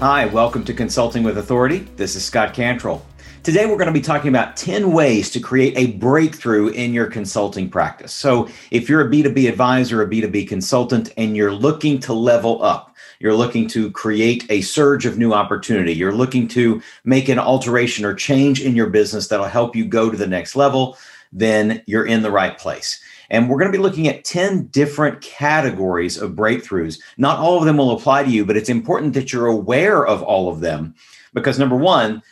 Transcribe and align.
Hi, 0.00 0.26
welcome 0.26 0.62
to 0.64 0.74
Consulting 0.74 1.22
with 1.22 1.38
Authority. 1.38 1.78
This 1.96 2.16
is 2.16 2.24
Scott 2.24 2.52
Cantrell. 2.52 3.02
Today, 3.42 3.64
we're 3.64 3.78
going 3.78 3.86
to 3.86 3.92
be 3.92 4.02
talking 4.02 4.28
about 4.28 4.54
10 4.54 4.92
ways 4.92 5.30
to 5.30 5.40
create 5.40 5.72
a 5.74 5.92
breakthrough 5.96 6.68
in 6.68 6.92
your 6.92 7.06
consulting 7.06 7.70
practice. 7.70 8.12
So, 8.12 8.46
if 8.70 8.90
you're 8.90 9.00
a 9.00 9.10
B2B 9.10 9.48
advisor, 9.48 10.02
a 10.02 10.06
B2B 10.06 10.48
consultant, 10.48 11.14
and 11.16 11.34
you're 11.34 11.50
looking 11.50 11.98
to 12.00 12.12
level 12.12 12.62
up, 12.62 12.94
you're 13.20 13.34
looking 13.34 13.66
to 13.68 13.90
create 13.92 14.44
a 14.50 14.60
surge 14.60 15.06
of 15.06 15.16
new 15.16 15.32
opportunity, 15.32 15.94
you're 15.94 16.12
looking 16.12 16.46
to 16.48 16.82
make 17.04 17.30
an 17.30 17.38
alteration 17.38 18.04
or 18.04 18.12
change 18.12 18.60
in 18.60 18.76
your 18.76 18.90
business 18.90 19.28
that'll 19.28 19.46
help 19.46 19.74
you 19.74 19.86
go 19.86 20.10
to 20.10 20.16
the 20.18 20.26
next 20.26 20.56
level, 20.56 20.98
then 21.32 21.82
you're 21.86 22.04
in 22.04 22.20
the 22.20 22.30
right 22.30 22.58
place. 22.58 23.00
And 23.30 23.48
we're 23.48 23.58
going 23.58 23.70
to 23.70 23.76
be 23.76 23.82
looking 23.82 24.08
at 24.08 24.24
10 24.24 24.66
different 24.66 25.20
categories 25.20 26.16
of 26.16 26.32
breakthroughs. 26.32 27.00
Not 27.16 27.38
all 27.38 27.58
of 27.58 27.64
them 27.64 27.76
will 27.76 27.92
apply 27.92 28.24
to 28.24 28.30
you, 28.30 28.44
but 28.44 28.56
it's 28.56 28.68
important 28.68 29.14
that 29.14 29.32
you're 29.32 29.46
aware 29.46 30.06
of 30.06 30.22
all 30.22 30.48
of 30.48 30.60
them 30.60 30.94
because 31.34 31.58
number 31.58 31.76
one, 31.76 32.22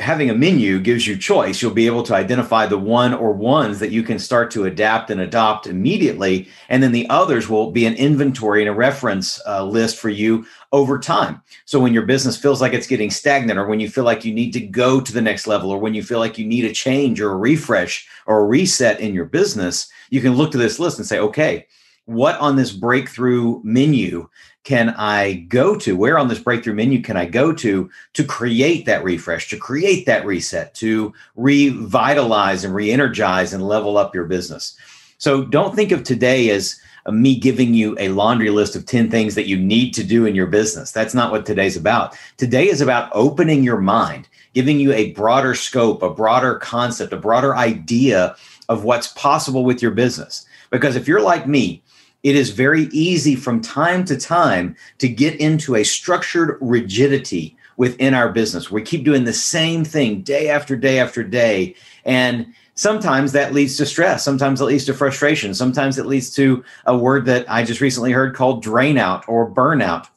having 0.00 0.28
a 0.28 0.34
menu 0.34 0.80
gives 0.80 1.06
you 1.06 1.16
choice. 1.16 1.62
You'll 1.62 1.72
be 1.72 1.86
able 1.86 2.02
to 2.04 2.16
identify 2.16 2.66
the 2.66 2.78
one 2.78 3.14
or 3.14 3.32
ones 3.32 3.78
that 3.78 3.92
you 3.92 4.02
can 4.02 4.18
start 4.18 4.50
to 4.50 4.64
adapt 4.64 5.08
and 5.08 5.20
adopt 5.20 5.68
immediately. 5.68 6.48
And 6.68 6.82
then 6.82 6.90
the 6.90 7.08
others 7.10 7.48
will 7.48 7.70
be 7.70 7.86
an 7.86 7.94
inventory 7.94 8.60
and 8.60 8.68
a 8.68 8.74
reference 8.74 9.40
uh, 9.46 9.64
list 9.64 9.96
for 9.96 10.08
you 10.08 10.46
over 10.72 10.98
time. 10.98 11.40
So 11.64 11.78
when 11.78 11.94
your 11.94 12.06
business 12.06 12.36
feels 12.36 12.60
like 12.60 12.72
it's 12.72 12.88
getting 12.88 13.10
stagnant, 13.10 13.58
or 13.58 13.68
when 13.68 13.78
you 13.78 13.88
feel 13.88 14.04
like 14.04 14.24
you 14.24 14.34
need 14.34 14.52
to 14.54 14.60
go 14.60 15.00
to 15.00 15.12
the 15.12 15.22
next 15.22 15.46
level, 15.46 15.70
or 15.70 15.78
when 15.78 15.94
you 15.94 16.02
feel 16.02 16.18
like 16.18 16.38
you 16.38 16.46
need 16.46 16.64
a 16.64 16.72
change 16.72 17.20
or 17.20 17.30
a 17.30 17.36
refresh 17.36 18.08
or 18.26 18.40
a 18.40 18.46
reset 18.46 18.98
in 18.98 19.14
your 19.14 19.26
business, 19.26 19.88
you 20.10 20.20
can 20.20 20.34
look 20.34 20.50
to 20.50 20.58
this 20.58 20.80
list 20.80 20.98
and 20.98 21.06
say, 21.06 21.20
okay, 21.20 21.66
what 22.06 22.38
on 22.40 22.56
this 22.56 22.72
breakthrough 22.72 23.60
menu 23.62 24.28
can 24.64 24.90
I 24.90 25.34
go 25.48 25.76
to? 25.76 25.96
Where 25.96 26.18
on 26.18 26.28
this 26.28 26.38
breakthrough 26.38 26.74
menu 26.74 27.02
can 27.02 27.16
I 27.16 27.26
go 27.26 27.52
to 27.52 27.90
to 28.14 28.24
create 28.24 28.86
that 28.86 29.04
refresh, 29.04 29.48
to 29.50 29.58
create 29.58 30.06
that 30.06 30.24
reset, 30.24 30.74
to 30.76 31.12
revitalize 31.36 32.64
and 32.64 32.74
re 32.74 32.90
energize 32.90 33.52
and 33.52 33.66
level 33.66 33.98
up 33.98 34.14
your 34.14 34.24
business? 34.24 34.76
So 35.18 35.44
don't 35.44 35.76
think 35.76 35.92
of 35.92 36.02
today 36.02 36.50
as 36.50 36.80
uh, 37.06 37.12
me 37.12 37.38
giving 37.38 37.74
you 37.74 37.94
a 37.98 38.08
laundry 38.08 38.50
list 38.50 38.74
of 38.74 38.86
10 38.86 39.10
things 39.10 39.34
that 39.34 39.46
you 39.46 39.58
need 39.58 39.92
to 39.92 40.02
do 40.02 40.24
in 40.24 40.34
your 40.34 40.46
business. 40.46 40.90
That's 40.90 41.14
not 41.14 41.30
what 41.30 41.44
today's 41.44 41.76
about. 41.76 42.16
Today 42.38 42.68
is 42.68 42.80
about 42.80 43.10
opening 43.12 43.62
your 43.62 43.80
mind, 43.80 44.28
giving 44.54 44.80
you 44.80 44.92
a 44.92 45.12
broader 45.12 45.54
scope, 45.54 46.02
a 46.02 46.10
broader 46.10 46.56
concept, 46.56 47.12
a 47.12 47.18
broader 47.18 47.54
idea 47.54 48.34
of 48.70 48.84
what's 48.84 49.08
possible 49.08 49.64
with 49.64 49.82
your 49.82 49.90
business. 49.90 50.46
Because 50.70 50.96
if 50.96 51.06
you're 51.06 51.20
like 51.20 51.46
me, 51.46 51.82
it 52.24 52.34
is 52.34 52.50
very 52.50 52.84
easy 52.84 53.36
from 53.36 53.60
time 53.60 54.04
to 54.06 54.16
time 54.16 54.74
to 54.98 55.08
get 55.08 55.36
into 55.36 55.76
a 55.76 55.84
structured 55.84 56.58
rigidity 56.60 57.56
within 57.76 58.14
our 58.14 58.32
business. 58.32 58.70
We 58.70 58.82
keep 58.82 59.04
doing 59.04 59.24
the 59.24 59.32
same 59.32 59.84
thing 59.84 60.22
day 60.22 60.48
after 60.48 60.74
day 60.74 60.98
after 60.98 61.22
day. 61.22 61.74
And 62.06 62.46
sometimes 62.74 63.32
that 63.32 63.52
leads 63.52 63.76
to 63.76 63.86
stress. 63.86 64.24
Sometimes 64.24 64.60
it 64.60 64.64
leads 64.64 64.86
to 64.86 64.94
frustration. 64.94 65.52
Sometimes 65.52 65.98
it 65.98 66.06
leads 66.06 66.34
to 66.36 66.64
a 66.86 66.96
word 66.96 67.26
that 67.26 67.48
I 67.50 67.62
just 67.62 67.82
recently 67.82 68.12
heard 68.12 68.34
called 68.34 68.62
drain 68.62 68.96
out 68.96 69.28
or 69.28 69.50
burnout. 69.50 70.08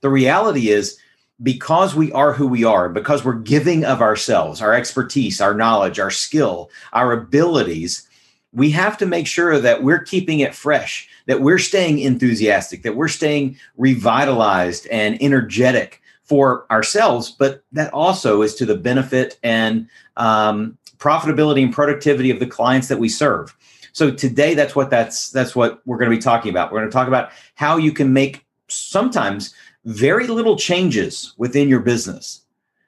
The 0.00 0.10
reality 0.10 0.70
is, 0.70 0.98
because 1.42 1.94
we 1.94 2.10
are 2.12 2.32
who 2.32 2.48
we 2.48 2.64
are, 2.64 2.88
because 2.88 3.24
we're 3.24 3.34
giving 3.34 3.84
of 3.84 4.00
ourselves, 4.00 4.62
our 4.62 4.72
expertise, 4.72 5.40
our 5.40 5.54
knowledge, 5.54 6.00
our 6.00 6.10
skill, 6.10 6.70
our 6.92 7.12
abilities, 7.12 8.08
we 8.52 8.70
have 8.70 8.96
to 8.98 9.06
make 9.06 9.26
sure 9.26 9.60
that 9.60 9.82
we're 9.82 10.02
keeping 10.02 10.40
it 10.40 10.54
fresh 10.54 11.08
that 11.28 11.42
we're 11.42 11.58
staying 11.58 11.98
enthusiastic, 12.00 12.82
that 12.82 12.96
we're 12.96 13.06
staying 13.06 13.56
revitalized 13.76 14.88
and 14.88 15.22
energetic 15.22 16.02
for 16.24 16.66
ourselves, 16.70 17.30
but 17.30 17.62
that 17.70 17.92
also 17.92 18.42
is 18.42 18.54
to 18.56 18.66
the 18.66 18.74
benefit 18.74 19.38
and 19.42 19.88
um, 20.16 20.76
profitability 20.96 21.62
and 21.62 21.72
productivity 21.72 22.30
of 22.30 22.40
the 22.40 22.46
clients 22.46 22.88
that 22.88 22.98
we 22.98 23.08
serve. 23.08 23.54
So 23.92 24.10
today, 24.10 24.54
that's 24.54 24.74
what 24.74 24.90
that's 24.90 25.30
that's 25.30 25.54
what 25.54 25.80
we're 25.86 25.98
going 25.98 26.10
to 26.10 26.16
be 26.16 26.22
talking 26.22 26.50
about. 26.50 26.72
We're 26.72 26.80
going 26.80 26.90
to 26.90 26.94
talk 26.94 27.08
about 27.08 27.30
how 27.54 27.76
you 27.76 27.92
can 27.92 28.12
make 28.12 28.46
sometimes 28.68 29.54
very 29.84 30.26
little 30.26 30.56
changes 30.56 31.34
within 31.36 31.68
your 31.68 31.80
business 31.80 32.42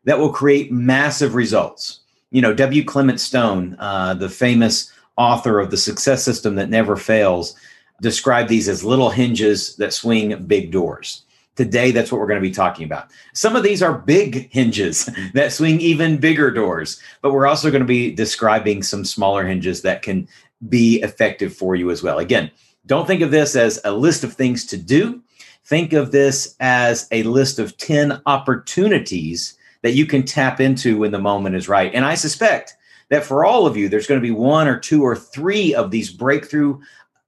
that 0.04 0.18
will 0.18 0.32
create 0.32 0.72
massive 0.72 1.34
results. 1.34 2.00
You 2.30 2.42
know, 2.42 2.54
W. 2.54 2.84
Clement 2.84 3.20
Stone, 3.20 3.76
uh, 3.78 4.14
the 4.14 4.28
famous 4.28 4.92
author 5.16 5.58
of 5.58 5.70
the 5.70 5.76
Success 5.76 6.22
System 6.22 6.54
that 6.54 6.70
Never 6.70 6.96
Fails, 6.96 7.56
describe 8.00 8.48
these 8.48 8.68
as 8.68 8.84
little 8.84 9.10
hinges 9.10 9.76
that 9.76 9.92
swing 9.92 10.44
big 10.44 10.70
doors. 10.70 11.24
Today, 11.56 11.90
that's 11.90 12.10
what 12.10 12.20
we're 12.20 12.26
going 12.26 12.40
to 12.40 12.48
be 12.48 12.54
talking 12.54 12.84
about. 12.84 13.10
Some 13.34 13.54
of 13.54 13.62
these 13.62 13.82
are 13.82 13.98
big 13.98 14.50
hinges 14.52 15.10
that 15.34 15.52
swing 15.52 15.80
even 15.80 16.16
bigger 16.16 16.50
doors, 16.50 17.00
but 17.22 17.32
we're 17.32 17.46
also 17.46 17.70
going 17.70 17.82
to 17.82 17.86
be 17.86 18.12
describing 18.12 18.82
some 18.82 19.04
smaller 19.04 19.46
hinges 19.46 19.82
that 19.82 20.02
can 20.02 20.26
be 20.68 21.00
effective 21.02 21.54
for 21.54 21.74
you 21.74 21.90
as 21.90 22.02
well. 22.02 22.18
Again, 22.18 22.50
don't 22.86 23.06
think 23.06 23.20
of 23.20 23.30
this 23.30 23.56
as 23.56 23.80
a 23.84 23.92
list 23.92 24.24
of 24.24 24.32
things 24.32 24.64
to 24.66 24.76
do. 24.76 25.22
Think 25.64 25.92
of 25.92 26.12
this 26.12 26.56
as 26.60 27.06
a 27.12 27.22
list 27.24 27.58
of 27.58 27.76
10 27.76 28.22
opportunities 28.26 29.56
that 29.82 29.92
you 29.92 30.06
can 30.06 30.24
tap 30.24 30.60
into 30.60 30.98
when 30.98 31.10
the 31.10 31.18
moment 31.18 31.56
is 31.56 31.68
right. 31.68 31.94
And 31.94 32.04
I 32.04 32.14
suspect 32.14 32.74
that 33.10 33.24
for 33.24 33.44
all 33.44 33.66
of 33.66 33.76
you, 33.76 33.88
there's 33.88 34.06
going 34.06 34.20
to 34.20 34.26
be 34.26 34.32
one 34.32 34.68
or 34.68 34.78
two 34.78 35.02
or 35.02 35.16
three 35.16 35.74
of 35.74 35.90
these 35.90 36.10
breakthrough 36.10 36.80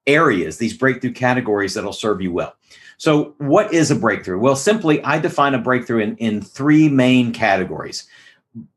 areas, 0.06 0.58
these 0.58 0.76
breakthrough 0.76 1.12
categories 1.12 1.74
that'll 1.74 1.92
serve 1.92 2.20
you 2.20 2.32
well. 2.32 2.54
So, 2.96 3.34
what 3.38 3.72
is 3.72 3.90
a 3.90 3.96
breakthrough? 3.96 4.38
Well, 4.38 4.56
simply, 4.56 5.02
I 5.02 5.18
define 5.18 5.54
a 5.54 5.58
breakthrough 5.58 6.00
in, 6.00 6.16
in 6.18 6.40
three 6.40 6.88
main 6.88 7.32
categories. 7.32 8.08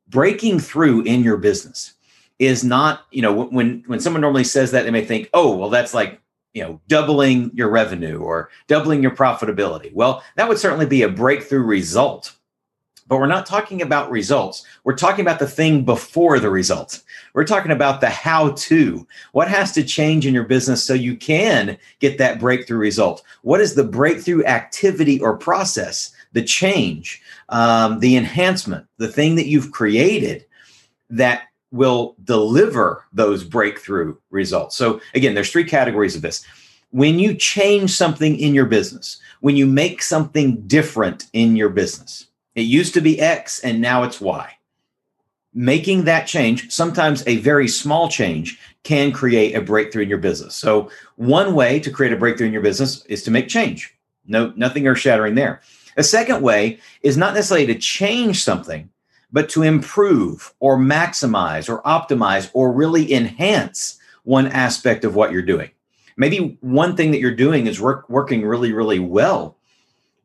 Breaking 0.08 0.60
through 0.60 1.02
in 1.04 1.24
your 1.24 1.38
business 1.38 1.94
is 2.40 2.64
not, 2.64 3.06
you 3.12 3.22
know, 3.22 3.46
when 3.46 3.84
when 3.88 4.00
someone 4.00 4.22
normally 4.22 4.44
says 4.44 4.72
that, 4.72 4.84
they 4.84 4.92
may 4.92 5.06
think, 5.06 5.30
oh, 5.34 5.56
well, 5.56 5.70
that's 5.70 5.94
like, 5.94 6.20
you 6.54 6.64
know, 6.64 6.82
doubling 6.88 7.52
your 7.54 7.70
revenue 7.70 8.18
or 8.18 8.50
doubling 8.68 9.02
your 9.02 9.16
profitability. 9.16 9.94
Well, 9.94 10.24
that 10.38 10.48
would 10.48 10.58
certainly 10.58 10.86
be 10.86 11.04
a 11.04 11.10
breakthrough 11.10 11.64
result 11.64 12.36
but 13.08 13.18
we're 13.18 13.28
not 13.28 13.46
talking 13.46 13.82
about 13.82 14.10
results. 14.10 14.66
We're 14.84 14.96
talking 14.96 15.22
about 15.24 15.40
the 15.40 15.48
thing 15.48 15.86
before 15.86 16.40
the 16.40 16.50
results. 16.50 17.04
We're 17.34 17.46
talking 17.46 17.72
about 17.72 18.02
the 18.02 18.10
how 18.10 18.52
to. 18.52 19.08
What 19.32 19.48
has 19.48 19.72
to 19.74 19.84
change 19.84 20.26
in 20.26 20.34
your 20.34 20.44
business 20.44 20.84
so 20.84 20.94
you 20.94 21.16
can 21.16 21.78
get 22.00 22.18
that 22.18 22.40
breakthrough 22.40 22.80
result? 22.80 23.24
What 23.44 23.62
is 23.62 23.76
the 23.76 23.84
breakthrough 23.84 24.44
activity 24.46 25.20
or 25.20 25.38
process, 25.38 26.14
the 26.34 26.44
change, 26.44 27.22
um, 27.50 28.00
the 28.00 28.16
enhancement, 28.18 28.88
the 28.98 29.12
thing 29.12 29.36
that 29.36 29.48
you've 29.48 29.72
created 29.72 30.46
that 31.10 31.44
will 31.72 32.16
deliver 32.24 33.06
those 33.14 33.44
breakthrough 33.44 34.16
results? 34.32 34.76
So, 34.76 35.00
again, 35.14 35.36
there's 35.36 35.52
three 35.52 35.66
categories 35.66 36.16
of 36.16 36.24
this. 36.24 36.44
When 36.90 37.20
you 37.20 37.36
change 37.36 37.92
something 37.92 38.40
in 38.40 38.56
your 38.56 38.66
business, 38.66 39.20
when 39.42 39.56
you 39.58 39.68
make 39.68 40.02
something 40.02 40.62
different 40.66 41.26
in 41.34 41.56
your 41.58 41.70
business, 41.70 42.28
it 42.56 42.62
used 42.62 42.94
to 42.94 43.02
be 43.02 43.20
X 43.20 43.60
and 43.60 43.82
now 43.82 44.04
it's 44.04 44.20
Y. 44.20 44.52
Making 45.54 46.06
that 46.06 46.28
change, 46.28 46.72
sometimes 46.72 47.24
a 47.28 47.38
very 47.38 47.68
small 47.68 48.10
change, 48.10 48.60
can 48.84 49.12
create 49.12 49.56
a 49.56 49.62
breakthrough 49.62 50.04
in 50.04 50.10
your 50.10 50.18
business. 50.18 50.56
So, 50.56 50.90
one 51.16 51.56
way 51.56 51.80
to 51.80 51.92
create 51.92 52.12
a 52.12 52.18
breakthrough 52.18 52.48
in 52.48 52.54
your 52.54 52.62
business 52.62 53.06
is 53.06 53.24
to 53.24 53.32
make 53.32 53.48
change. 53.48 53.96
No, 54.26 54.52
nothing 54.56 54.88
earth 54.88 55.00
shattering 55.00 55.36
there. 55.36 55.62
A 55.98 56.04
second 56.04 56.42
way 56.42 56.80
is 57.02 57.16
not 57.16 57.34
necessarily 57.34 57.68
to 57.68 57.80
change 57.80 58.44
something, 58.44 58.90
but 59.32 59.50
to 59.50 59.64
improve 59.64 60.54
or 60.60 60.78
maximize 60.78 61.70
or 61.70 61.82
optimize 61.84 62.50
or 62.54 62.72
really 62.72 63.14
enhance 63.14 63.98
one 64.24 64.48
aspect 64.48 65.06
of 65.06 65.16
what 65.16 65.32
you're 65.32 65.42
doing. 65.42 65.70
Maybe 66.18 66.58
one 66.62 66.96
thing 66.96 67.12
that 67.12 67.20
you're 67.20 67.36
doing 67.36 67.68
is 67.68 67.80
work, 67.80 68.10
working 68.10 68.46
really, 68.46 68.74
really 68.74 69.00
well, 69.00 69.58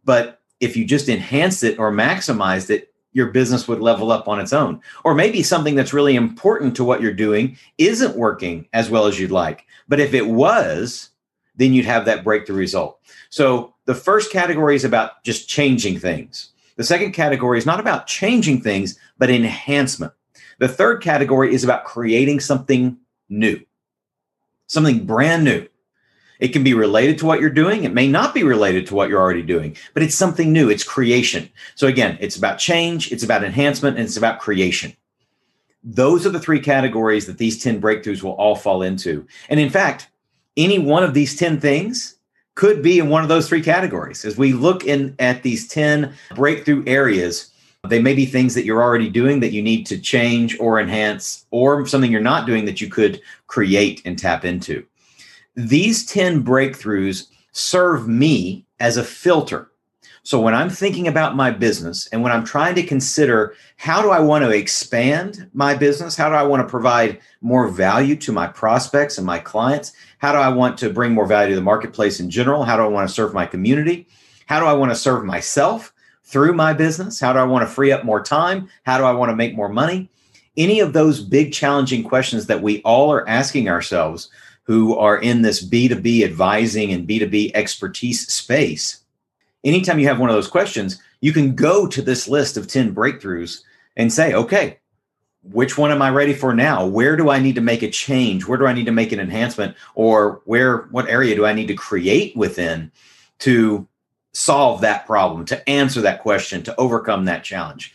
but 0.05 0.40
if 0.61 0.77
you 0.77 0.85
just 0.85 1.09
enhanced 1.09 1.65
it 1.65 1.79
or 1.79 1.91
maximized 1.91 2.71
it, 2.71 2.93
your 3.13 3.27
business 3.31 3.67
would 3.67 3.81
level 3.81 4.13
up 4.13 4.29
on 4.29 4.39
its 4.39 4.53
own. 4.53 4.81
Or 5.05 5.15
maybe 5.15 5.43
something 5.43 5.75
that's 5.75 5.93
really 5.93 6.15
important 6.15 6.77
to 6.77 6.85
what 6.85 7.01
you're 7.01 7.13
doing 7.13 7.57
isn't 7.79 8.17
working 8.17 8.69
as 8.73 8.89
well 8.89 9.07
as 9.07 9.19
you'd 9.19 9.33
like. 9.33 9.67
But 9.89 10.01
if 10.01 10.15
it 10.15 10.29
was, 10.29 11.11
then 11.57 11.73
you'd 11.73 11.87
have 11.87 12.05
that 12.05 12.23
breakthrough 12.23 12.57
result. 12.57 13.01
So 13.31 13.75
the 13.87 13.95
first 13.95 14.31
category 14.31 14.77
is 14.77 14.85
about 14.85 15.25
just 15.25 15.49
changing 15.49 15.99
things. 15.99 16.51
The 16.77 16.85
second 16.85 17.13
category 17.13 17.59
is 17.59 17.67
not 17.67 17.81
about 17.81 18.07
changing 18.07 18.61
things, 18.61 18.99
but 19.19 19.29
enhancement. 19.31 20.13
The 20.59 20.69
third 20.69 21.03
category 21.03 21.53
is 21.53 21.65
about 21.65 21.85
creating 21.85 22.41
something 22.41 22.97
new, 23.29 23.61
something 24.67 25.05
brand 25.05 25.45
new. 25.45 25.67
It 26.41 26.49
can 26.49 26.65
be 26.65 26.75
related 26.75 27.19
to 27.19 27.27
what 27.27 27.41
you're 27.41 27.51
doing. 27.51 27.85
It 27.85 27.93
may 27.93 28.09
not 28.09 28.35
be 28.35 28.43
related 28.43 28.87
to 28.89 28.95
what 28.95 29.09
you're 29.09 29.21
already 29.21 29.43
doing, 29.43 29.77
but 29.95 30.03
it's 30.03 30.15
something 30.15 30.53
new. 30.53 30.71
It's 30.71 30.83
creation. 30.83 31.49
So 31.75 31.87
again, 31.87 32.19
it's 32.21 32.37
about 32.37 32.59
change, 32.59 33.13
it's 33.13 33.23
about 33.23 33.45
enhancement, 33.45 33.99
and 33.99 34.07
it's 34.07 34.17
about 34.17 34.41
creation. 34.41 34.97
Those 35.85 36.27
are 36.27 36.31
the 36.31 36.41
three 36.41 36.61
categories 36.61 37.27
that 37.27 37.39
these 37.39 37.63
10 37.63 37.81
breakthroughs 37.81 38.23
will 38.23 38.33
all 38.33 38.57
fall 38.57 38.83
into. 38.83 39.27
And 39.49 39.61
in 39.61 39.71
fact, 39.71 40.09
any 40.57 40.79
one 40.79 41.05
of 41.05 41.15
these 41.15 41.37
10 41.37 41.61
things 41.61 42.17
could 42.55 42.83
be 42.83 42.99
in 42.99 43.09
one 43.09 43.23
of 43.23 43.29
those 43.29 43.49
three 43.49 43.63
categories. 43.63 44.25
As 44.25 44.37
we 44.37 44.53
look 44.53 44.85
in 44.85 45.15
at 45.19 45.43
these 45.43 45.69
10 45.69 46.13
breakthrough 46.35 46.85
areas, 46.87 47.51
they 47.89 48.03
may 48.03 48.15
be 48.15 48.27
things 48.27 48.55
that 48.55 48.65
you're 48.65 48.83
already 48.83 49.09
doing 49.09 49.41
that 49.41 49.53
you 49.53 49.63
need 49.63 49.87
to 49.87 49.99
change 49.99 50.59
or 50.61 50.79
enhance, 50.79 51.47
or 51.51 51.87
something 51.87 52.13
you're 52.13 52.21
not 52.21 52.47
doing 52.47 52.67
that 52.67 52.81
you 52.81 52.89
could 52.89 53.23
create 53.47 54.03
and 54.05 54.19
tap 54.19 54.45
into. 54.45 54.85
These 55.57 56.07
10 56.07 56.45
breakthroughs 56.45 57.27
serve 57.53 58.07
me 58.09 58.67
as 58.79 58.97
a 58.97 59.05
filter. 59.05 59.71
So 60.23 60.41
when 60.41 60.55
I'm 60.55 60.71
thinking 60.71 61.09
about 61.09 61.35
my 61.35 61.51
business 61.51 62.07
and 62.09 62.23
when 62.23 62.31
I'm 62.31 62.45
trying 62.45 62.75
to 62.75 62.83
consider 62.83 63.55
how 63.77 64.03
do 64.03 64.11
I 64.11 64.21
want 64.21 64.45
to 64.45 64.51
expand 64.51 65.51
my 65.55 65.75
business, 65.75 66.15
how 66.15 66.29
do 66.29 66.35
I 66.35 66.43
want 66.43 66.63
to 66.63 66.71
provide 66.71 67.21
more 67.41 67.69
value 67.69 68.15
to 68.17 68.33
my 68.33 68.47
prospects 68.47 69.17
and 69.17 69.27
my 69.27 69.39
clients, 69.39 69.93
how 70.19 70.33
do 70.33 70.39
I 70.39 70.51
want 70.51 70.77
to 70.79 70.91
bring 70.91 71.13
more 71.13 71.27
value 71.27 71.51
to 71.51 71.57
the 71.57 71.63
marketplace 71.63 72.21
in 72.21 72.31
general, 72.31 72.65
how 72.65 72.77
do 72.77 72.83
I 72.83 72.89
want 72.89 73.09
to 73.09 73.15
serve 73.15 73.33
my 73.33 73.47
community, 73.47 74.07
how 74.47 74.61
do 74.61 74.67
I 74.67 74.75
want 74.75 74.93
to 74.93 74.97
serve 74.97 75.25
myself 75.25 75.93
through 76.23 76.53
my 76.53 76.75
business, 76.75 77.19
how 77.19 77.33
do 77.33 77.39
I 77.39 77.45
want 77.45 77.67
to 77.67 77.75
free 77.75 77.91
up 77.91 78.05
more 78.05 78.23
time, 78.23 78.69
how 78.85 78.99
do 78.99 79.05
I 79.05 79.13
want 79.13 79.31
to 79.31 79.37
make 79.37 79.57
more 79.57 79.71
money, 79.71 80.11
any 80.57 80.81
of 80.81 80.93
those 80.93 81.21
big 81.23 81.53
challenging 81.53 82.05
questions 82.05 82.47
that 82.47 82.63
we 82.63 82.83
all 82.83 83.11
are 83.11 83.29
asking 83.29 83.69
ourselves 83.69 84.31
who 84.71 84.97
are 84.97 85.19
in 85.19 85.43
this 85.43 85.67
B2B 85.67 86.23
advising 86.23 86.93
and 86.93 87.09
B2B 87.09 87.51
expertise 87.55 88.33
space 88.33 89.01
anytime 89.65 89.99
you 89.99 90.09
have 90.09 90.19
one 90.19 90.31
of 90.31 90.37
those 90.37 90.49
questions, 90.49 91.03
you 91.21 91.33
can 91.33 91.55
go 91.55 91.87
to 91.87 92.03
this 92.03 92.29
list 92.29 92.57
of 92.57 92.67
10 92.67 92.95
breakthroughs 92.95 93.63
and 93.97 94.13
say, 94.13 94.35
okay, 94.35 94.79
which 95.43 95.79
one 95.79 95.91
am 95.91 96.03
I 96.03 96.11
ready 96.11 96.35
for 96.35 96.55
now? 96.55 96.87
Where 96.87 97.17
do 97.17 97.31
I 97.31 97.39
need 97.39 97.55
to 97.55 97.61
make 97.61 97.83
a 97.83 97.91
change? 97.91 98.47
Where 98.47 98.59
do 98.59 98.67
I 98.67 98.73
need 98.73 98.87
to 98.87 98.93
make 98.93 99.13
an 99.13 99.21
enhancement? 99.21 99.75
Or 99.95 100.43
where, 100.45 100.89
what 100.91 101.09
area 101.09 101.35
do 101.35 101.47
I 101.47 101.53
need 101.53 101.69
to 101.69 101.75
create 101.75 102.37
within 102.37 102.93
to 103.41 103.87
solve 104.33 104.83
that 104.83 105.07
problem, 105.07 105.45
to 105.47 105.69
answer 105.69 106.01
that 106.03 106.21
question, 106.21 106.63
to 106.65 106.79
overcome 106.79 107.25
that 107.25 107.45
challenge? 107.45 107.93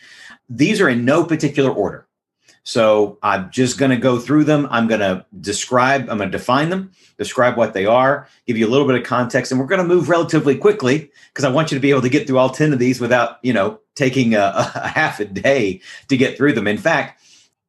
These 0.48 0.80
are 0.80 0.88
in 0.88 1.04
no 1.04 1.24
particular 1.24 1.70
order. 1.70 2.05
So 2.66 3.16
I'm 3.22 3.48
just 3.52 3.78
going 3.78 3.92
to 3.92 3.96
go 3.96 4.18
through 4.18 4.42
them. 4.42 4.66
I'm 4.72 4.88
going 4.88 5.00
to 5.00 5.24
describe, 5.40 6.10
I'm 6.10 6.18
going 6.18 6.32
to 6.32 6.36
define 6.36 6.68
them, 6.68 6.90
describe 7.16 7.56
what 7.56 7.74
they 7.74 7.86
are, 7.86 8.26
give 8.44 8.56
you 8.56 8.66
a 8.66 8.68
little 8.68 8.88
bit 8.88 8.96
of 8.96 9.06
context, 9.06 9.52
and 9.52 9.60
we're 9.60 9.68
going 9.68 9.80
to 9.80 9.86
move 9.86 10.08
relatively 10.08 10.56
quickly 10.58 11.12
because 11.32 11.44
I 11.44 11.48
want 11.48 11.70
you 11.70 11.76
to 11.76 11.80
be 11.80 11.90
able 11.90 12.02
to 12.02 12.08
get 12.08 12.26
through 12.26 12.38
all 12.38 12.50
10 12.50 12.72
of 12.72 12.80
these 12.80 13.00
without, 13.00 13.38
you 13.44 13.52
know, 13.52 13.78
taking 13.94 14.34
a, 14.34 14.52
a 14.74 14.88
half 14.88 15.20
a 15.20 15.26
day 15.26 15.80
to 16.08 16.16
get 16.16 16.36
through 16.36 16.54
them. 16.54 16.66
In 16.66 16.76
fact, 16.76 17.22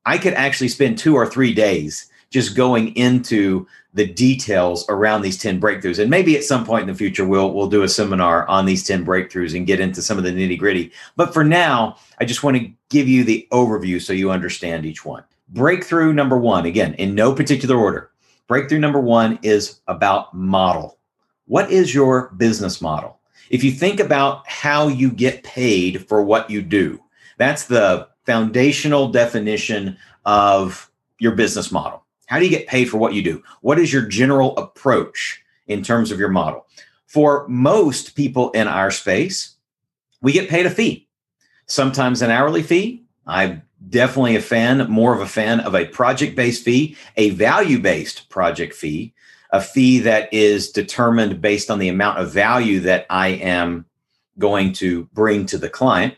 I 0.03 0.17
could 0.17 0.33
actually 0.33 0.69
spend 0.69 0.97
two 0.97 1.13
or 1.13 1.27
three 1.27 1.53
days 1.53 2.09
just 2.31 2.55
going 2.55 2.95
into 2.95 3.67
the 3.97 4.05
details 4.05 4.85
around 4.89 5.23
these 5.23 5.39
10 5.39 5.59
breakthroughs. 5.59 5.97
And 5.97 6.09
maybe 6.09 6.37
at 6.37 6.43
some 6.43 6.63
point 6.63 6.83
in 6.83 6.87
the 6.87 6.93
future, 6.93 7.25
we'll, 7.25 7.51
we'll 7.51 7.67
do 7.67 7.81
a 7.81 7.89
seminar 7.89 8.47
on 8.47 8.67
these 8.67 8.85
10 8.85 9.03
breakthroughs 9.03 9.57
and 9.57 9.65
get 9.65 9.79
into 9.79 10.03
some 10.03 10.19
of 10.19 10.23
the 10.23 10.29
nitty 10.29 10.57
gritty. 10.57 10.91
But 11.15 11.33
for 11.33 11.43
now, 11.43 11.97
I 12.19 12.25
just 12.25 12.43
want 12.43 12.57
to 12.57 12.71
give 12.89 13.07
you 13.07 13.23
the 13.23 13.47
overview 13.51 13.99
so 13.99 14.13
you 14.13 14.29
understand 14.29 14.85
each 14.85 15.03
one. 15.03 15.23
Breakthrough 15.49 16.13
number 16.13 16.37
one, 16.37 16.67
again, 16.67 16.93
in 16.93 17.15
no 17.15 17.33
particular 17.33 17.75
order. 17.75 18.11
Breakthrough 18.47 18.79
number 18.79 19.01
one 19.01 19.39
is 19.41 19.79
about 19.87 20.31
model. 20.31 20.99
What 21.47 21.71
is 21.71 21.91
your 21.91 22.29
business 22.37 22.79
model? 22.79 23.19
If 23.49 23.63
you 23.63 23.71
think 23.71 23.99
about 23.99 24.47
how 24.47 24.89
you 24.89 25.09
get 25.09 25.43
paid 25.43 26.07
for 26.07 26.21
what 26.21 26.51
you 26.51 26.61
do, 26.61 27.01
that's 27.37 27.65
the 27.65 28.09
foundational 28.27 29.07
definition 29.07 29.97
of 30.23 30.91
your 31.17 31.31
business 31.31 31.71
model. 31.71 32.03
How 32.27 32.39
do 32.39 32.45
you 32.45 32.51
get 32.51 32.67
paid 32.67 32.89
for 32.89 32.97
what 32.97 33.13
you 33.13 33.23
do? 33.23 33.41
What 33.61 33.79
is 33.79 33.91
your 33.91 34.03
general 34.03 34.55
approach 34.57 35.41
in 35.65 35.81
terms 35.81 36.11
of 36.11 36.19
your 36.19 36.29
model? 36.29 36.67
For 37.05 37.47
most 37.47 38.15
people 38.15 38.51
in 38.51 38.67
our 38.67 38.91
space, 38.91 39.55
we 40.21 40.33
get 40.33 40.49
paid 40.49 40.65
a 40.65 40.69
fee, 40.69 41.07
sometimes 41.65 42.21
an 42.21 42.29
hourly 42.29 42.63
fee. 42.63 43.03
I'm 43.25 43.63
definitely 43.89 44.35
a 44.35 44.41
fan, 44.41 44.89
more 44.89 45.13
of 45.13 45.21
a 45.21 45.27
fan 45.27 45.61
of 45.61 45.73
a 45.73 45.85
project 45.85 46.35
based 46.35 46.63
fee, 46.63 46.97
a 47.15 47.29
value 47.31 47.79
based 47.79 48.29
project 48.29 48.73
fee, 48.73 49.13
a 49.51 49.61
fee 49.61 49.99
that 49.99 50.31
is 50.33 50.69
determined 50.69 51.41
based 51.41 51.71
on 51.71 51.79
the 51.79 51.89
amount 51.89 52.19
of 52.19 52.31
value 52.31 52.81
that 52.81 53.05
I 53.09 53.29
am 53.29 53.85
going 54.37 54.73
to 54.73 55.05
bring 55.13 55.45
to 55.47 55.57
the 55.57 55.69
client. 55.69 56.15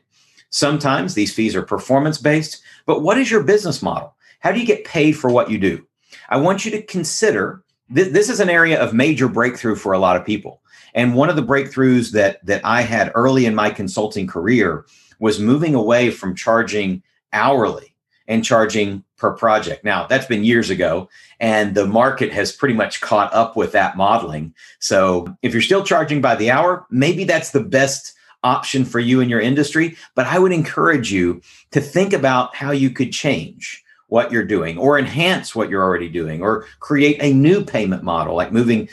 Sometimes 0.49 1.13
these 1.13 1.33
fees 1.33 1.55
are 1.55 1.61
performance 1.61 2.17
based, 2.17 2.63
but 2.87 3.03
what 3.03 3.19
is 3.19 3.29
your 3.29 3.43
business 3.43 3.83
model? 3.83 4.15
How 4.39 4.51
do 4.51 4.59
you 4.59 4.65
get 4.65 4.85
paid 4.85 5.11
for 5.13 5.29
what 5.29 5.51
you 5.51 5.59
do? 5.59 5.85
I 6.29 6.37
want 6.37 6.65
you 6.65 6.71
to 6.71 6.81
consider 6.81 7.63
th- 7.93 8.13
this 8.13 8.29
is 8.29 8.39
an 8.39 8.49
area 8.49 8.81
of 8.81 8.93
major 8.93 9.27
breakthrough 9.27 9.75
for 9.75 9.93
a 9.93 9.99
lot 9.99 10.15
of 10.15 10.25
people. 10.25 10.61
And 10.93 11.15
one 11.15 11.29
of 11.29 11.35
the 11.35 11.43
breakthroughs 11.43 12.11
that 12.11 12.45
that 12.45 12.61
I 12.63 12.81
had 12.81 13.11
early 13.15 13.45
in 13.45 13.55
my 13.55 13.69
consulting 13.69 14.27
career 14.27 14.85
was 15.19 15.39
moving 15.39 15.75
away 15.75 16.11
from 16.11 16.35
charging 16.35 17.03
hourly 17.33 17.93
and 18.27 18.45
charging 18.45 19.03
per 19.17 19.33
project. 19.33 19.83
Now, 19.83 20.05
that's 20.07 20.27
been 20.27 20.43
years 20.43 20.69
ago, 20.69 21.09
and 21.39 21.75
the 21.75 21.87
market 21.87 22.31
has 22.31 22.51
pretty 22.51 22.75
much 22.75 23.01
caught 23.01 23.33
up 23.33 23.57
with 23.57 23.71
that 23.73 23.97
modeling. 23.97 24.53
So, 24.79 25.35
if 25.41 25.51
you're 25.51 25.61
still 25.61 25.83
charging 25.83 26.21
by 26.21 26.35
the 26.35 26.51
hour, 26.51 26.85
maybe 26.89 27.23
that's 27.23 27.51
the 27.51 27.63
best 27.63 28.13
option 28.43 28.85
for 28.85 28.99
you 28.99 29.19
in 29.19 29.29
your 29.29 29.41
industry. 29.41 29.97
But 30.15 30.27
I 30.27 30.39
would 30.39 30.53
encourage 30.53 31.11
you 31.11 31.41
to 31.71 31.81
think 31.81 32.13
about 32.13 32.55
how 32.55 32.71
you 32.71 32.91
could 32.91 33.11
change 33.11 33.83
what 34.09 34.31
you're 34.31 34.43
doing 34.43 34.77
or 34.77 34.99
enhance 34.99 35.55
what 35.55 35.69
you're 35.69 35.83
already 35.83 36.09
doing 36.09 36.41
or 36.41 36.65
create 36.79 37.17
a 37.21 37.33
new 37.33 37.63
payment 37.63 38.03
model 38.03 38.35
like 38.35 38.51
moving 38.51 38.89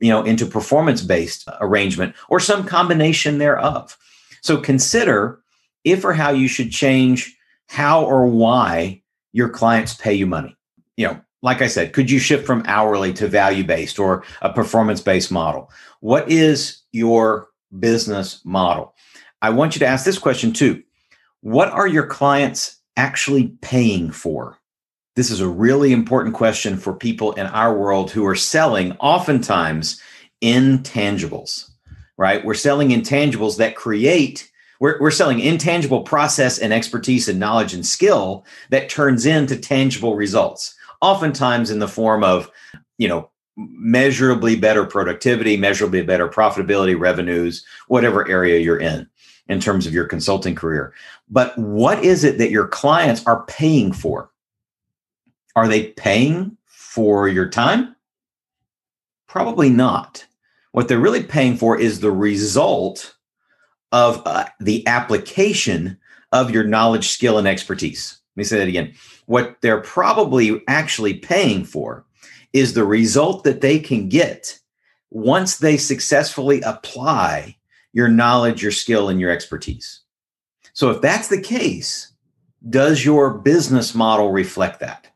you 0.00 0.10
know 0.10 0.22
into 0.22 0.44
performance 0.44 1.02
based 1.02 1.48
arrangement 1.60 2.14
or 2.28 2.38
some 2.38 2.64
combination 2.64 3.38
thereof. 3.38 3.96
So 4.42 4.58
consider 4.58 5.40
if 5.84 6.04
or 6.04 6.12
how 6.12 6.30
you 6.30 6.48
should 6.48 6.70
change 6.70 7.36
how 7.68 8.04
or 8.04 8.26
why 8.26 9.02
your 9.32 9.48
clients 9.48 9.94
pay 9.94 10.14
you 10.14 10.26
money. 10.26 10.56
You 10.96 11.08
know 11.08 11.20
like 11.42 11.62
i 11.62 11.66
said 11.66 11.94
could 11.94 12.10
you 12.10 12.18
shift 12.18 12.46
from 12.46 12.62
hourly 12.66 13.14
to 13.14 13.26
value 13.26 13.64
based 13.64 13.98
or 13.98 14.22
a 14.42 14.52
performance 14.52 15.00
based 15.00 15.30
model? 15.30 15.70
What 16.00 16.30
is 16.30 16.82
your 16.92 17.48
business 17.78 18.40
model? 18.44 18.94
I 19.42 19.50
want 19.50 19.74
you 19.74 19.78
to 19.80 19.86
ask 19.86 20.04
this 20.04 20.18
question 20.18 20.52
too. 20.52 20.82
What 21.40 21.70
are 21.70 21.86
your 21.86 22.06
clients 22.06 22.79
actually 22.96 23.48
paying 23.60 24.10
for? 24.10 24.58
This 25.16 25.30
is 25.30 25.40
a 25.40 25.48
really 25.48 25.92
important 25.92 26.34
question 26.34 26.76
for 26.76 26.94
people 26.94 27.32
in 27.32 27.46
our 27.46 27.76
world 27.76 28.10
who 28.10 28.24
are 28.26 28.36
selling 28.36 28.92
oftentimes 29.00 30.00
intangibles, 30.42 31.70
right? 32.16 32.44
We're 32.44 32.54
selling 32.54 32.90
intangibles 32.90 33.56
that 33.58 33.76
create, 33.76 34.50
we're, 34.78 34.98
we're 35.00 35.10
selling 35.10 35.40
intangible 35.40 36.02
process 36.02 36.58
and 36.58 36.72
expertise 36.72 37.28
and 37.28 37.40
knowledge 37.40 37.74
and 37.74 37.84
skill 37.84 38.46
that 38.70 38.88
turns 38.88 39.26
into 39.26 39.56
tangible 39.56 40.14
results, 40.14 40.74
oftentimes 41.00 41.70
in 41.70 41.80
the 41.80 41.88
form 41.88 42.22
of, 42.22 42.50
you 42.96 43.08
know, 43.08 43.30
measurably 43.56 44.56
better 44.56 44.86
productivity, 44.86 45.56
measurably 45.56 46.02
better 46.02 46.28
profitability, 46.28 46.98
revenues, 46.98 47.66
whatever 47.88 48.26
area 48.28 48.60
you're 48.60 48.78
in 48.78 49.09
in 49.50 49.60
terms 49.60 49.84
of 49.84 49.92
your 49.92 50.06
consulting 50.06 50.54
career. 50.54 50.94
But 51.28 51.58
what 51.58 52.02
is 52.04 52.22
it 52.22 52.38
that 52.38 52.52
your 52.52 52.68
clients 52.68 53.26
are 53.26 53.44
paying 53.46 53.92
for? 53.92 54.30
Are 55.56 55.66
they 55.66 55.88
paying 55.88 56.56
for 56.66 57.28
your 57.28 57.48
time? 57.48 57.96
Probably 59.26 59.68
not. 59.68 60.24
What 60.70 60.86
they're 60.86 61.00
really 61.00 61.24
paying 61.24 61.56
for 61.56 61.78
is 61.78 61.98
the 61.98 62.12
result 62.12 63.16
of 63.90 64.22
uh, 64.24 64.46
the 64.60 64.86
application 64.86 65.98
of 66.30 66.52
your 66.52 66.62
knowledge, 66.62 67.08
skill, 67.08 67.36
and 67.36 67.48
expertise. 67.48 68.20
Let 68.36 68.40
me 68.40 68.44
say 68.44 68.58
that 68.58 68.68
again. 68.68 68.94
What 69.26 69.56
they're 69.62 69.80
probably 69.80 70.62
actually 70.68 71.14
paying 71.14 71.64
for 71.64 72.04
is 72.52 72.74
the 72.74 72.84
result 72.84 73.42
that 73.42 73.62
they 73.62 73.80
can 73.80 74.08
get 74.08 74.60
once 75.10 75.58
they 75.58 75.76
successfully 75.76 76.60
apply 76.60 77.56
your 77.92 78.08
knowledge, 78.08 78.62
your 78.62 78.72
skill, 78.72 79.08
and 79.08 79.20
your 79.20 79.30
expertise. 79.30 80.00
So, 80.72 80.90
if 80.90 81.00
that's 81.00 81.28
the 81.28 81.40
case, 81.40 82.12
does 82.68 83.04
your 83.04 83.34
business 83.34 83.94
model 83.94 84.30
reflect 84.30 84.80
that? 84.80 85.06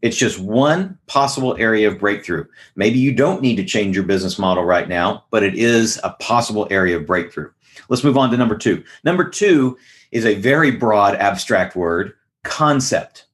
It's 0.00 0.16
just 0.16 0.38
one 0.38 0.98
possible 1.06 1.56
area 1.58 1.88
of 1.88 1.98
breakthrough. 1.98 2.44
Maybe 2.76 2.98
you 2.98 3.12
don't 3.12 3.42
need 3.42 3.56
to 3.56 3.64
change 3.64 3.96
your 3.96 4.04
business 4.04 4.38
model 4.38 4.64
right 4.64 4.88
now, 4.88 5.24
but 5.30 5.42
it 5.42 5.54
is 5.54 6.00
a 6.04 6.10
possible 6.20 6.68
area 6.70 6.96
of 6.96 7.06
breakthrough. 7.06 7.50
Let's 7.88 8.04
move 8.04 8.16
on 8.16 8.30
to 8.30 8.36
number 8.36 8.56
two. 8.56 8.84
Number 9.02 9.28
two 9.28 9.76
is 10.12 10.24
a 10.24 10.36
very 10.36 10.70
broad, 10.70 11.16
abstract 11.16 11.74
word 11.74 12.14
concept. 12.44 13.26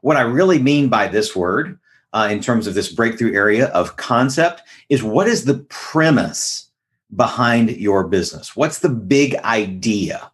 What 0.00 0.16
I 0.16 0.22
really 0.22 0.58
mean 0.58 0.88
by 0.88 1.06
this 1.08 1.36
word, 1.36 1.78
uh, 2.12 2.28
in 2.30 2.40
terms 2.40 2.66
of 2.66 2.74
this 2.74 2.90
breakthrough 2.90 3.34
area 3.34 3.66
of 3.66 3.96
concept, 3.96 4.62
is 4.88 5.02
what 5.02 5.28
is 5.28 5.44
the 5.44 5.58
premise 5.68 6.69
behind 7.14 7.70
your 7.70 8.06
business? 8.06 8.54
What's 8.56 8.80
the 8.80 8.88
big 8.88 9.36
idea 9.36 10.30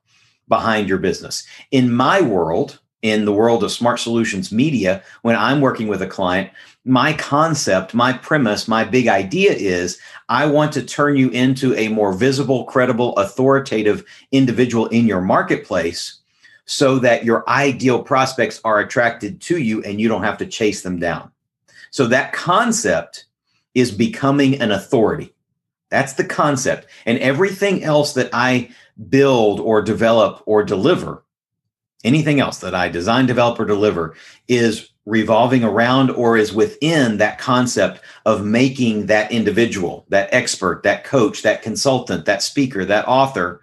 behind 0.48 0.88
your 0.88 0.98
business? 0.98 1.46
In 1.70 1.92
my 1.92 2.20
world, 2.20 2.78
in 3.02 3.24
the 3.24 3.32
world 3.32 3.62
of 3.62 3.70
smart 3.70 4.00
solutions 4.00 4.50
media, 4.50 5.02
when 5.22 5.36
I'm 5.36 5.60
working 5.60 5.88
with 5.88 6.02
a 6.02 6.06
client, 6.06 6.50
my 6.84 7.12
concept, 7.14 7.94
my 7.94 8.12
premise, 8.12 8.68
my 8.68 8.84
big 8.84 9.08
idea 9.08 9.52
is 9.52 9.98
I 10.28 10.46
want 10.46 10.72
to 10.72 10.82
turn 10.82 11.16
you 11.16 11.30
into 11.30 11.74
a 11.74 11.88
more 11.88 12.12
visible, 12.12 12.64
credible, 12.64 13.16
authoritative 13.16 14.04
individual 14.32 14.86
in 14.86 15.06
your 15.06 15.20
marketplace 15.20 16.20
so 16.64 16.98
that 16.98 17.24
your 17.24 17.48
ideal 17.48 18.02
prospects 18.02 18.60
are 18.64 18.80
attracted 18.80 19.40
to 19.40 19.58
you 19.58 19.82
and 19.84 20.00
you 20.00 20.08
don't 20.08 20.24
have 20.24 20.38
to 20.38 20.46
chase 20.46 20.82
them 20.82 20.98
down. 20.98 21.30
So 21.90 22.06
that 22.08 22.32
concept 22.32 23.26
is 23.74 23.92
becoming 23.92 24.60
an 24.60 24.72
authority. 24.72 25.32
That's 25.90 26.14
the 26.14 26.24
concept. 26.24 26.86
And 27.04 27.18
everything 27.18 27.84
else 27.84 28.14
that 28.14 28.30
I 28.32 28.70
build 29.08 29.60
or 29.60 29.82
develop 29.82 30.42
or 30.46 30.64
deliver, 30.64 31.24
anything 32.04 32.40
else 32.40 32.58
that 32.58 32.74
I 32.74 32.88
design, 32.88 33.26
develop, 33.26 33.58
or 33.60 33.64
deliver 33.64 34.14
is 34.48 34.90
revolving 35.04 35.62
around 35.62 36.10
or 36.10 36.36
is 36.36 36.52
within 36.52 37.18
that 37.18 37.38
concept 37.38 38.00
of 38.24 38.44
making 38.44 39.06
that 39.06 39.30
individual, 39.30 40.04
that 40.08 40.28
expert, 40.32 40.82
that 40.82 41.04
coach, 41.04 41.42
that 41.42 41.62
consultant, 41.62 42.24
that 42.24 42.42
speaker, 42.42 42.84
that 42.84 43.06
author, 43.06 43.60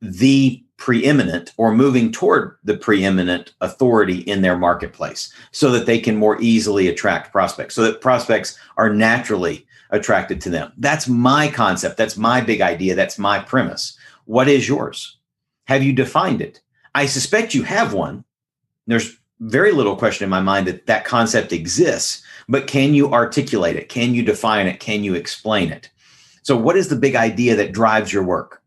the 0.00 0.62
preeminent 0.76 1.52
or 1.56 1.74
moving 1.74 2.12
toward 2.12 2.56
the 2.62 2.76
preeminent 2.76 3.52
authority 3.60 4.20
in 4.20 4.42
their 4.42 4.56
marketplace 4.56 5.32
so 5.50 5.72
that 5.72 5.86
they 5.86 5.98
can 5.98 6.16
more 6.16 6.40
easily 6.40 6.86
attract 6.86 7.32
prospects, 7.32 7.74
so 7.74 7.82
that 7.82 8.00
prospects 8.00 8.56
are 8.76 8.94
naturally 8.94 9.66
attracted 9.90 10.40
to 10.42 10.50
them. 10.50 10.72
That's 10.78 11.08
my 11.08 11.48
concept. 11.48 11.96
That's 11.96 12.16
my 12.16 12.40
big 12.40 12.60
idea. 12.60 12.94
That's 12.94 13.18
my 13.18 13.38
premise. 13.38 13.96
What 14.24 14.48
is 14.48 14.68
yours? 14.68 15.16
Have 15.66 15.82
you 15.82 15.92
defined 15.92 16.40
it? 16.40 16.60
I 16.94 17.06
suspect 17.06 17.54
you 17.54 17.62
have 17.62 17.92
one. 17.92 18.24
There's 18.86 19.18
very 19.40 19.72
little 19.72 19.96
question 19.96 20.24
in 20.24 20.30
my 20.30 20.40
mind 20.40 20.66
that 20.66 20.86
that 20.86 21.04
concept 21.04 21.52
exists, 21.52 22.22
but 22.48 22.66
can 22.66 22.94
you 22.94 23.12
articulate 23.12 23.76
it? 23.76 23.88
Can 23.88 24.14
you 24.14 24.22
define 24.22 24.66
it? 24.66 24.80
Can 24.80 25.04
you 25.04 25.14
explain 25.14 25.70
it? 25.70 25.90
So, 26.42 26.56
what 26.56 26.76
is 26.76 26.88
the 26.88 26.96
big 26.96 27.14
idea 27.14 27.54
that 27.56 27.72
drives 27.72 28.12
your 28.12 28.24
work? 28.24 28.62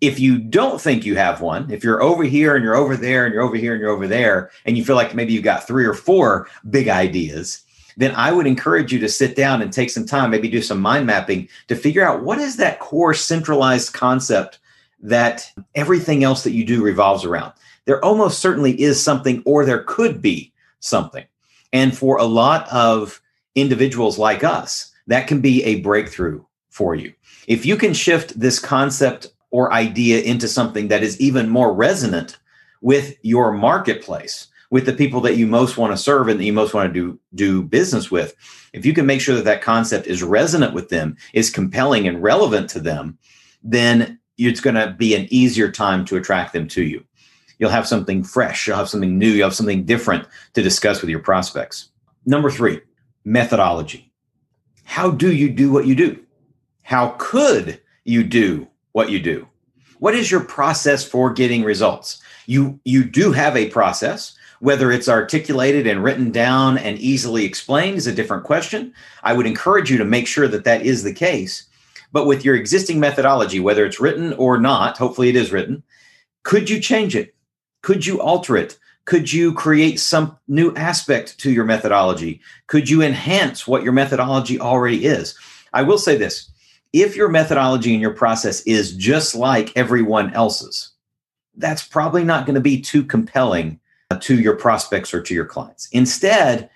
If 0.00 0.18
you 0.18 0.38
don't 0.38 0.80
think 0.80 1.04
you 1.04 1.14
have 1.16 1.42
one, 1.42 1.70
if 1.70 1.84
you're 1.84 2.02
over 2.02 2.24
here 2.24 2.56
and 2.56 2.64
you're 2.64 2.74
over 2.74 2.96
there 2.96 3.26
and 3.26 3.34
you're 3.34 3.42
over 3.42 3.56
here 3.56 3.74
and 3.74 3.80
you're 3.80 3.90
over 3.90 4.08
there, 4.08 4.50
and 4.64 4.78
you 4.78 4.84
feel 4.84 4.96
like 4.96 5.14
maybe 5.14 5.34
you've 5.34 5.44
got 5.44 5.66
three 5.66 5.84
or 5.84 5.92
four 5.92 6.48
big 6.70 6.88
ideas, 6.88 7.62
then 7.96 8.14
I 8.14 8.32
would 8.32 8.46
encourage 8.46 8.92
you 8.92 8.98
to 9.00 9.08
sit 9.08 9.36
down 9.36 9.62
and 9.62 9.72
take 9.72 9.90
some 9.90 10.06
time, 10.06 10.30
maybe 10.30 10.48
do 10.48 10.62
some 10.62 10.80
mind 10.80 11.06
mapping 11.06 11.48
to 11.68 11.76
figure 11.76 12.06
out 12.06 12.22
what 12.22 12.38
is 12.38 12.56
that 12.56 12.80
core 12.80 13.14
centralized 13.14 13.92
concept 13.92 14.58
that 15.02 15.50
everything 15.74 16.24
else 16.24 16.44
that 16.44 16.52
you 16.52 16.64
do 16.64 16.82
revolves 16.82 17.24
around 17.24 17.52
there 17.90 18.04
almost 18.04 18.38
certainly 18.38 18.80
is 18.80 19.02
something, 19.02 19.42
or 19.44 19.64
there 19.64 19.82
could 19.82 20.22
be 20.22 20.52
something. 20.80 21.24
And 21.72 21.96
for 21.96 22.18
a 22.18 22.24
lot 22.24 22.68
of 22.68 23.20
individuals 23.54 24.18
like 24.18 24.44
us, 24.44 24.92
that 25.06 25.26
can 25.26 25.40
be 25.40 25.64
a 25.64 25.80
breakthrough 25.80 26.44
for 26.68 26.94
you. 26.94 27.12
If 27.48 27.66
you 27.66 27.76
can 27.76 27.94
shift 27.94 28.38
this 28.38 28.58
concept 28.58 29.32
or 29.50 29.72
idea 29.72 30.22
into 30.22 30.46
something 30.46 30.88
that 30.88 31.02
is 31.02 31.20
even 31.20 31.48
more 31.48 31.74
resonant 31.74 32.38
with 32.80 33.16
your 33.22 33.50
marketplace, 33.50 34.46
with 34.70 34.86
the 34.86 34.92
people 34.92 35.20
that 35.20 35.36
you 35.36 35.46
most 35.46 35.76
want 35.76 35.92
to 35.92 35.96
serve 35.96 36.28
and 36.28 36.40
that 36.40 36.44
you 36.44 36.52
most 36.52 36.74
want 36.74 36.92
to 36.92 36.92
do 36.92 37.18
do 37.34 37.62
business 37.62 38.10
with, 38.10 38.34
if 38.72 38.86
you 38.86 38.94
can 38.94 39.06
make 39.06 39.20
sure 39.20 39.34
that 39.34 39.44
that 39.44 39.62
concept 39.62 40.06
is 40.06 40.22
resonant 40.22 40.74
with 40.74 40.88
them, 40.88 41.16
is 41.34 41.50
compelling 41.50 42.06
and 42.08 42.22
relevant 42.22 42.70
to 42.70 42.80
them, 42.80 43.18
then 43.62 44.18
it's 44.38 44.60
going 44.60 44.76
to 44.76 44.94
be 44.98 45.14
an 45.14 45.26
easier 45.30 45.70
time 45.70 46.04
to 46.06 46.16
attract 46.16 46.52
them 46.52 46.66
to 46.68 46.82
you 46.82 47.04
you'll 47.60 47.70
have 47.70 47.86
something 47.86 48.24
fresh, 48.24 48.66
you'll 48.66 48.76
have 48.76 48.88
something 48.88 49.16
new, 49.16 49.28
you'll 49.28 49.46
have 49.46 49.54
something 49.54 49.84
different 49.84 50.26
to 50.54 50.62
discuss 50.62 51.00
with 51.00 51.10
your 51.10 51.20
prospects. 51.20 51.90
Number 52.26 52.50
three, 52.50 52.80
methodology. 53.24 54.12
How 54.84 55.10
do 55.10 55.32
you 55.32 55.50
do 55.50 55.70
what 55.70 55.86
you 55.86 55.94
do? 55.94 56.18
How 56.82 57.14
could 57.18 57.80
you 58.04 58.24
do 58.24 58.66
what 58.92 59.10
you 59.10 59.20
do? 59.20 59.46
What 60.00 60.14
is 60.14 60.30
your 60.30 60.40
process 60.40 61.04
for 61.04 61.30
getting 61.32 61.62
results? 61.62 62.20
You 62.46 62.80
you 62.84 63.04
do 63.04 63.30
have 63.30 63.56
a 63.56 63.68
process. 63.68 64.34
Whether 64.60 64.92
it's 64.92 65.08
articulated 65.08 65.86
and 65.86 66.04
written 66.04 66.30
down 66.30 66.78
and 66.78 66.98
easily 66.98 67.44
explained 67.44 67.96
is 67.96 68.06
a 68.06 68.14
different 68.14 68.44
question. 68.44 68.94
I 69.22 69.32
would 69.32 69.46
encourage 69.46 69.90
you 69.90 69.98
to 69.98 70.04
make 70.04 70.26
sure 70.26 70.48
that 70.48 70.64
that 70.64 70.82
is 70.82 71.02
the 71.02 71.14
case. 71.14 71.66
But 72.12 72.26
with 72.26 72.44
your 72.44 72.56
existing 72.56 73.00
methodology, 73.00 73.58
whether 73.58 73.84
it's 73.86 74.00
written 74.00 74.32
or 74.34 74.58
not, 74.58 74.98
hopefully 74.98 75.28
it 75.28 75.36
is 75.36 75.52
written, 75.52 75.82
could 76.42 76.68
you 76.68 76.80
change 76.80 77.16
it? 77.16 77.34
Could 77.82 78.06
you 78.06 78.20
alter 78.20 78.56
it? 78.56 78.78
Could 79.06 79.32
you 79.32 79.54
create 79.54 79.98
some 79.98 80.36
new 80.46 80.74
aspect 80.76 81.38
to 81.40 81.50
your 81.50 81.64
methodology? 81.64 82.40
Could 82.66 82.88
you 82.88 83.02
enhance 83.02 83.66
what 83.66 83.82
your 83.82 83.92
methodology 83.92 84.60
already 84.60 85.04
is? 85.04 85.36
I 85.72 85.82
will 85.82 85.98
say 85.98 86.16
this 86.16 86.50
if 86.92 87.16
your 87.16 87.28
methodology 87.28 87.92
and 87.92 88.02
your 88.02 88.14
process 88.14 88.60
is 88.62 88.94
just 88.94 89.34
like 89.34 89.76
everyone 89.76 90.32
else's, 90.34 90.90
that's 91.56 91.86
probably 91.86 92.24
not 92.24 92.46
going 92.46 92.56
to 92.56 92.60
be 92.60 92.80
too 92.80 93.04
compelling 93.04 93.80
Uh, 94.12 94.16
to 94.16 94.40
your 94.40 94.56
prospects 94.56 95.14
or 95.14 95.22
to 95.22 95.34
your 95.34 95.44
clients. 95.44 95.88
Instead, 95.92 96.68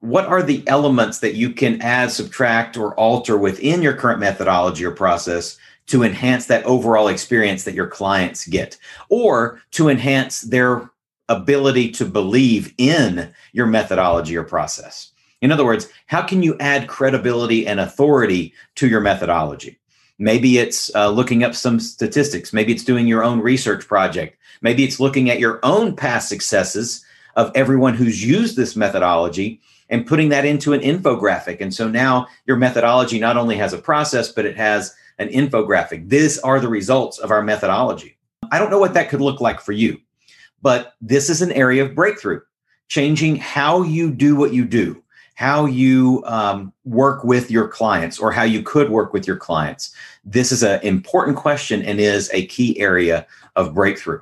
what 0.00 0.26
are 0.26 0.42
the 0.42 0.66
elements 0.66 1.20
that 1.20 1.36
you 1.36 1.50
can 1.50 1.80
add, 1.80 2.10
subtract, 2.10 2.76
or 2.76 2.92
alter 2.96 3.38
within 3.38 3.82
your 3.82 3.92
current 3.92 4.18
methodology 4.18 4.84
or 4.84 4.90
process 4.90 5.58
to 5.86 6.02
enhance 6.02 6.46
that 6.46 6.64
overall 6.64 7.06
experience 7.06 7.62
that 7.62 7.74
your 7.74 7.86
clients 7.86 8.48
get 8.48 8.76
or 9.10 9.62
to 9.70 9.88
enhance 9.90 10.40
their 10.40 10.90
ability 11.28 11.88
to 11.92 12.04
believe 12.04 12.74
in 12.78 13.32
your 13.52 13.66
methodology 13.66 14.36
or 14.36 14.42
process. 14.42 15.12
In 15.40 15.52
other 15.52 15.64
words, 15.64 15.88
how 16.06 16.22
can 16.22 16.42
you 16.42 16.58
add 16.58 16.88
credibility 16.88 17.64
and 17.64 17.78
authority 17.78 18.54
to 18.74 18.88
your 18.88 19.00
methodology? 19.00 19.78
Maybe 20.18 20.58
it's 20.58 20.94
uh, 20.94 21.10
looking 21.10 21.42
up 21.42 21.54
some 21.54 21.80
statistics. 21.80 22.52
Maybe 22.52 22.72
it's 22.72 22.84
doing 22.84 23.06
your 23.06 23.24
own 23.24 23.40
research 23.40 23.88
project. 23.88 24.36
Maybe 24.60 24.84
it's 24.84 25.00
looking 25.00 25.30
at 25.30 25.40
your 25.40 25.58
own 25.62 25.96
past 25.96 26.28
successes 26.28 27.04
of 27.36 27.50
everyone 27.54 27.94
who's 27.94 28.24
used 28.24 28.56
this 28.56 28.76
methodology 28.76 29.60
and 29.88 30.06
putting 30.06 30.28
that 30.30 30.44
into 30.44 30.72
an 30.72 30.80
infographic. 30.80 31.60
And 31.60 31.74
so 31.74 31.88
now 31.88 32.26
your 32.46 32.56
methodology 32.56 33.18
not 33.18 33.36
only 33.36 33.56
has 33.56 33.72
a 33.72 33.78
process, 33.78 34.30
but 34.30 34.46
it 34.46 34.56
has 34.56 34.94
an 35.18 35.28
infographic. 35.28 36.08
These 36.08 36.38
are 36.38 36.60
the 36.60 36.68
results 36.68 37.18
of 37.18 37.30
our 37.30 37.42
methodology. 37.42 38.16
I 38.50 38.58
don't 38.58 38.70
know 38.70 38.78
what 38.78 38.94
that 38.94 39.08
could 39.08 39.20
look 39.20 39.40
like 39.40 39.60
for 39.60 39.72
you, 39.72 40.00
but 40.60 40.94
this 41.00 41.30
is 41.30 41.42
an 41.42 41.52
area 41.52 41.84
of 41.84 41.94
breakthrough, 41.94 42.40
changing 42.88 43.36
how 43.36 43.82
you 43.82 44.10
do 44.10 44.36
what 44.36 44.52
you 44.52 44.64
do, 44.64 45.01
how 45.42 45.64
you 45.64 46.22
um, 46.24 46.72
work 46.84 47.24
with 47.24 47.50
your 47.50 47.66
clients, 47.66 48.20
or 48.20 48.30
how 48.30 48.44
you 48.44 48.62
could 48.62 48.90
work 48.90 49.12
with 49.12 49.26
your 49.26 49.36
clients. 49.36 49.92
This 50.24 50.52
is 50.52 50.62
an 50.62 50.80
important 50.82 51.36
question 51.36 51.82
and 51.82 51.98
is 51.98 52.30
a 52.32 52.46
key 52.46 52.78
area 52.78 53.26
of 53.56 53.74
breakthrough. 53.74 54.20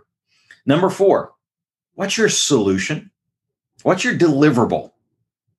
Number 0.64 0.88
four, 0.88 1.34
what's 1.92 2.16
your 2.16 2.30
solution? 2.30 3.10
What's 3.82 4.02
your 4.02 4.16
deliverable? 4.16 4.92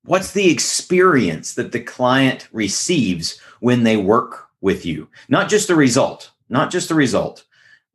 What's 0.03 0.31
the 0.31 0.49
experience 0.49 1.53
that 1.53 1.73
the 1.73 1.79
client 1.79 2.49
receives 2.51 3.39
when 3.59 3.83
they 3.83 3.97
work 3.97 4.47
with 4.61 4.83
you 4.83 5.07
not 5.27 5.49
just 5.49 5.67
the 5.67 5.75
result 5.75 6.31
not 6.49 6.71
just 6.71 6.87
the 6.87 6.95
result 6.95 7.43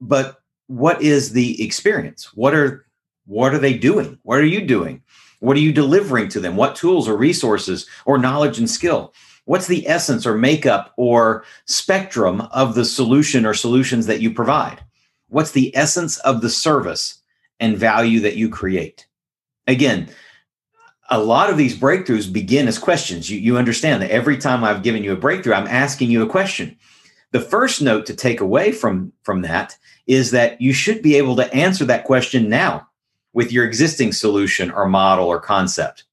but 0.00 0.42
what 0.66 1.00
is 1.00 1.32
the 1.32 1.62
experience 1.64 2.34
what 2.34 2.54
are 2.54 2.86
what 3.26 3.54
are 3.54 3.58
they 3.58 3.76
doing 3.76 4.18
what 4.24 4.38
are 4.38 4.44
you 4.44 4.66
doing 4.66 5.02
what 5.40 5.56
are 5.56 5.60
you 5.60 5.72
delivering 5.72 6.28
to 6.30 6.40
them? 6.40 6.56
What 6.56 6.76
tools 6.76 7.08
or 7.08 7.16
resources 7.16 7.86
or 8.04 8.18
knowledge 8.18 8.58
and 8.58 8.68
skill? 8.68 9.12
What's 9.44 9.66
the 9.66 9.86
essence 9.86 10.26
or 10.26 10.36
makeup 10.36 10.92
or 10.96 11.44
spectrum 11.66 12.40
of 12.52 12.74
the 12.74 12.84
solution 12.84 13.46
or 13.46 13.54
solutions 13.54 14.06
that 14.06 14.20
you 14.20 14.32
provide? 14.32 14.82
What's 15.28 15.52
the 15.52 15.76
essence 15.76 16.18
of 16.18 16.40
the 16.40 16.50
service 16.50 17.18
and 17.60 17.76
value 17.76 18.20
that 18.20 18.36
you 18.36 18.48
create? 18.48 19.06
Again 19.66 20.08
a 21.10 21.20
lot 21.20 21.50
of 21.50 21.56
these 21.56 21.78
breakthroughs 21.78 22.32
begin 22.32 22.68
as 22.68 22.78
questions. 22.78 23.30
You, 23.30 23.38
you 23.38 23.56
understand 23.56 24.02
that 24.02 24.10
every 24.10 24.38
time 24.38 24.64
I've 24.64 24.82
given 24.82 25.04
you 25.04 25.12
a 25.12 25.16
breakthrough, 25.16 25.54
I'm 25.54 25.68
asking 25.68 26.10
you 26.10 26.22
a 26.22 26.28
question. 26.28 26.76
The 27.32 27.40
first 27.40 27.82
note 27.82 28.06
to 28.06 28.14
take 28.14 28.40
away 28.40 28.72
from, 28.72 29.12
from 29.22 29.42
that 29.42 29.76
is 30.06 30.30
that 30.30 30.60
you 30.60 30.72
should 30.72 31.02
be 31.02 31.16
able 31.16 31.36
to 31.36 31.52
answer 31.54 31.84
that 31.84 32.04
question 32.04 32.48
now 32.48 32.88
with 33.36 33.52
your 33.52 33.66
existing 33.66 34.12
solution 34.12 34.70
or 34.70 34.88
model 34.88 35.26
or 35.26 35.38
concept 35.38 36.04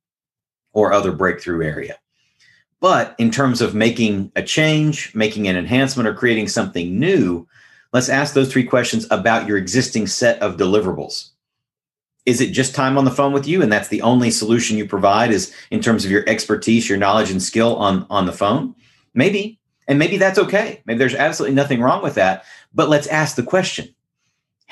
or 0.74 0.92
other 0.92 1.14
breakthrough 1.14 1.66
area. 1.66 1.96
But 2.82 3.16
in 3.18 3.32
terms 3.32 3.62
of 3.62 3.74
making 3.74 4.34
a 4.36 4.44
change, 4.44 5.16
making 5.16 5.48
an 5.48 5.56
enhancement, 5.56 6.06
or 6.06 6.14
creating 6.14 6.50
something 6.50 7.00
new, 7.00 7.48
let's 7.94 8.10
ask 8.10 8.34
those 8.34 8.52
three 8.52 8.66
questions 8.66 9.08
about 9.10 9.48
your 9.48 9.58
existing 9.58 10.08
set 10.08 10.38
of 10.42 10.58
deliverables. 10.58 11.30
Is 12.26 12.42
it 12.42 12.52
just 12.52 12.76
time 12.76 12.98
on 12.98 13.06
the 13.06 13.12
phone 13.12 13.32
with 13.32 13.48
you 13.48 13.62
and 13.62 13.72
that's 13.72 13.88
the 13.88 14.02
only 14.02 14.30
solution 14.30 14.78
you 14.78 14.86
provide 14.86 15.32
is 15.32 15.56
in 15.72 15.80
terms 15.80 16.04
of 16.04 16.12
your 16.12 16.28
expertise 16.28 16.90
your 16.90 16.98
knowledge 16.98 17.32
and 17.32 17.42
skill 17.42 17.78
on 17.78 18.06
on 18.10 18.26
the 18.26 18.34
phone? 18.34 18.76
Maybe. 19.14 19.62
And 19.88 19.98
maybe 19.98 20.18
that's 20.18 20.40
okay. 20.40 20.82
Maybe 20.86 20.98
there's 20.98 21.16
absolutely 21.16 21.56
nothing 21.56 21.80
wrong 21.80 22.04
with 22.04 22.16
that. 22.16 22.44
But 22.74 22.90
let's 22.90 23.08
ask 23.08 23.38
the 23.38 23.44
question 23.44 23.96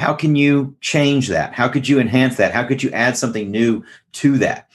How 0.02 0.16
can 0.16 0.36
you 0.36 0.76
change 0.82 1.28
that? 1.28 1.54
How 1.54 1.68
could 1.68 1.88
you 1.88 2.00
enhance 2.00 2.36
that? 2.38 2.54
How 2.54 2.64
could 2.64 2.82
you 2.82 2.90
add 2.90 3.16
something 3.16 3.52
new 3.52 3.84
to 4.14 4.36
that? 4.40 4.68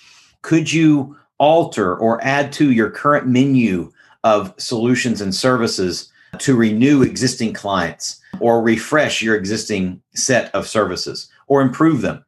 Could 0.43 0.73
you 0.73 1.17
alter 1.39 1.97
or 1.97 2.23
add 2.23 2.53
to 2.53 2.71
your 2.71 2.91
current 2.91 3.27
menu 3.27 3.91
of 4.23 4.55
solutions 4.57 5.21
and 5.21 5.35
services 5.35 6.13
to 6.39 6.55
renew 6.55 7.03
existing 7.03 7.55
clients 7.55 8.21
or 8.39 8.63
refresh 8.63 9.21
your 9.21 9.35
existing 9.35 10.01
set 10.15 10.55
of 10.55 10.69
services 10.69 11.29
or 11.49 11.61
improve 11.61 12.03
them? 12.03 12.25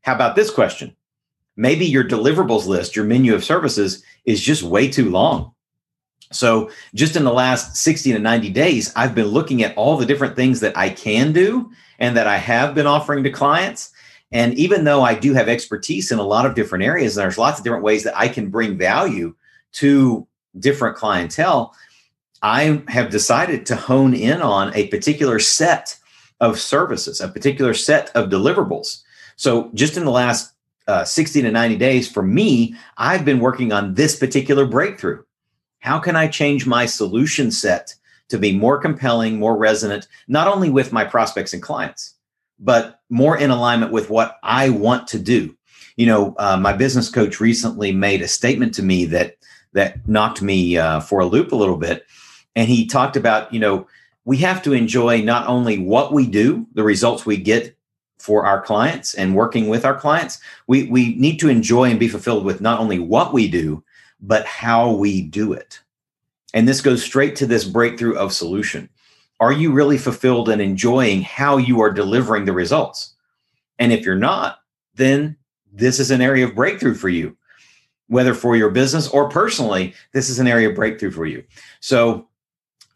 How 0.00 0.14
about 0.14 0.34
this 0.34 0.50
question? 0.50 0.96
Maybe 1.54 1.84
your 1.84 2.02
deliverables 2.02 2.64
list, 2.64 2.96
your 2.96 3.04
menu 3.04 3.34
of 3.34 3.44
services 3.44 4.02
is 4.24 4.40
just 4.40 4.62
way 4.62 4.88
too 4.88 5.10
long. 5.10 5.52
So, 6.32 6.70
just 6.94 7.16
in 7.16 7.24
the 7.24 7.32
last 7.32 7.76
60 7.76 8.12
to 8.12 8.18
90 8.18 8.50
days, 8.50 8.92
I've 8.96 9.14
been 9.14 9.28
looking 9.28 9.62
at 9.62 9.76
all 9.76 9.96
the 9.96 10.06
different 10.06 10.36
things 10.36 10.60
that 10.60 10.76
I 10.76 10.90
can 10.90 11.32
do 11.32 11.70
and 11.98 12.16
that 12.16 12.26
I 12.26 12.36
have 12.36 12.74
been 12.74 12.86
offering 12.86 13.24
to 13.24 13.30
clients. 13.30 13.90
And 14.30 14.54
even 14.54 14.84
though 14.84 15.02
I 15.02 15.14
do 15.14 15.32
have 15.34 15.48
expertise 15.48 16.12
in 16.12 16.18
a 16.18 16.22
lot 16.22 16.46
of 16.46 16.54
different 16.54 16.84
areas, 16.84 17.16
and 17.16 17.24
there's 17.24 17.38
lots 17.38 17.58
of 17.58 17.64
different 17.64 17.84
ways 17.84 18.04
that 18.04 18.16
I 18.16 18.28
can 18.28 18.50
bring 18.50 18.76
value 18.76 19.34
to 19.72 20.26
different 20.58 20.96
clientele, 20.96 21.74
I 22.42 22.82
have 22.88 23.10
decided 23.10 23.66
to 23.66 23.76
hone 23.76 24.14
in 24.14 24.40
on 24.42 24.74
a 24.74 24.88
particular 24.88 25.38
set 25.38 25.98
of 26.40 26.60
services, 26.60 27.20
a 27.20 27.28
particular 27.28 27.74
set 27.74 28.14
of 28.14 28.30
deliverables. 28.30 29.02
So, 29.36 29.70
just 29.74 29.96
in 29.96 30.04
the 30.04 30.10
last 30.10 30.52
uh, 30.86 31.04
60 31.04 31.42
to 31.42 31.50
90 31.50 31.76
days, 31.76 32.10
for 32.10 32.22
me, 32.22 32.74
I've 32.96 33.24
been 33.24 33.40
working 33.40 33.72
on 33.72 33.94
this 33.94 34.16
particular 34.16 34.66
breakthrough. 34.66 35.22
How 35.80 35.98
can 35.98 36.16
I 36.16 36.28
change 36.28 36.66
my 36.66 36.86
solution 36.86 37.50
set 37.50 37.94
to 38.28 38.38
be 38.38 38.56
more 38.56 38.78
compelling, 38.78 39.38
more 39.38 39.56
resonant, 39.56 40.06
not 40.28 40.48
only 40.48 40.70
with 40.70 40.92
my 40.92 41.04
prospects 41.04 41.52
and 41.52 41.62
clients, 41.62 42.14
but 42.58 43.00
more 43.10 43.38
in 43.38 43.50
alignment 43.50 43.92
with 43.92 44.10
what 44.10 44.38
I 44.42 44.70
want 44.70 45.06
to 45.08 45.18
do? 45.18 45.56
You 45.96 46.06
know, 46.06 46.34
uh, 46.38 46.56
my 46.56 46.72
business 46.72 47.10
coach 47.10 47.40
recently 47.40 47.92
made 47.92 48.22
a 48.22 48.28
statement 48.28 48.74
to 48.74 48.82
me 48.82 49.04
that 49.06 49.36
that 49.72 50.08
knocked 50.08 50.40
me 50.40 50.76
uh, 50.78 51.00
for 51.00 51.20
a 51.20 51.26
loop 51.26 51.52
a 51.52 51.56
little 51.56 51.76
bit, 51.76 52.06
and 52.56 52.68
he 52.68 52.86
talked 52.86 53.16
about 53.16 53.52
you 53.52 53.60
know 53.60 53.86
we 54.24 54.36
have 54.38 54.62
to 54.62 54.72
enjoy 54.72 55.22
not 55.22 55.46
only 55.46 55.78
what 55.78 56.12
we 56.12 56.26
do, 56.26 56.66
the 56.74 56.82
results 56.82 57.24
we 57.24 57.36
get 57.36 57.76
for 58.18 58.44
our 58.44 58.60
clients 58.60 59.14
and 59.14 59.34
working 59.34 59.68
with 59.68 59.84
our 59.84 59.98
clients, 59.98 60.38
we 60.66 60.84
we 60.84 61.14
need 61.16 61.38
to 61.38 61.48
enjoy 61.48 61.90
and 61.90 61.98
be 61.98 62.08
fulfilled 62.08 62.44
with 62.44 62.60
not 62.60 62.78
only 62.78 62.98
what 62.98 63.32
we 63.32 63.48
do, 63.48 63.82
but 64.20 64.44
how 64.46 64.92
we 64.92 65.22
do 65.22 65.52
it. 65.52 65.80
And 66.54 66.66
this 66.66 66.80
goes 66.80 67.02
straight 67.02 67.36
to 67.36 67.46
this 67.46 67.64
breakthrough 67.64 68.16
of 68.16 68.32
solution. 68.32 68.88
Are 69.40 69.52
you 69.52 69.72
really 69.72 69.98
fulfilled 69.98 70.48
and 70.48 70.60
enjoying 70.60 71.22
how 71.22 71.58
you 71.58 71.80
are 71.80 71.92
delivering 71.92 72.44
the 72.44 72.52
results? 72.52 73.14
And 73.78 73.92
if 73.92 74.04
you're 74.04 74.16
not, 74.16 74.60
then 74.94 75.36
this 75.72 76.00
is 76.00 76.10
an 76.10 76.20
area 76.20 76.46
of 76.46 76.54
breakthrough 76.54 76.94
for 76.94 77.08
you. 77.08 77.36
Whether 78.08 78.34
for 78.34 78.56
your 78.56 78.70
business 78.70 79.06
or 79.08 79.28
personally, 79.28 79.94
this 80.12 80.30
is 80.30 80.38
an 80.38 80.46
area 80.46 80.70
of 80.70 80.74
breakthrough 80.74 81.10
for 81.10 81.26
you. 81.26 81.44
So, 81.80 82.26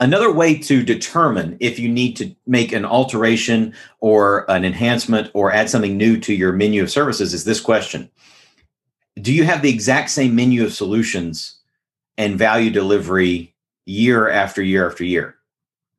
another 0.01 0.33
way 0.33 0.59
to 0.59 0.83
determine 0.83 1.59
if 1.61 1.79
you 1.79 1.89
need 1.89 2.17
to 2.17 2.35
make 2.47 2.73
an 2.73 2.87
alteration 2.87 3.75
or 4.01 4.51
an 4.51 4.65
enhancement 4.65 5.31
or 5.35 5.53
add 5.53 5.69
something 5.69 5.99
new 5.99 6.19
to 6.21 6.35
your 6.35 6.53
menu 6.53 6.83
of 6.83 6.91
services 6.91 7.35
is 7.35 7.45
this 7.45 7.61
question 7.61 8.11
Do 9.21 9.35
you 9.35 9.45
have 9.45 9.61
the 9.61 9.71
exact 9.71 10.11
same 10.11 10.35
menu 10.35 10.65
of 10.65 10.73
solutions 10.73 11.62
and 12.19 12.39
value 12.39 12.71
delivery 12.71 13.55
year 13.87 14.29
after 14.29 14.63
year 14.63 14.87
after 14.87 15.05
year? 15.05 15.37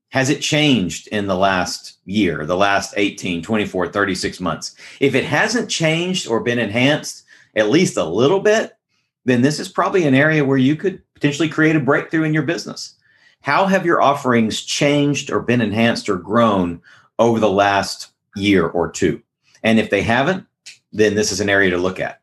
Has 0.10 0.30
it 0.30 0.42
changed 0.42 1.08
in 1.08 1.26
the 1.26 1.36
last 1.36 1.98
year, 2.06 2.46
the 2.46 2.56
last 2.56 2.94
18, 2.98 3.42
24, 3.42 3.88
36 3.88 4.40
months? 4.40 4.76
If 5.00 5.16
it 5.16 5.26
hasn't 5.26 5.72
changed 5.72 6.28
or 6.28 6.40
been 6.40 6.60
enhanced 6.60 7.24
at 7.56 7.70
least 7.70 7.98
a 7.98 8.04
little 8.04 8.40
bit, 8.40 8.78
then 9.26 9.42
this 9.42 9.60
is 9.60 9.70
probably 9.70 10.06
an 10.06 10.14
area 10.14 10.46
where 10.46 10.58
you 10.58 10.76
could 10.76 11.02
potentially 11.16 11.50
create 11.50 11.76
a 11.76 11.80
breakthrough 11.80 12.24
in 12.24 12.34
your 12.34 12.44
business. 12.44 12.96
How 13.42 13.66
have 13.66 13.86
your 13.86 14.02
offerings 14.02 14.62
changed 14.62 15.32
or 15.32 15.42
been 15.42 15.62
enhanced 15.62 16.08
or 16.08 16.18
grown 16.18 16.82
over 17.20 17.40
the 17.40 17.50
last 17.50 18.12
year 18.36 18.68
or 18.68 18.92
two? 18.92 19.22
And 19.64 19.80
if 19.80 19.90
they 19.90 20.02
haven't, 20.02 20.46
then 20.92 21.16
this 21.16 21.32
is 21.32 21.40
an 21.40 21.50
area 21.50 21.72
to 21.72 21.78
look 21.78 22.00
at. 22.00 22.22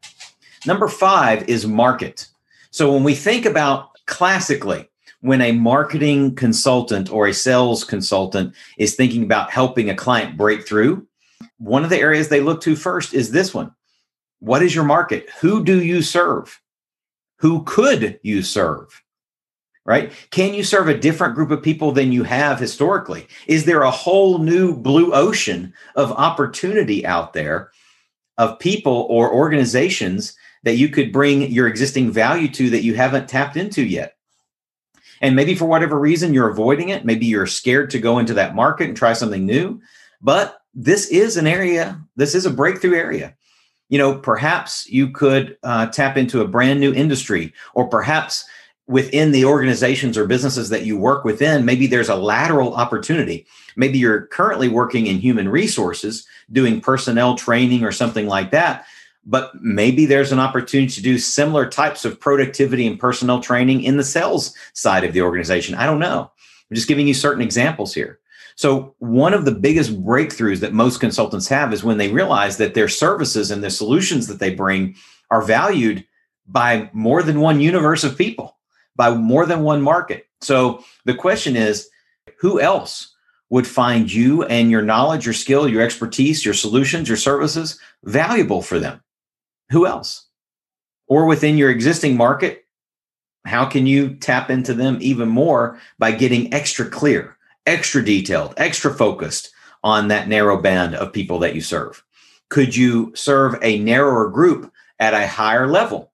Number 0.64 0.88
five 0.88 1.48
is 1.48 1.66
market. 1.66 2.28
So 2.70 2.92
when 2.92 3.02
we 3.02 3.14
think 3.14 3.46
about 3.46 3.90
classically, 4.06 4.88
when 5.20 5.42
a 5.42 5.52
marketing 5.52 6.34
consultant 6.34 7.12
or 7.12 7.26
a 7.26 7.34
sales 7.34 7.84
consultant 7.84 8.54
is 8.78 8.94
thinking 8.94 9.22
about 9.22 9.50
helping 9.50 9.90
a 9.90 9.94
client 9.94 10.36
break 10.36 10.66
through, 10.66 11.06
one 11.58 11.84
of 11.84 11.90
the 11.90 11.98
areas 11.98 12.28
they 12.28 12.40
look 12.40 12.60
to 12.62 12.76
first 12.76 13.12
is 13.12 13.30
this 13.30 13.52
one. 13.52 13.74
What 14.38 14.62
is 14.62 14.74
your 14.74 14.84
market? 14.84 15.28
Who 15.40 15.64
do 15.64 15.82
you 15.82 16.00
serve? 16.00 16.60
Who 17.38 17.64
could 17.64 18.18
you 18.22 18.42
serve? 18.42 19.02
Right? 19.84 20.12
Can 20.30 20.54
you 20.54 20.62
serve 20.62 20.88
a 20.88 20.96
different 20.96 21.34
group 21.34 21.50
of 21.50 21.62
people 21.62 21.90
than 21.90 22.12
you 22.12 22.22
have 22.22 22.58
historically? 22.58 23.26
Is 23.46 23.64
there 23.64 23.82
a 23.82 23.90
whole 23.90 24.38
new 24.38 24.76
blue 24.76 25.12
ocean 25.12 25.74
of 25.96 26.12
opportunity 26.12 27.04
out 27.04 27.32
there 27.32 27.72
of 28.38 28.58
people 28.58 29.06
or 29.10 29.32
organizations 29.32 30.34
that 30.62 30.76
you 30.76 30.88
could 30.88 31.12
bring 31.12 31.50
your 31.50 31.66
existing 31.66 32.10
value 32.10 32.48
to 32.48 32.70
that 32.70 32.82
you 32.82 32.94
haven't 32.94 33.28
tapped 33.28 33.56
into 33.56 33.82
yet. 33.82 34.16
And 35.20 35.36
maybe 35.36 35.54
for 35.54 35.66
whatever 35.66 35.98
reason 35.98 36.34
you're 36.34 36.50
avoiding 36.50 36.88
it, 36.88 37.04
maybe 37.04 37.26
you're 37.26 37.46
scared 37.46 37.90
to 37.90 37.98
go 37.98 38.18
into 38.18 38.34
that 38.34 38.54
market 38.54 38.88
and 38.88 38.96
try 38.96 39.12
something 39.12 39.44
new, 39.44 39.80
but 40.20 40.62
this 40.74 41.08
is 41.08 41.36
an 41.36 41.46
area, 41.46 42.00
this 42.16 42.34
is 42.34 42.46
a 42.46 42.50
breakthrough 42.50 42.94
area. 42.94 43.36
You 43.88 43.98
know, 43.98 44.16
perhaps 44.16 44.88
you 44.88 45.10
could 45.10 45.58
uh, 45.62 45.86
tap 45.86 46.16
into 46.16 46.40
a 46.40 46.48
brand 46.48 46.80
new 46.80 46.94
industry, 46.94 47.52
or 47.74 47.88
perhaps 47.88 48.44
within 48.86 49.32
the 49.32 49.44
organizations 49.44 50.16
or 50.16 50.26
businesses 50.26 50.68
that 50.68 50.84
you 50.84 50.96
work 50.96 51.24
within, 51.24 51.64
maybe 51.64 51.86
there's 51.86 52.08
a 52.08 52.14
lateral 52.14 52.74
opportunity. 52.74 53.46
Maybe 53.76 53.98
you're 53.98 54.26
currently 54.26 54.68
working 54.68 55.06
in 55.06 55.18
human 55.18 55.48
resources, 55.48 56.26
doing 56.50 56.80
personnel 56.80 57.34
training 57.36 57.84
or 57.84 57.92
something 57.92 58.26
like 58.26 58.50
that 58.52 58.86
but 59.24 59.52
maybe 59.60 60.06
there's 60.06 60.32
an 60.32 60.38
opportunity 60.38 60.92
to 60.92 61.02
do 61.02 61.18
similar 61.18 61.68
types 61.68 62.04
of 62.04 62.18
productivity 62.18 62.86
and 62.86 62.98
personnel 62.98 63.40
training 63.40 63.82
in 63.82 63.96
the 63.96 64.04
sales 64.04 64.54
side 64.72 65.04
of 65.04 65.12
the 65.12 65.22
organization. 65.22 65.74
I 65.74 65.86
don't 65.86 65.98
know. 65.98 66.30
I'm 66.70 66.74
just 66.74 66.88
giving 66.88 67.06
you 67.06 67.14
certain 67.14 67.42
examples 67.42 67.94
here. 67.94 68.18
So, 68.56 68.94
one 68.98 69.32
of 69.32 69.44
the 69.44 69.54
biggest 69.54 70.02
breakthroughs 70.04 70.60
that 70.60 70.72
most 70.72 71.00
consultants 71.00 71.48
have 71.48 71.72
is 71.72 71.84
when 71.84 71.98
they 71.98 72.12
realize 72.12 72.58
that 72.58 72.74
their 72.74 72.88
services 72.88 73.50
and 73.50 73.64
the 73.64 73.70
solutions 73.70 74.26
that 74.26 74.38
they 74.38 74.54
bring 74.54 74.96
are 75.30 75.42
valued 75.42 76.04
by 76.46 76.90
more 76.92 77.22
than 77.22 77.40
one 77.40 77.60
universe 77.60 78.04
of 78.04 78.18
people, 78.18 78.58
by 78.96 79.14
more 79.14 79.46
than 79.46 79.62
one 79.62 79.80
market. 79.80 80.26
So, 80.40 80.84
the 81.04 81.14
question 81.14 81.56
is 81.56 81.88
who 82.38 82.60
else 82.60 83.14
would 83.50 83.66
find 83.66 84.12
you 84.12 84.44
and 84.44 84.70
your 84.70 84.82
knowledge, 84.82 85.24
your 85.24 85.34
skill, 85.34 85.68
your 85.68 85.82
expertise, 85.82 86.44
your 86.44 86.54
solutions, 86.54 87.08
your 87.08 87.16
services 87.16 87.78
valuable 88.04 88.62
for 88.62 88.78
them? 88.78 89.00
Who 89.70 89.86
else? 89.86 90.26
Or 91.06 91.26
within 91.26 91.58
your 91.58 91.70
existing 91.70 92.16
market, 92.16 92.64
how 93.44 93.64
can 93.64 93.86
you 93.86 94.14
tap 94.16 94.50
into 94.50 94.74
them 94.74 94.98
even 95.00 95.28
more 95.28 95.80
by 95.98 96.12
getting 96.12 96.52
extra 96.52 96.86
clear, 96.86 97.36
extra 97.66 98.04
detailed, 98.04 98.54
extra 98.56 98.92
focused 98.92 99.50
on 99.82 100.08
that 100.08 100.28
narrow 100.28 100.60
band 100.60 100.94
of 100.94 101.12
people 101.12 101.38
that 101.38 101.54
you 101.54 101.60
serve? 101.60 102.04
Could 102.48 102.76
you 102.76 103.12
serve 103.14 103.56
a 103.62 103.78
narrower 103.78 104.28
group 104.28 104.72
at 104.98 105.14
a 105.14 105.26
higher 105.26 105.66
level? 105.66 106.12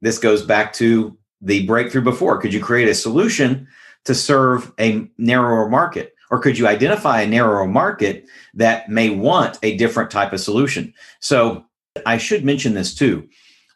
This 0.00 0.18
goes 0.18 0.42
back 0.42 0.72
to 0.74 1.16
the 1.40 1.66
breakthrough 1.66 2.02
before. 2.02 2.38
Could 2.40 2.54
you 2.54 2.62
create 2.62 2.88
a 2.88 2.94
solution 2.94 3.66
to 4.04 4.14
serve 4.14 4.72
a 4.78 5.08
narrower 5.18 5.68
market? 5.68 6.14
Or 6.30 6.38
could 6.38 6.56
you 6.58 6.66
identify 6.66 7.20
a 7.20 7.26
narrower 7.26 7.66
market 7.66 8.26
that 8.54 8.88
may 8.88 9.10
want 9.10 9.58
a 9.62 9.76
different 9.76 10.10
type 10.10 10.32
of 10.32 10.40
solution? 10.40 10.94
So 11.20 11.66
I 12.06 12.18
should 12.18 12.44
mention 12.44 12.74
this 12.74 12.94
too. 12.94 13.28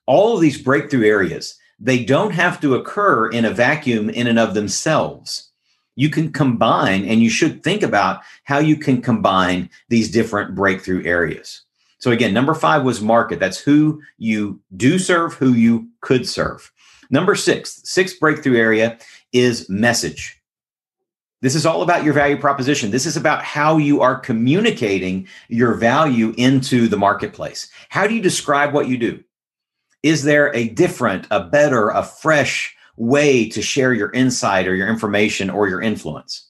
All 0.07 0.35
of 0.35 0.41
these 0.41 0.61
breakthrough 0.61 1.07
areas, 1.07 1.59
they 1.79 2.05
don't 2.05 2.33
have 2.33 2.61
to 2.61 2.75
occur 2.75 3.29
in 3.29 3.45
a 3.45 3.51
vacuum 3.51 4.09
in 4.09 4.27
and 4.27 4.39
of 4.39 4.55
themselves. 4.55 5.51
You 5.97 6.11
can 6.11 6.33
combine, 6.33 7.05
and 7.07 7.23
you 7.23 7.31
should 7.31 7.63
think 7.63 7.83
about 7.83 8.21
how 8.45 8.59
you 8.59 8.77
can 8.77 9.01
combine 9.01 9.71
these 9.89 10.11
different 10.11 10.55
breakthrough 10.55 11.05
areas. 11.05 11.63
So, 11.99 12.11
again, 12.11 12.35
number 12.35 12.55
five 12.55 12.85
was 12.85 13.01
market. 13.01 13.41
That's 13.41 13.59
who 13.59 14.03
you 14.19 14.61
do 14.77 14.99
serve, 14.99 15.35
who 15.35 15.55
you 15.55 15.89
could 16.03 16.29
serve. 16.29 16.71
Number 17.11 17.35
six, 17.35 17.81
sixth 17.85 18.21
breakthrough 18.21 18.59
area 18.59 18.99
is 19.33 19.69
message. 19.71 20.36
This 21.43 21.55
is 21.55 21.67
all 21.67 21.83
about 21.83 22.03
your 22.03 22.15
value 22.15 22.39
proposition. 22.39 22.91
This 22.91 23.07
is 23.07 23.17
about 23.17 23.45
how 23.45 23.77
you 23.77 24.01
are 24.01 24.19
communicating 24.19 25.29
your 25.49 25.75
value 25.75 26.35
into 26.39 26.89
the 26.89 26.97
marketplace. 26.97 27.69
How 27.91 28.07
do 28.07 28.15
you 28.15 28.23
describe 28.23 28.73
what 28.73 28.89
you 28.89 28.97
do? 28.97 29.23
Is 30.03 30.23
there 30.23 30.55
a 30.55 30.69
different, 30.69 31.27
a 31.31 31.45
better, 31.45 31.91
a 31.91 32.03
fresh 32.03 32.75
way 32.97 33.49
to 33.51 33.61
share 33.61 33.93
your 33.93 34.11
insight 34.13 34.67
or 34.67 34.75
your 34.75 34.89
information 34.89 35.51
or 35.51 35.69
your 35.69 35.83
influence? 35.83 36.49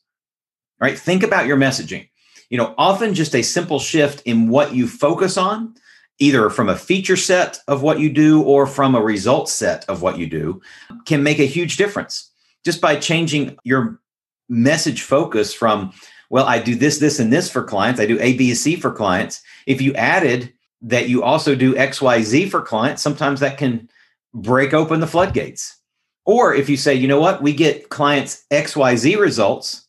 Right? 0.80 0.98
Think 0.98 1.22
about 1.22 1.46
your 1.46 1.56
messaging. 1.56 2.08
you 2.50 2.58
know, 2.58 2.74
often 2.78 3.14
just 3.14 3.34
a 3.34 3.42
simple 3.42 3.78
shift 3.78 4.22
in 4.22 4.48
what 4.48 4.74
you 4.74 4.86
focus 4.86 5.36
on, 5.36 5.74
either 6.18 6.48
from 6.48 6.68
a 6.68 6.76
feature 6.76 7.16
set 7.16 7.58
of 7.68 7.82
what 7.82 8.00
you 8.00 8.10
do 8.10 8.42
or 8.42 8.66
from 8.66 8.94
a 8.94 9.02
result 9.02 9.48
set 9.48 9.84
of 9.88 10.02
what 10.02 10.18
you 10.18 10.26
do, 10.26 10.60
can 11.04 11.22
make 11.22 11.38
a 11.38 11.46
huge 11.46 11.76
difference. 11.76 12.30
Just 12.64 12.80
by 12.80 12.96
changing 12.96 13.56
your 13.64 14.00
message 14.48 15.02
focus 15.02 15.52
from, 15.52 15.92
well, 16.30 16.46
I 16.46 16.58
do 16.58 16.74
this, 16.74 16.98
this, 16.98 17.18
and 17.18 17.32
this 17.32 17.50
for 17.50 17.62
clients, 17.62 18.00
I 18.00 18.06
do 18.06 18.18
A, 18.20 18.36
B, 18.36 18.54
C 18.54 18.76
for 18.76 18.92
clients. 18.92 19.42
If 19.66 19.80
you 19.80 19.94
added 19.94 20.52
that 20.82 21.08
you 21.08 21.22
also 21.22 21.54
do 21.54 21.76
X, 21.76 22.00
Y, 22.00 22.22
Z 22.22 22.48
for 22.50 22.62
clients, 22.62 23.02
sometimes 23.02 23.40
that 23.40 23.58
can 23.58 23.88
break 24.34 24.74
open 24.74 25.00
the 25.00 25.06
floodgates. 25.06 25.76
Or 26.24 26.54
if 26.54 26.68
you 26.68 26.76
say, 26.76 26.94
you 26.94 27.08
know 27.08 27.20
what, 27.20 27.42
we 27.42 27.52
get 27.52 27.88
clients 27.88 28.44
XYZ 28.50 29.18
results, 29.18 29.86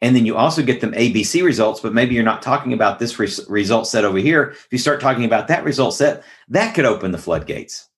and 0.00 0.14
then 0.14 0.26
you 0.26 0.36
also 0.36 0.62
get 0.62 0.80
them 0.80 0.92
ABC 0.92 1.42
results, 1.42 1.80
but 1.80 1.94
maybe 1.94 2.14
you're 2.14 2.24
not 2.24 2.42
talking 2.42 2.72
about 2.72 2.98
this 2.98 3.18
res- 3.18 3.48
result 3.48 3.86
set 3.86 4.04
over 4.04 4.18
here. 4.18 4.50
If 4.50 4.68
you 4.70 4.78
start 4.78 5.00
talking 5.00 5.24
about 5.24 5.48
that 5.48 5.64
result 5.64 5.94
set, 5.94 6.22
that 6.48 6.74
could 6.74 6.84
open 6.84 7.10
the 7.10 7.18
floodgates. 7.18 7.88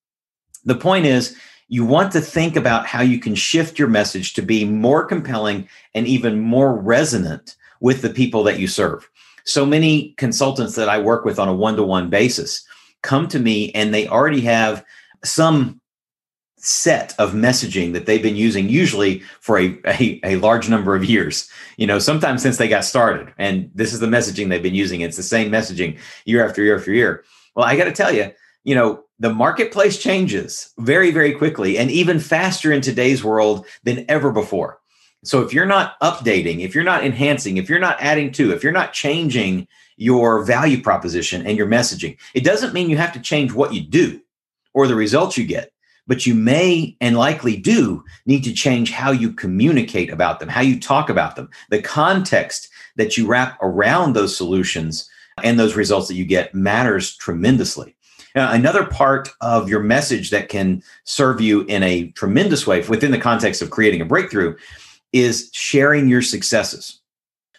The 0.63 0.75
point 0.75 1.05
is, 1.05 1.35
you 1.67 1.85
want 1.85 2.11
to 2.13 2.21
think 2.21 2.55
about 2.55 2.85
how 2.85 3.01
you 3.01 3.19
can 3.19 3.35
shift 3.35 3.77
your 3.77 3.87
message 3.87 4.33
to 4.33 4.41
be 4.41 4.63
more 4.65 5.05
compelling 5.05 5.67
and 5.93 6.07
even 6.07 6.39
more 6.39 6.75
resonant 6.75 7.55
with 7.81 8.01
the 8.01 8.09
people 8.09 8.43
that 8.43 8.59
you 8.59 8.67
serve. 8.67 9.09
So 9.43 9.65
many 9.65 10.13
consultants 10.17 10.75
that 10.75 10.89
I 10.89 10.99
work 10.99 11.25
with 11.25 11.39
on 11.39 11.47
a 11.47 11.53
one 11.53 11.75
to 11.75 11.83
one 11.83 12.09
basis 12.09 12.65
come 13.01 13.27
to 13.29 13.39
me 13.39 13.71
and 13.73 13.93
they 13.93 14.07
already 14.07 14.41
have 14.41 14.83
some 15.23 15.79
set 16.57 17.13
of 17.19 17.33
messaging 17.33 17.93
that 17.93 18.05
they've 18.05 18.21
been 18.21 18.35
using 18.35 18.67
usually 18.67 19.19
for 19.39 19.59
a, 19.59 19.77
a, 19.85 20.19
a, 20.23 20.35
large 20.37 20.69
number 20.69 20.95
of 20.95 21.05
years. 21.05 21.49
You 21.77 21.85
know 21.85 21.99
sometimes 21.99 22.41
since 22.41 22.57
they 22.57 22.67
got 22.67 22.83
started 22.83 23.31
and 23.37 23.69
this 23.75 23.93
is 23.93 23.99
the 23.99 24.07
messaging 24.07 24.49
they've 24.49 24.63
been 24.63 24.73
using. 24.73 25.01
It's 25.01 25.17
the 25.17 25.23
same 25.23 25.51
messaging 25.51 25.99
year 26.25 26.45
after 26.45 26.63
year 26.63 26.77
after 26.77 26.91
year. 26.91 27.23
Well 27.55 27.65
i 27.65 27.77
got 27.77 27.85
to 27.85 27.91
tell 27.91 28.13
you 28.13 28.31
you 28.63 28.75
know 28.75 29.03
the 29.19 29.33
marketplace 29.33 29.97
changes 29.97 30.73
very 30.79 31.11
very 31.11 31.33
quickly 31.33 31.77
and 31.77 31.89
even 31.91 32.19
faster 32.19 32.71
in 32.71 32.81
today's 32.81 33.23
world 33.23 33.65
than 33.83 34.05
ever 34.09 34.31
before 34.31 34.79
so 35.23 35.41
if 35.41 35.53
you're 35.53 35.65
not 35.65 35.99
updating 36.01 36.61
if 36.61 36.75
you're 36.75 36.83
not 36.83 37.03
enhancing 37.03 37.57
if 37.57 37.69
you're 37.69 37.79
not 37.79 37.97
adding 37.99 38.31
to 38.31 38.51
if 38.51 38.63
you're 38.63 38.71
not 38.71 38.93
changing 38.93 39.67
your 39.97 40.43
value 40.43 40.81
proposition 40.81 41.45
and 41.45 41.57
your 41.57 41.67
messaging 41.67 42.17
it 42.33 42.43
doesn't 42.43 42.73
mean 42.73 42.89
you 42.89 42.97
have 42.97 43.13
to 43.13 43.19
change 43.19 43.53
what 43.53 43.73
you 43.73 43.81
do 43.81 44.21
or 44.73 44.87
the 44.87 44.95
results 44.95 45.37
you 45.37 45.45
get 45.45 45.71
but 46.07 46.25
you 46.25 46.33
may 46.33 46.95
and 47.01 47.17
likely 47.17 47.57
do 47.57 48.03
need 48.25 48.43
to 48.45 48.53
change 48.53 48.91
how 48.91 49.11
you 49.11 49.31
communicate 49.31 50.09
about 50.09 50.39
them, 50.39 50.47
how 50.49 50.61
you 50.61 50.79
talk 50.79 51.09
about 51.09 51.35
them, 51.35 51.49
the 51.69 51.81
context 51.81 52.69
that 52.95 53.17
you 53.17 53.27
wrap 53.27 53.57
around 53.61 54.13
those 54.13 54.35
solutions 54.35 55.09
and 55.43 55.59
those 55.59 55.75
results 55.75 56.07
that 56.07 56.15
you 56.15 56.25
get 56.25 56.55
matters 56.55 57.15
tremendously. 57.17 57.95
Now, 58.37 58.51
another 58.51 58.85
part 58.85 59.29
of 59.41 59.67
your 59.67 59.79
message 59.79 60.29
that 60.29 60.47
can 60.47 60.83
serve 61.05 61.41
you 61.41 61.61
in 61.61 61.81
a 61.81 62.11
tremendous 62.11 62.67
way 62.67 62.87
within 62.87 63.09
the 63.09 63.17
context 63.17 63.63
of 63.63 63.71
creating 63.71 63.99
a 63.99 64.05
breakthrough 64.05 64.55
is 65.11 65.49
sharing 65.53 66.07
your 66.07 66.21
successes. 66.21 66.99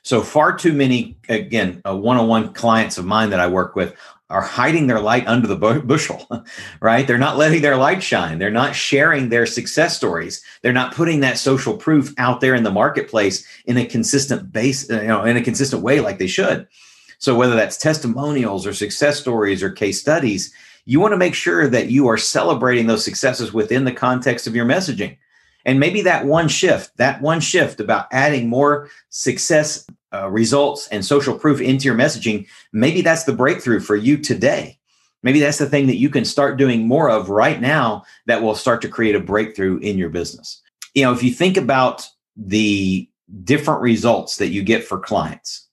So, 0.04 0.22
far 0.22 0.56
too 0.56 0.72
many, 0.72 1.16
again, 1.28 1.80
one 1.84 2.16
on 2.16 2.28
one 2.28 2.52
clients 2.52 2.96
of 2.96 3.04
mine 3.04 3.30
that 3.30 3.40
I 3.40 3.48
work 3.48 3.74
with 3.74 3.96
are 4.30 4.40
hiding 4.40 4.86
their 4.86 5.00
light 5.00 5.26
under 5.26 5.48
the 5.48 5.56
bushel, 5.56 6.28
right? 6.80 7.08
They're 7.08 7.18
not 7.18 7.38
letting 7.38 7.60
their 7.60 7.76
light 7.76 8.00
shine. 8.00 8.38
They're 8.38 8.48
not 8.48 8.76
sharing 8.76 9.30
their 9.30 9.46
success 9.46 9.96
stories. 9.96 10.44
They're 10.62 10.72
not 10.72 10.94
putting 10.94 11.18
that 11.20 11.38
social 11.38 11.76
proof 11.76 12.14
out 12.18 12.40
there 12.40 12.54
in 12.54 12.62
the 12.62 12.70
marketplace 12.70 13.44
in 13.64 13.78
a 13.78 13.84
consistent 13.84 14.52
base, 14.52 14.88
you 14.88 15.08
know, 15.08 15.24
in 15.24 15.36
a 15.36 15.42
consistent 15.42 15.82
way 15.82 15.98
like 15.98 16.18
they 16.18 16.28
should. 16.28 16.68
So 17.18 17.34
whether 17.34 17.56
that's 17.56 17.76
testimonials 17.76 18.66
or 18.66 18.72
success 18.72 19.20
stories 19.20 19.62
or 19.62 19.70
case 19.70 20.00
studies, 20.00 20.52
you 20.84 21.00
want 21.00 21.12
to 21.12 21.18
make 21.18 21.34
sure 21.34 21.68
that 21.68 21.90
you 21.90 22.08
are 22.08 22.16
celebrating 22.16 22.86
those 22.86 23.04
successes 23.04 23.52
within 23.52 23.84
the 23.84 23.92
context 23.92 24.46
of 24.46 24.56
your 24.56 24.64
messaging. 24.64 25.18
And 25.64 25.78
maybe 25.78 26.00
that 26.02 26.24
one 26.24 26.48
shift, 26.48 26.96
that 26.96 27.20
one 27.20 27.40
shift 27.40 27.80
about 27.80 28.06
adding 28.10 28.48
more 28.48 28.88
success 29.10 29.86
uh, 30.14 30.30
results 30.30 30.88
and 30.88 31.04
social 31.04 31.38
proof 31.38 31.60
into 31.60 31.84
your 31.84 31.94
messaging, 31.94 32.46
maybe 32.72 33.02
that's 33.02 33.24
the 33.24 33.34
breakthrough 33.34 33.80
for 33.80 33.96
you 33.96 34.16
today. 34.16 34.78
Maybe 35.22 35.40
that's 35.40 35.58
the 35.58 35.68
thing 35.68 35.88
that 35.88 35.96
you 35.96 36.08
can 36.08 36.24
start 36.24 36.56
doing 36.56 36.86
more 36.86 37.10
of 37.10 37.28
right 37.28 37.60
now 37.60 38.04
that 38.26 38.42
will 38.42 38.54
start 38.54 38.80
to 38.82 38.88
create 38.88 39.16
a 39.16 39.20
breakthrough 39.20 39.78
in 39.78 39.98
your 39.98 40.08
business. 40.08 40.62
You 40.94 41.02
know, 41.02 41.12
if 41.12 41.22
you 41.22 41.32
think 41.32 41.56
about 41.56 42.08
the 42.36 43.08
different 43.44 43.82
results 43.82 44.36
that 44.36 44.48
you 44.48 44.62
get 44.62 44.84
for 44.84 44.98
clients, 44.98 45.67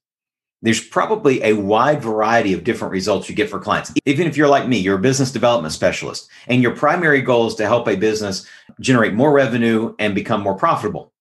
there's 0.66 0.86
probably 0.86 1.44
a 1.44 1.54
wide 1.54 2.02
variety 2.02 2.54
of 2.54 2.64
different 2.64 2.92
results 2.92 3.30
you 3.30 3.36
get 3.36 3.50
for 3.50 3.60
clients. 3.60 3.94
Even 4.06 4.28
if 4.28 4.36
you're 4.36 4.48
like 4.48 4.68
me, 4.68 4.78
you're 4.78 4.98
a 4.98 5.02
business 5.02 5.32
development 5.32 5.74
specialist, 5.74 6.30
and 6.48 6.62
your 6.62 6.76
primary 6.76 7.22
goal 7.22 7.48
is 7.48 7.56
to 7.56 7.68
help 7.68 7.88
a 7.88 7.96
business 7.96 8.48
generate 8.80 9.14
more 9.14 9.32
revenue 9.32 9.94
and 10.00 10.16
become 10.16 10.42
more 10.42 10.56
profitable. 10.56 11.14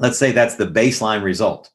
Let's 0.00 0.18
say 0.18 0.32
that's 0.32 0.56
the 0.56 0.66
baseline 0.66 1.22
result. 1.22 1.70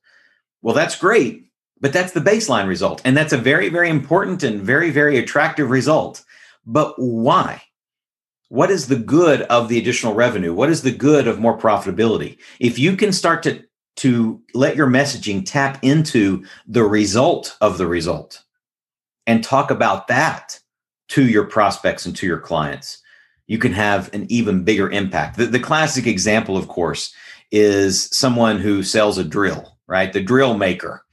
Well, 0.61 0.75
that's 0.75 0.97
great, 0.97 1.49
but 1.79 1.93
that's 1.93 2.11
the 2.11 2.19
baseline 2.19 2.67
result. 2.67 3.01
And 3.05 3.15
that's 3.15 3.33
a 3.33 3.37
very, 3.37 3.69
very 3.69 3.89
important 3.89 4.43
and 4.43 4.61
very, 4.61 4.89
very 4.89 5.17
attractive 5.17 5.69
result. 5.69 6.23
But 6.65 6.95
why? 6.97 7.63
What 8.49 8.71
is 8.71 8.87
the 8.87 8.97
good 8.97 9.43
of 9.43 9.69
the 9.69 9.77
additional 9.77 10.15
revenue? 10.15 10.53
What 10.53 10.69
is 10.69 10.81
the 10.81 10.91
good 10.91 11.27
of 11.27 11.39
more 11.39 11.57
profitability? 11.57 12.39
If 12.59 12.79
you 12.79 12.97
can 12.97 13.13
start 13.13 13.43
to, 13.43 13.63
to 13.99 14.41
let 14.53 14.75
your 14.75 14.87
messaging 14.87 15.43
tap 15.45 15.79
into 15.81 16.45
the 16.67 16.83
result 16.83 17.57
of 17.61 17.77
the 17.77 17.87
result 17.87 18.43
and 19.27 19.43
talk 19.43 19.71
about 19.71 20.07
that 20.07 20.59
to 21.09 21.27
your 21.27 21.45
prospects 21.45 22.05
and 22.05 22.15
to 22.15 22.27
your 22.27 22.39
clients, 22.39 23.01
you 23.47 23.57
can 23.57 23.73
have 23.73 24.13
an 24.13 24.25
even 24.29 24.63
bigger 24.63 24.89
impact. 24.91 25.37
The, 25.37 25.45
the 25.45 25.59
classic 25.59 26.07
example, 26.07 26.57
of 26.57 26.67
course, 26.67 27.13
is 27.51 28.09
someone 28.15 28.59
who 28.59 28.83
sells 28.83 29.17
a 29.17 29.23
drill 29.23 29.79
right? 29.89 30.13
The 30.13 30.21
drill 30.21 30.53
maker. 30.53 31.03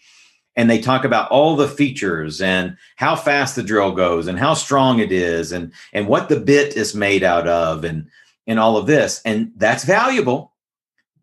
And 0.55 0.71
they 0.71 0.79
talk 0.79 1.05
about 1.05 1.31
all 1.31 1.57
the 1.57 1.69
features 1.69 2.41
and 2.41 2.77
how 2.97 3.17
fast 3.17 3.57
the 3.57 3.63
drill 3.63 3.93
goes 3.93 4.27
and 4.27 4.39
how 4.39 4.55
strong 4.55 5.01
it 5.01 5.13
is 5.13 5.53
and, 5.53 5.73
and 5.93 6.07
what 6.07 6.29
the 6.29 6.41
bit 6.41 6.77
is 6.77 6.95
made 6.95 7.23
out 7.23 7.49
of 7.49 7.85
and, 7.85 8.09
and 8.47 8.59
all 8.59 8.77
of 8.77 8.87
this. 8.87 9.21
And 9.25 9.53
that's 9.57 9.85
valuable. 9.85 10.53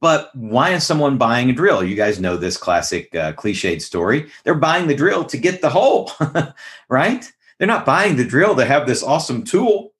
But 0.04 0.36
why 0.36 0.72
is 0.72 0.86
someone 0.86 1.18
buying 1.18 1.50
a 1.50 1.54
drill? 1.54 1.82
You 1.82 1.96
guys 1.96 2.20
know 2.20 2.36
this 2.36 2.58
classic 2.58 3.16
uh, 3.16 3.32
cliched 3.32 3.82
story. 3.82 4.30
They're 4.44 4.54
buying 4.54 4.88
the 4.88 4.96
drill 4.96 5.24
to 5.24 5.38
get 5.38 5.62
the 5.62 5.70
hole, 5.70 6.12
right? 6.90 7.32
They're 7.58 7.70
not 7.70 7.86
buying 7.86 8.18
the 8.18 8.26
drill 8.26 8.54
to 8.58 8.66
have 8.66 8.86
this 8.86 9.02
awesome 9.02 9.46
tool, 9.46 9.94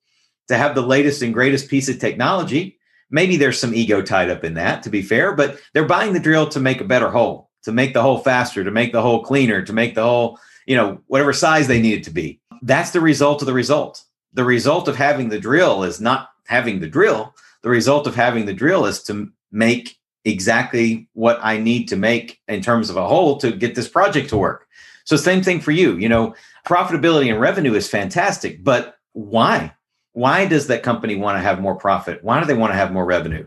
to 0.48 0.58
have 0.58 0.74
the 0.74 0.82
latest 0.82 1.22
and 1.22 1.32
greatest 1.32 1.70
piece 1.70 1.88
of 1.88 2.00
technology. 2.00 2.78
Maybe 3.08 3.38
there's 3.38 3.58
some 3.58 3.74
ego 3.74 4.02
tied 4.02 4.28
up 4.28 4.44
in 4.44 4.52
that, 4.54 4.82
to 4.82 4.90
be 4.90 5.00
fair, 5.00 5.32
but 5.34 5.58
they're 5.72 5.86
buying 5.86 6.12
the 6.12 6.20
drill 6.20 6.50
to 6.50 6.60
make 6.60 6.82
a 6.82 6.84
better 6.84 7.08
hole, 7.08 7.48
to 7.62 7.72
make 7.72 7.94
the 7.94 8.02
hole 8.02 8.18
faster, 8.18 8.62
to 8.62 8.70
make 8.70 8.92
the 8.92 9.00
hole 9.00 9.24
cleaner, 9.24 9.62
to 9.62 9.72
make 9.72 9.94
the 9.94 10.02
hole, 10.02 10.38
you 10.66 10.76
know, 10.76 11.00
whatever 11.06 11.32
size 11.32 11.66
they 11.66 11.80
need 11.80 12.00
it 12.00 12.04
to 12.04 12.10
be. 12.10 12.42
That's 12.60 12.90
the 12.90 13.00
result 13.00 13.40
of 13.40 13.46
the 13.46 13.54
result. 13.54 14.04
The 14.34 14.44
result 14.44 14.86
of 14.86 14.96
having 14.96 15.30
the 15.30 15.40
drill 15.40 15.82
is 15.82 15.98
not 15.98 16.28
having 16.46 16.80
the 16.80 16.90
drill. 16.90 17.34
The 17.62 17.70
result 17.70 18.06
of 18.06 18.14
having 18.14 18.44
the 18.44 18.52
drill 18.52 18.84
is 18.84 19.02
to 19.04 19.32
make 19.54 19.96
exactly 20.24 21.08
what 21.12 21.38
I 21.42 21.58
need 21.58 21.88
to 21.88 21.96
make 21.96 22.40
in 22.48 22.60
terms 22.60 22.90
of 22.90 22.96
a 22.96 23.06
hole 23.06 23.38
to 23.38 23.52
get 23.52 23.74
this 23.74 23.88
project 23.88 24.28
to 24.30 24.36
work. 24.36 24.66
So 25.04 25.16
same 25.16 25.42
thing 25.42 25.60
for 25.60 25.70
you. 25.70 25.96
You 25.96 26.08
know, 26.08 26.34
profitability 26.66 27.30
and 27.30 27.40
revenue 27.40 27.74
is 27.74 27.88
fantastic, 27.88 28.64
but 28.64 28.98
why? 29.12 29.72
Why 30.12 30.46
does 30.46 30.66
that 30.68 30.82
company 30.82 31.16
want 31.16 31.36
to 31.36 31.42
have 31.42 31.60
more 31.60 31.74
profit? 31.74 32.22
Why 32.22 32.40
do 32.40 32.46
they 32.46 32.54
want 32.54 32.72
to 32.72 32.76
have 32.76 32.92
more 32.92 33.04
revenue? 33.04 33.46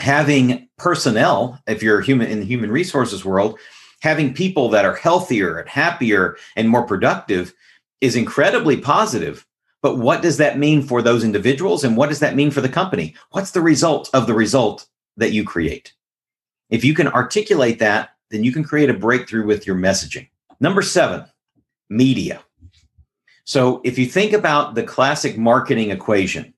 Having 0.00 0.68
personnel, 0.76 1.60
if 1.66 1.82
you're 1.82 2.00
human 2.00 2.28
in 2.28 2.40
the 2.40 2.46
human 2.46 2.70
resources 2.70 3.24
world, 3.24 3.58
having 4.00 4.34
people 4.34 4.68
that 4.70 4.84
are 4.84 4.94
healthier 4.94 5.58
and 5.58 5.68
happier 5.68 6.36
and 6.56 6.68
more 6.68 6.86
productive 6.86 7.54
is 8.00 8.14
incredibly 8.14 8.76
positive. 8.76 9.46
But 9.80 9.96
what 9.96 10.22
does 10.22 10.36
that 10.36 10.58
mean 10.58 10.82
for 10.82 11.02
those 11.02 11.24
individuals? 11.24 11.84
And 11.84 11.96
what 11.96 12.08
does 12.08 12.20
that 12.20 12.36
mean 12.36 12.50
for 12.50 12.60
the 12.60 12.68
company? 12.68 13.14
What's 13.30 13.52
the 13.52 13.60
result 13.60 14.10
of 14.12 14.26
the 14.26 14.34
result 14.34 14.86
that 15.18 15.32
you 15.32 15.44
create? 15.44 15.92
If 16.70 16.84
you 16.84 16.94
can 16.94 17.08
articulate 17.08 17.78
that, 17.78 18.10
then 18.30 18.44
you 18.44 18.52
can 18.52 18.64
create 18.64 18.90
a 18.90 18.94
breakthrough 18.94 19.46
with 19.46 19.66
your 19.66 19.76
messaging. 19.76 20.28
Number 20.60 20.82
seven, 20.82 21.24
media. 21.88 22.42
So 23.44 23.80
if 23.84 23.98
you 23.98 24.06
think 24.06 24.32
about 24.32 24.74
the 24.74 24.82
classic 24.82 25.38
marketing 25.38 25.90
equation, 25.90 26.52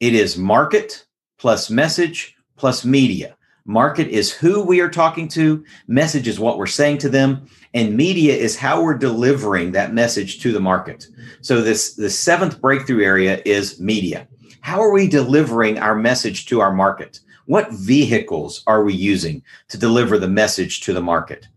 it 0.00 0.14
is 0.14 0.36
market 0.36 1.06
plus 1.38 1.70
message 1.70 2.36
plus 2.56 2.84
media. 2.84 3.36
Market 3.64 4.08
is 4.08 4.32
who 4.32 4.64
we 4.64 4.80
are 4.80 4.88
talking 4.88 5.28
to, 5.28 5.64
message 5.86 6.26
is 6.26 6.40
what 6.40 6.58
we're 6.58 6.66
saying 6.66 6.98
to 6.98 7.08
them, 7.08 7.46
and 7.74 7.96
media 7.96 8.34
is 8.34 8.56
how 8.56 8.82
we're 8.82 8.98
delivering 8.98 9.70
that 9.70 9.94
message 9.94 10.40
to 10.40 10.50
the 10.50 10.58
market. 10.58 11.06
So 11.42 11.62
this 11.62 11.94
the 11.94 12.10
seventh 12.10 12.60
breakthrough 12.60 13.04
area 13.04 13.40
is 13.44 13.78
media. 13.78 14.26
How 14.62 14.80
are 14.80 14.92
we 14.92 15.06
delivering 15.06 15.78
our 15.78 15.94
message 15.94 16.46
to 16.46 16.60
our 16.60 16.72
market? 16.72 17.20
What 17.46 17.72
vehicles 17.72 18.62
are 18.66 18.84
we 18.84 18.94
using 18.94 19.42
to 19.68 19.78
deliver 19.78 20.18
the 20.18 20.28
message 20.28 20.80
to 20.82 20.92
the 20.92 21.02
market? 21.02 21.48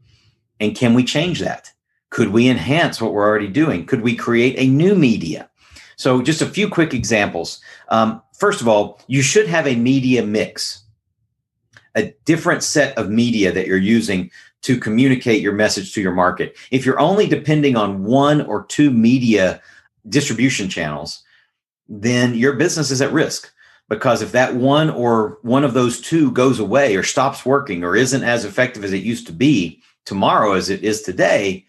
And 0.59 0.75
can 0.75 0.93
we 0.93 1.03
change 1.03 1.39
that? 1.39 1.71
Could 2.09 2.29
we 2.29 2.49
enhance 2.49 3.01
what 3.01 3.13
we're 3.13 3.27
already 3.27 3.47
doing? 3.47 3.85
Could 3.85 4.01
we 4.01 4.15
create 4.15 4.55
a 4.57 4.67
new 4.67 4.95
media? 4.95 5.49
So, 5.97 6.21
just 6.21 6.41
a 6.41 6.45
few 6.45 6.69
quick 6.69 6.93
examples. 6.93 7.61
Um, 7.89 8.21
first 8.37 8.61
of 8.61 8.67
all, 8.67 9.01
you 9.07 9.21
should 9.21 9.47
have 9.47 9.67
a 9.67 9.75
media 9.75 10.25
mix, 10.25 10.83
a 11.95 12.13
different 12.25 12.63
set 12.63 12.97
of 12.97 13.09
media 13.09 13.51
that 13.51 13.67
you're 13.67 13.77
using 13.77 14.31
to 14.61 14.79
communicate 14.79 15.41
your 15.41 15.53
message 15.53 15.93
to 15.93 16.01
your 16.01 16.11
market. 16.13 16.57
If 16.71 16.85
you're 16.85 16.99
only 16.99 17.27
depending 17.27 17.75
on 17.75 18.03
one 18.03 18.41
or 18.41 18.65
two 18.65 18.91
media 18.91 19.61
distribution 20.09 20.69
channels, 20.69 21.23
then 21.87 22.33
your 22.33 22.53
business 22.53 22.91
is 22.91 23.01
at 23.01 23.13
risk 23.13 23.53
because 23.89 24.21
if 24.21 24.31
that 24.31 24.55
one 24.55 24.89
or 24.89 25.37
one 25.41 25.63
of 25.63 25.73
those 25.73 26.01
two 26.01 26.31
goes 26.31 26.59
away 26.59 26.95
or 26.95 27.03
stops 27.03 27.45
working 27.45 27.83
or 27.83 27.95
isn't 27.95 28.23
as 28.23 28.45
effective 28.45 28.83
as 28.83 28.93
it 28.93 29.03
used 29.03 29.27
to 29.27 29.33
be 29.33 29.81
tomorrow 30.05 30.53
as 30.53 30.69
it 30.69 30.83
is 30.83 31.01
today, 31.01 31.65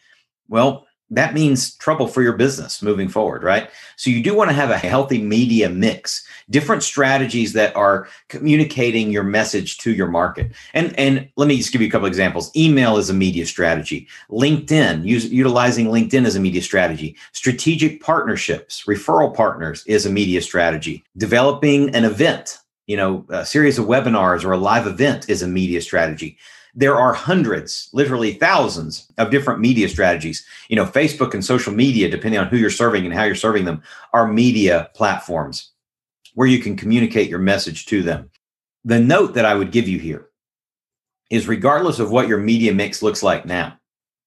well, 0.48 0.85
that 1.10 1.34
means 1.34 1.76
trouble 1.76 2.08
for 2.08 2.22
your 2.22 2.32
business 2.32 2.82
moving 2.82 3.08
forward, 3.08 3.44
right? 3.44 3.70
So 3.96 4.10
you 4.10 4.22
do 4.22 4.34
want 4.34 4.50
to 4.50 4.54
have 4.54 4.70
a 4.70 4.78
healthy 4.78 5.22
media 5.22 5.68
mix, 5.68 6.26
different 6.50 6.82
strategies 6.82 7.52
that 7.52 7.74
are 7.76 8.08
communicating 8.28 9.10
your 9.12 9.22
message 9.22 9.78
to 9.78 9.92
your 9.92 10.08
market. 10.08 10.52
And 10.74 10.98
and 10.98 11.28
let 11.36 11.46
me 11.46 11.58
just 11.58 11.72
give 11.72 11.80
you 11.80 11.86
a 11.86 11.90
couple 11.90 12.08
examples. 12.08 12.50
Email 12.56 12.96
is 12.96 13.08
a 13.08 13.14
media 13.14 13.46
strategy. 13.46 14.08
LinkedIn, 14.30 15.06
use, 15.06 15.26
utilizing 15.26 15.86
LinkedIn 15.86 16.26
as 16.26 16.34
a 16.34 16.40
media 16.40 16.62
strategy. 16.62 17.16
Strategic 17.32 18.02
partnerships, 18.02 18.84
referral 18.86 19.34
partners 19.34 19.84
is 19.86 20.06
a 20.06 20.10
media 20.10 20.42
strategy. 20.42 21.04
Developing 21.16 21.94
an 21.94 22.04
event, 22.04 22.58
you 22.86 22.96
know, 22.96 23.24
a 23.28 23.46
series 23.46 23.78
of 23.78 23.86
webinars 23.86 24.44
or 24.44 24.52
a 24.52 24.58
live 24.58 24.88
event 24.88 25.28
is 25.28 25.42
a 25.42 25.48
media 25.48 25.80
strategy 25.80 26.36
there 26.78 26.94
are 26.94 27.14
hundreds, 27.14 27.88
literally 27.94 28.34
thousands 28.34 29.10
of 29.16 29.30
different 29.30 29.60
media 29.60 29.88
strategies. 29.88 30.46
You 30.68 30.76
know, 30.76 30.84
Facebook 30.84 31.32
and 31.32 31.42
social 31.42 31.72
media, 31.72 32.10
depending 32.10 32.38
on 32.38 32.48
who 32.48 32.58
you're 32.58 32.70
serving 32.70 33.06
and 33.06 33.14
how 33.14 33.24
you're 33.24 33.34
serving 33.34 33.64
them, 33.64 33.82
are 34.12 34.30
media 34.30 34.90
platforms 34.94 35.72
where 36.34 36.46
you 36.46 36.58
can 36.58 36.76
communicate 36.76 37.30
your 37.30 37.38
message 37.38 37.86
to 37.86 38.02
them. 38.02 38.30
The 38.84 39.00
note 39.00 39.32
that 39.34 39.46
I 39.46 39.54
would 39.54 39.72
give 39.72 39.88
you 39.88 39.98
here 39.98 40.28
is 41.30 41.48
regardless 41.48 41.98
of 41.98 42.10
what 42.10 42.28
your 42.28 42.38
media 42.38 42.74
mix 42.74 43.02
looks 43.02 43.22
like 43.22 43.46
now, 43.46 43.78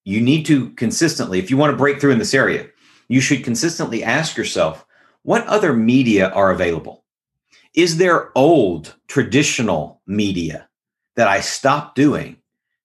you 0.03 0.19
need 0.19 0.47
to 0.47 0.71
consistently, 0.71 1.37
if 1.37 1.51
you 1.51 1.57
want 1.57 1.71
to 1.71 1.77
break 1.77 2.01
through 2.01 2.11
in 2.11 2.19
this 2.19 2.33
area, 2.33 2.67
you 3.07 3.21
should 3.21 3.43
consistently 3.43 4.03
ask 4.03 4.35
yourself, 4.35 4.85
what 5.21 5.45
other 5.45 5.73
media 5.73 6.29
are 6.29 6.51
available? 6.51 7.03
Is 7.75 7.97
there 7.97 8.31
old 8.35 8.95
traditional 9.07 10.01
media 10.07 10.67
that 11.15 11.27
I 11.27 11.41
stopped 11.41 11.95
doing 11.95 12.37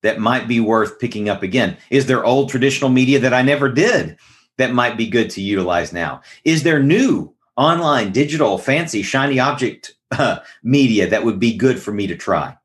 that 0.05 0.21
might 0.21 0.47
be 0.47 0.61
worth 0.61 1.01
picking 1.01 1.31
up 1.31 1.43
again? 1.43 1.77
Is 1.91 2.07
there 2.07 2.25
old 2.25 2.51
traditional 2.51 2.91
media 2.91 3.19
that 3.19 3.33
I 3.33 3.41
never 3.41 3.71
did 3.71 4.19
that 4.59 4.75
might 4.75 4.99
be 4.99 5.09
good 5.09 5.31
to 5.31 5.41
utilize 5.41 5.93
now? 5.93 6.21
Is 6.45 6.63
there 6.63 6.81
new 6.81 7.35
online, 7.57 8.13
digital, 8.13 8.59
fancy, 8.59 9.03
shiny 9.03 9.41
object 9.41 9.95
uh, 10.13 10.41
media 10.63 11.09
that 11.09 11.25
would 11.25 11.41
be 11.41 11.57
good 11.57 11.81
for 11.81 11.91
me 11.91 12.07
to 12.07 12.17
try? 12.17 12.57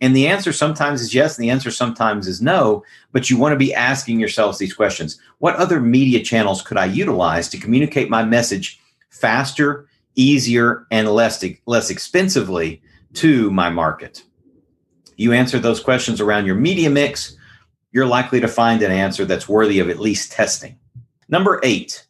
And 0.00 0.14
the 0.14 0.28
answer 0.28 0.52
sometimes 0.52 1.00
is 1.00 1.12
yes, 1.12 1.36
and 1.36 1.42
the 1.42 1.50
answer 1.50 1.72
sometimes 1.72 2.28
is 2.28 2.40
no. 2.40 2.84
But 3.10 3.28
you 3.28 3.36
want 3.36 3.52
to 3.52 3.58
be 3.58 3.74
asking 3.74 4.20
yourselves 4.20 4.58
these 4.58 4.72
questions 4.72 5.20
What 5.38 5.56
other 5.56 5.80
media 5.80 6.22
channels 6.22 6.62
could 6.62 6.76
I 6.76 6.84
utilize 6.84 7.48
to 7.48 7.58
communicate 7.58 8.08
my 8.08 8.24
message 8.24 8.80
faster, 9.10 9.88
easier, 10.14 10.86
and 10.92 11.08
less, 11.08 11.44
less 11.66 11.90
expensively 11.90 12.80
to 13.14 13.50
my 13.50 13.68
market? 13.68 14.22
You 15.18 15.32
answer 15.32 15.58
those 15.58 15.80
questions 15.80 16.20
around 16.20 16.46
your 16.46 16.54
media 16.54 16.88
mix, 16.88 17.36
you're 17.92 18.06
likely 18.06 18.40
to 18.40 18.48
find 18.48 18.82
an 18.82 18.92
answer 18.92 19.24
that's 19.24 19.48
worthy 19.48 19.80
of 19.80 19.90
at 19.90 19.98
least 19.98 20.32
testing. 20.32 20.78
Number 21.28 21.60
eight, 21.62 22.06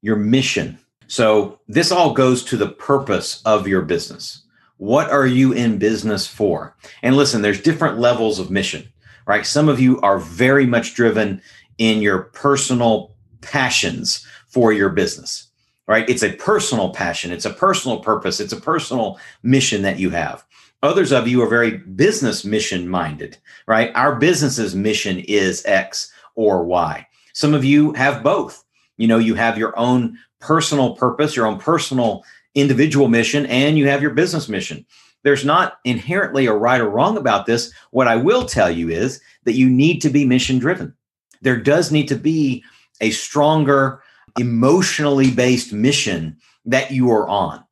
your 0.00 0.16
mission. 0.16 0.78
So, 1.06 1.60
this 1.68 1.92
all 1.92 2.14
goes 2.14 2.42
to 2.44 2.56
the 2.56 2.68
purpose 2.70 3.42
of 3.44 3.68
your 3.68 3.82
business. 3.82 4.42
What 4.78 5.10
are 5.10 5.26
you 5.26 5.52
in 5.52 5.78
business 5.78 6.26
for? 6.26 6.76
And 7.02 7.16
listen, 7.16 7.42
there's 7.42 7.60
different 7.60 7.98
levels 7.98 8.38
of 8.38 8.50
mission, 8.50 8.88
right? 9.26 9.44
Some 9.44 9.68
of 9.68 9.80
you 9.80 10.00
are 10.00 10.18
very 10.18 10.66
much 10.66 10.94
driven 10.94 11.42
in 11.78 12.00
your 12.00 12.22
personal 12.22 13.14
passions 13.40 14.26
for 14.46 14.72
your 14.72 14.88
business, 14.88 15.43
right? 15.86 16.08
It's 16.08 16.22
a 16.22 16.32
personal 16.32 16.90
passion, 16.90 17.32
it's 17.32 17.44
a 17.44 17.52
personal 17.52 18.00
purpose, 18.00 18.40
it's 18.40 18.52
a 18.52 18.60
personal 18.60 19.18
mission 19.42 19.82
that 19.82 19.98
you 19.98 20.10
have. 20.10 20.44
Others 20.82 21.12
of 21.12 21.26
you 21.26 21.42
are 21.42 21.48
very 21.48 21.78
business 21.78 22.44
mission 22.44 22.88
minded, 22.88 23.38
right? 23.66 23.90
Our 23.94 24.16
business's 24.16 24.74
mission 24.74 25.18
is 25.20 25.64
X 25.64 26.12
or 26.34 26.64
Y. 26.64 27.06
Some 27.32 27.54
of 27.54 27.64
you 27.64 27.92
have 27.94 28.22
both. 28.22 28.64
You 28.96 29.08
know, 29.08 29.18
you 29.18 29.34
have 29.34 29.58
your 29.58 29.76
own 29.78 30.18
personal 30.40 30.94
purpose, 30.94 31.34
your 31.34 31.46
own 31.46 31.58
personal 31.58 32.22
individual 32.54 33.08
mission, 33.08 33.46
and 33.46 33.76
you 33.78 33.88
have 33.88 34.02
your 34.02 34.12
business 34.12 34.48
mission. 34.48 34.84
There's 35.24 35.44
not 35.44 35.78
inherently 35.84 36.46
a 36.46 36.52
right 36.52 36.80
or 36.80 36.88
wrong 36.88 37.16
about 37.16 37.46
this. 37.46 37.72
What 37.90 38.06
I 38.06 38.16
will 38.16 38.44
tell 38.44 38.70
you 38.70 38.90
is 38.90 39.20
that 39.44 39.54
you 39.54 39.68
need 39.68 40.00
to 40.02 40.10
be 40.10 40.26
mission 40.26 40.58
driven. 40.58 40.94
There 41.40 41.56
does 41.56 41.90
need 41.90 42.08
to 42.08 42.16
be 42.16 42.62
a 43.00 43.10
stronger, 43.10 44.02
emotionally 44.38 45.30
based 45.30 45.72
mission 45.72 46.36
that 46.66 46.90
you 46.90 47.10
are 47.10 47.28
on. 47.28 47.64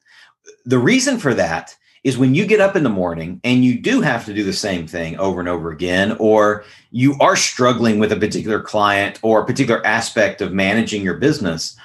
The 0.65 0.79
reason 0.79 1.19
for 1.19 1.35
that 1.35 1.77
is 2.05 2.19
when 2.19 2.35
you 2.35 2.47
get 2.47 2.61
up 2.61 2.75
in 2.75 2.83
the 2.83 2.89
morning 2.89 3.41
and 3.45 3.65
you 3.65 3.79
do 3.79 4.01
have 4.01 4.25
to 4.25 4.35
do 4.35 4.43
the 4.43 4.53
same 4.53 4.87
thing 4.87 5.17
over 5.19 5.39
and 5.39 5.49
over 5.49 5.71
again, 5.71 6.17
or 6.19 6.65
you 6.91 7.17
are 7.21 7.37
struggling 7.37 7.99
with 7.99 8.11
a 8.11 8.17
particular 8.17 8.61
client 8.61 9.21
or 9.23 9.41
a 9.41 9.47
particular 9.47 9.85
aspect 9.87 10.41
of 10.41 10.53
managing 10.53 11.03
your 11.03 11.19
business, 11.19 11.77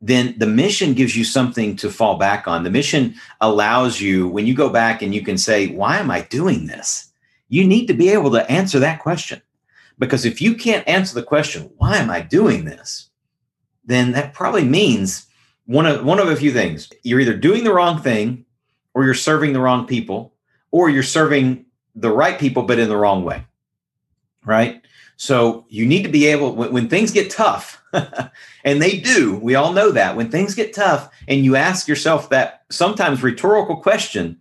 then 0.00 0.34
the 0.38 0.46
mission 0.46 0.92
gives 0.92 1.16
you 1.16 1.24
something 1.24 1.76
to 1.76 1.88
fall 1.88 2.18
back 2.18 2.48
on. 2.48 2.64
The 2.64 2.70
mission 2.70 3.14
allows 3.40 4.00
you, 4.00 4.28
when 4.28 4.46
you 4.46 4.54
go 4.54 4.68
back 4.68 5.02
and 5.02 5.14
you 5.14 5.22
can 5.22 5.38
say, 5.38 5.68
Why 5.68 5.98
am 5.98 6.10
I 6.10 6.22
doing 6.22 6.66
this? 6.66 7.10
You 7.48 7.64
need 7.66 7.86
to 7.86 7.94
be 7.94 8.08
able 8.08 8.32
to 8.32 8.50
answer 8.50 8.80
that 8.80 9.00
question. 9.00 9.40
Because 9.98 10.24
if 10.24 10.42
you 10.42 10.56
can't 10.56 10.86
answer 10.88 11.14
the 11.14 11.22
question, 11.22 11.70
Why 11.76 11.98
am 11.98 12.10
I 12.10 12.20
doing 12.20 12.64
this? 12.64 13.08
Then 13.86 14.12
that 14.12 14.34
probably 14.34 14.64
means 14.64 15.26
one 15.66 15.86
of 15.86 16.04
one 16.04 16.18
of 16.18 16.28
a 16.28 16.36
few 16.36 16.52
things. 16.52 16.90
You're 17.02 17.20
either 17.20 17.36
doing 17.36 17.64
the 17.64 17.74
wrong 17.74 18.00
thing 18.00 18.44
or 18.94 19.04
you're 19.04 19.14
serving 19.14 19.52
the 19.52 19.60
wrong 19.60 19.86
people, 19.86 20.34
or 20.70 20.88
you're 20.88 21.02
serving 21.02 21.66
the 21.94 22.10
right 22.10 22.38
people, 22.38 22.62
but 22.62 22.78
in 22.78 22.88
the 22.88 22.96
wrong 22.96 23.24
way. 23.24 23.44
Right. 24.44 24.82
So 25.16 25.66
you 25.68 25.86
need 25.86 26.02
to 26.02 26.08
be 26.08 26.26
able, 26.26 26.54
when, 26.54 26.72
when 26.72 26.88
things 26.88 27.10
get 27.10 27.30
tough, 27.30 27.82
and 28.64 28.82
they 28.82 28.98
do, 28.98 29.36
we 29.36 29.54
all 29.54 29.72
know 29.72 29.90
that 29.92 30.16
when 30.16 30.30
things 30.30 30.54
get 30.54 30.74
tough 30.74 31.08
and 31.28 31.44
you 31.44 31.56
ask 31.56 31.86
yourself 31.86 32.30
that 32.30 32.64
sometimes 32.70 33.22
rhetorical 33.22 33.76
question, 33.76 34.38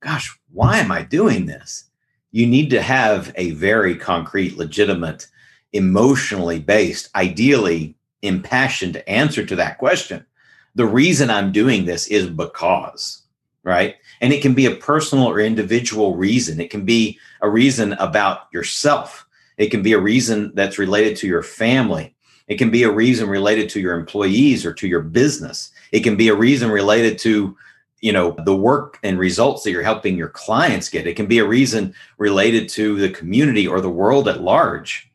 gosh, 0.00 0.36
why 0.52 0.78
am 0.78 0.92
I 0.92 1.02
doing 1.02 1.46
this? 1.46 1.84
You 2.30 2.46
need 2.46 2.70
to 2.70 2.82
have 2.82 3.32
a 3.36 3.50
very 3.50 3.96
concrete, 3.96 4.56
legitimate, 4.56 5.26
emotionally 5.72 6.60
based, 6.60 7.10
ideally 7.16 7.96
impassioned 8.24 9.02
answer 9.06 9.44
to 9.46 9.56
that 9.56 9.78
question. 9.78 10.24
The 10.74 10.86
reason 10.86 11.30
I'm 11.30 11.52
doing 11.52 11.84
this 11.84 12.08
is 12.08 12.26
because 12.28 13.22
right? 13.64 13.96
And 14.20 14.32
it 14.32 14.42
can 14.42 14.54
be 14.54 14.66
a 14.66 14.76
personal 14.76 15.24
or 15.24 15.40
individual 15.40 16.16
reason. 16.16 16.60
It 16.60 16.70
can 16.70 16.84
be 16.84 17.18
a 17.40 17.48
reason 17.48 17.94
about 17.94 18.48
yourself. 18.52 19.26
It 19.56 19.68
can 19.68 19.82
be 19.82 19.94
a 19.94 20.00
reason 20.00 20.52
that's 20.54 20.78
related 20.78 21.16
to 21.18 21.26
your 21.26 21.42
family. 21.42 22.14
It 22.46 22.56
can 22.56 22.70
be 22.70 22.82
a 22.82 22.92
reason 22.92 23.28
related 23.28 23.70
to 23.70 23.80
your 23.80 23.98
employees 23.98 24.66
or 24.66 24.74
to 24.74 24.86
your 24.86 25.00
business. 25.00 25.72
It 25.92 26.00
can 26.00 26.16
be 26.16 26.28
a 26.28 26.34
reason 26.34 26.70
related 26.70 27.18
to 27.20 27.56
you 28.00 28.12
know 28.12 28.36
the 28.44 28.54
work 28.54 28.98
and 29.02 29.18
results 29.18 29.62
that 29.62 29.70
you're 29.70 29.82
helping 29.82 30.14
your 30.14 30.28
clients 30.28 30.90
get 30.90 31.06
it 31.06 31.16
can 31.16 31.24
be 31.24 31.38
a 31.38 31.46
reason 31.46 31.94
related 32.18 32.68
to 32.68 32.98
the 32.98 33.08
community 33.08 33.66
or 33.66 33.80
the 33.80 33.88
world 33.88 34.28
at 34.28 34.42
large 34.42 35.10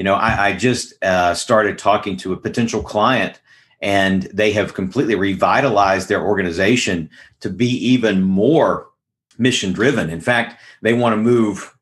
you 0.00 0.04
know 0.04 0.14
i, 0.14 0.48
I 0.48 0.52
just 0.56 0.94
uh, 1.04 1.34
started 1.34 1.76
talking 1.76 2.16
to 2.22 2.32
a 2.32 2.36
potential 2.36 2.82
client 2.82 3.38
and 3.82 4.22
they 4.32 4.52
have 4.52 4.74
completely 4.74 5.14
revitalized 5.14 6.08
their 6.08 6.22
organization 6.22 7.10
to 7.40 7.50
be 7.50 7.68
even 7.68 8.22
more 8.22 8.88
mission 9.38 9.72
driven. 9.72 10.10
In 10.10 10.20
fact, 10.20 10.60
they 10.82 10.92
want 10.92 11.14
to 11.14 11.16
move 11.16 11.76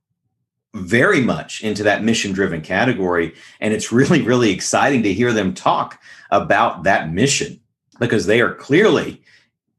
very 0.75 1.21
much 1.21 1.63
into 1.63 1.83
that 1.83 2.05
mission 2.05 2.33
driven 2.33 2.61
category. 2.61 3.35
And 3.61 3.75
it's 3.75 3.91
really, 3.93 4.23
really 4.23 4.51
exciting 4.51 5.03
to 5.03 5.13
hear 5.13 5.33
them 5.33 5.55
talk 5.55 6.01
about 6.31 6.85
that 6.85 7.11
mission 7.11 7.61
because 7.99 8.27
they 8.27 8.41
are 8.41 8.55
clearly 8.55 9.23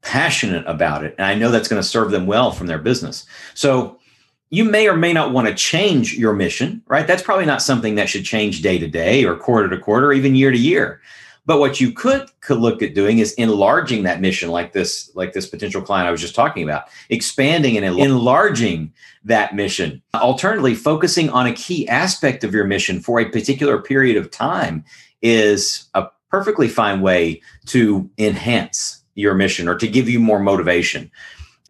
passionate 0.02 0.64
about 0.66 1.04
it. 1.04 1.14
And 1.16 1.26
I 1.26 1.34
know 1.34 1.50
that's 1.50 1.68
going 1.68 1.80
to 1.80 1.88
serve 1.88 2.10
them 2.10 2.26
well 2.26 2.52
from 2.52 2.66
their 2.66 2.78
business. 2.78 3.24
So 3.54 3.98
you 4.50 4.64
may 4.64 4.88
or 4.88 4.96
may 4.96 5.12
not 5.12 5.32
want 5.32 5.46
to 5.48 5.54
change 5.54 6.14
your 6.14 6.34
mission, 6.34 6.82
right? 6.88 7.06
That's 7.06 7.22
probably 7.22 7.46
not 7.46 7.62
something 7.62 7.94
that 7.94 8.08
should 8.08 8.24
change 8.24 8.62
day 8.62 8.78
to 8.78 8.88
day 8.88 9.24
or 9.24 9.36
quarter 9.36 9.68
to 9.68 9.78
quarter, 9.78 10.08
or 10.08 10.12
even 10.12 10.34
year 10.34 10.50
to 10.50 10.58
year. 10.58 11.00
But 11.46 11.60
what 11.60 11.80
you 11.80 11.92
could 11.92 12.28
could 12.40 12.58
look 12.58 12.82
at 12.82 12.94
doing 12.94 13.18
is 13.18 13.32
enlarging 13.34 14.02
that 14.02 14.20
mission, 14.20 14.50
like 14.50 14.72
this, 14.72 15.10
like 15.14 15.32
this 15.32 15.48
potential 15.48 15.80
client 15.80 16.06
I 16.06 16.10
was 16.10 16.20
just 16.20 16.34
talking 16.34 16.62
about, 16.62 16.84
expanding 17.08 17.76
and 17.76 17.98
enlarging 17.98 18.92
that 19.24 19.54
mission. 19.54 20.02
Alternatively, 20.14 20.74
focusing 20.74 21.30
on 21.30 21.46
a 21.46 21.52
key 21.52 21.88
aspect 21.88 22.44
of 22.44 22.52
your 22.52 22.66
mission 22.66 23.00
for 23.00 23.20
a 23.20 23.28
particular 23.28 23.80
period 23.80 24.16
of 24.16 24.30
time 24.30 24.84
is 25.22 25.88
a 25.94 26.06
perfectly 26.28 26.68
fine 26.68 27.00
way 27.00 27.40
to 27.66 28.08
enhance 28.18 29.02
your 29.14 29.34
mission 29.34 29.68
or 29.68 29.76
to 29.76 29.88
give 29.88 30.08
you 30.08 30.20
more 30.20 30.38
motivation. 30.38 31.10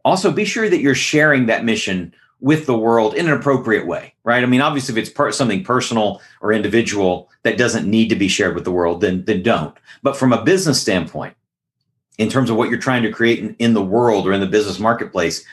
Also, 0.04 0.32
be 0.32 0.44
sure 0.44 0.68
that 0.68 0.80
you're 0.80 0.94
sharing 0.94 1.46
that 1.46 1.64
mission 1.64 2.14
with 2.40 2.66
the 2.66 2.76
world 2.76 3.14
in 3.14 3.26
an 3.26 3.32
appropriate 3.32 3.86
way, 3.86 4.14
right? 4.24 4.42
I 4.42 4.46
mean, 4.46 4.60
obviously, 4.60 4.98
if 4.98 5.10
it's 5.10 5.36
something 5.36 5.62
personal 5.62 6.22
or 6.40 6.52
individual 6.52 7.30
that 7.42 7.58
doesn't 7.58 7.88
need 7.88 8.08
to 8.08 8.16
be 8.16 8.28
shared 8.28 8.54
with 8.54 8.64
the 8.64 8.72
world, 8.72 9.00
then 9.00 9.24
then 9.24 9.42
don't. 9.42 9.76
But 10.02 10.16
from 10.16 10.32
a 10.32 10.42
business 10.42 10.80
standpoint, 10.80 11.34
in 12.18 12.28
terms 12.28 12.50
of 12.50 12.56
what 12.56 12.70
you're 12.70 12.78
trying 12.78 13.02
to 13.02 13.12
create 13.12 13.38
in, 13.38 13.54
in 13.58 13.74
the 13.74 13.82
world 13.82 14.26
or 14.26 14.32
in 14.32 14.40
the 14.40 14.46
business 14.46 14.78
marketplace, 14.78 15.44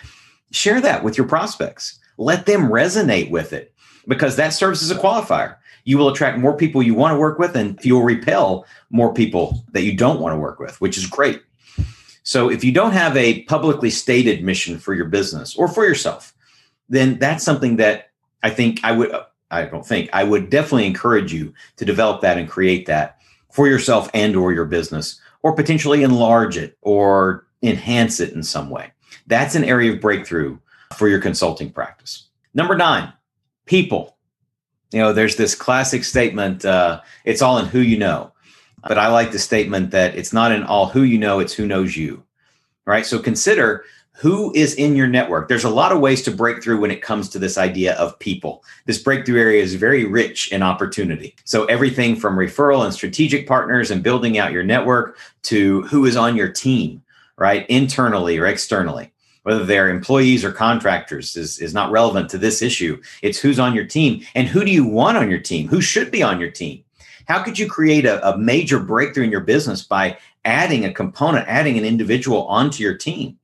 share 0.52 0.82
that 0.82 1.04
with 1.04 1.18
your 1.18 1.28
prospects. 1.28 2.00
Let 2.18 2.46
them 2.46 2.70
resonate 2.70 3.30
with 3.30 3.54
it 3.54 3.74
because 4.08 4.36
that 4.38 4.54
serves 4.54 4.82
as 4.82 4.92
a 4.92 5.00
qualifier. 5.00 5.58
You 5.84 5.98
will 5.98 6.10
attract 6.10 6.40
more 6.40 6.58
people 6.58 6.84
you 6.84 6.94
want 6.94 7.14
to 7.14 7.20
work 7.20 7.40
with, 7.40 7.56
and 7.56 7.80
you'll 7.84 8.04
repel 8.04 8.66
more 8.90 9.14
people 9.14 9.64
that 9.72 9.84
you 9.84 9.96
don't 9.96 10.20
want 10.20 10.34
to 10.34 10.40
work 10.40 10.60
with, 10.60 10.80
which 10.82 10.98
is 10.98 11.06
great. 11.06 11.42
So, 12.24 12.50
if 12.50 12.62
you 12.62 12.74
don't 12.74 12.92
have 12.92 13.16
a 13.16 13.44
publicly 13.44 13.90
stated 13.90 14.44
mission 14.44 14.80
for 14.80 14.94
your 14.94 15.06
business 15.06 15.56
or 15.56 15.70
for 15.70 15.86
yourself, 15.86 16.34
then 16.90 17.20
that's 17.20 17.44
something 17.44 17.78
that 17.78 18.12
I 18.44 18.50
think 18.50 18.80
I 18.84 18.92
would, 18.92 19.12
I 19.52 19.66
don't 19.66 19.86
think, 19.86 20.10
I 20.14 20.24
would 20.24 20.50
definitely 20.50 20.88
encourage 20.88 21.34
you 21.34 21.54
to 21.78 21.86
develop 21.86 22.22
that 22.22 22.38
and 22.38 22.50
create 22.50 22.86
that 22.86 23.20
for 23.52 23.68
yourself 23.68 24.10
and 24.14 24.36
or 24.36 24.54
your 24.54 24.66
business 24.66 25.20
or 25.44 25.56
potentially 25.56 26.04
enlarge 26.04 26.58
it 26.58 26.78
or 26.82 27.46
enhance 27.64 28.20
it 28.20 28.34
in 28.34 28.44
some 28.44 28.70
way. 28.70 28.92
That's 29.28 29.56
an 29.56 29.64
area 29.64 29.94
of 29.94 30.02
breakthrough 30.02 30.58
for 30.96 31.08
your 31.08 31.20
consulting 31.20 31.72
practice. 31.72 32.28
Number 32.54 32.76
nine, 32.76 33.12
people. 33.66 34.18
You 34.92 35.00
know, 35.00 35.14
there's 35.14 35.36
this 35.36 35.54
classic 35.54 36.04
statement, 36.06 36.64
uh, 36.64 37.02
it's 37.26 37.42
all 37.42 37.58
in 37.58 37.66
who 37.66 37.80
you 37.80 37.98
know. 37.98 38.32
But 38.88 38.98
I 38.98 39.08
like 39.08 39.32
the 39.32 39.40
statement 39.40 39.92
that 39.92 40.16
it's 40.16 40.32
not 40.32 40.52
in 40.52 40.64
all 40.64 40.88
who 40.88 41.02
you 41.02 41.18
know, 41.18 41.40
it's 41.40 41.54
who 41.54 41.68
knows 41.68 41.98
you. 41.98 42.24
Right. 42.86 43.06
So 43.06 43.20
consider 43.20 43.84
who 44.18 44.52
is 44.56 44.74
in 44.74 44.96
your 44.96 45.06
network. 45.06 45.48
There's 45.48 45.64
a 45.64 45.70
lot 45.70 45.92
of 45.92 46.00
ways 46.00 46.24
to 46.24 46.32
break 46.32 46.64
through 46.64 46.80
when 46.80 46.90
it 46.90 47.04
comes 47.04 47.30
to 47.30 47.40
this 47.40 47.56
idea 47.56 47.94
of 47.98 48.18
people. 48.18 48.64
This 48.86 48.98
breakthrough 48.98 49.40
area 49.40 49.62
is 49.62 49.76
very 49.76 50.06
rich 50.06 50.52
in 50.52 50.64
opportunity. 50.64 51.36
So 51.44 51.66
everything 51.66 52.16
from 52.16 52.36
referral 52.36 52.84
and 52.84 52.92
strategic 52.92 53.48
partners 53.48 53.92
and 53.92 54.02
building 54.02 54.40
out 54.40 54.52
your 54.52 54.64
network 54.64 55.20
to 55.44 55.84
who 55.84 56.06
is 56.06 56.18
on 56.18 56.36
your 56.36 56.50
team 56.50 57.04
right 57.38 57.68
internally 57.70 58.40
or 58.40 58.48
externally. 58.48 59.12
Whether 59.44 59.66
they're 59.66 59.90
employees 59.90 60.44
or 60.44 60.52
contractors 60.52 61.38
is, 61.38 61.60
is 61.60 61.76
not 61.76 61.92
relevant 61.92 62.28
to 62.32 62.40
this 62.40 62.64
issue. 62.64 63.00
It's 63.22 63.38
who's 63.38 63.60
on 63.60 63.76
your 63.76 63.86
team 63.86 64.26
and 64.34 64.48
who 64.48 64.66
do 64.66 64.72
you 64.72 64.86
want 64.86 65.18
on 65.18 65.30
your 65.30 65.40
team? 65.40 65.68
Who 65.68 65.80
should 65.80 66.10
be 66.10 66.24
on 66.24 66.40
your 66.40 66.50
team? 66.50 66.84
How 67.28 67.44
could 67.44 67.60
you 67.60 67.70
create 67.70 68.08
a, 68.08 68.28
a 68.28 68.36
major 68.36 68.80
breakthrough 68.80 69.26
in 69.26 69.32
your 69.32 69.42
business 69.42 69.84
by 69.84 70.18
adding 70.44 70.86
a 70.86 70.94
component 70.94 71.48
adding 71.48 71.78
an 71.78 71.86
individual 71.86 72.48
onto 72.48 72.82
your 72.82 72.98
team 72.98 73.38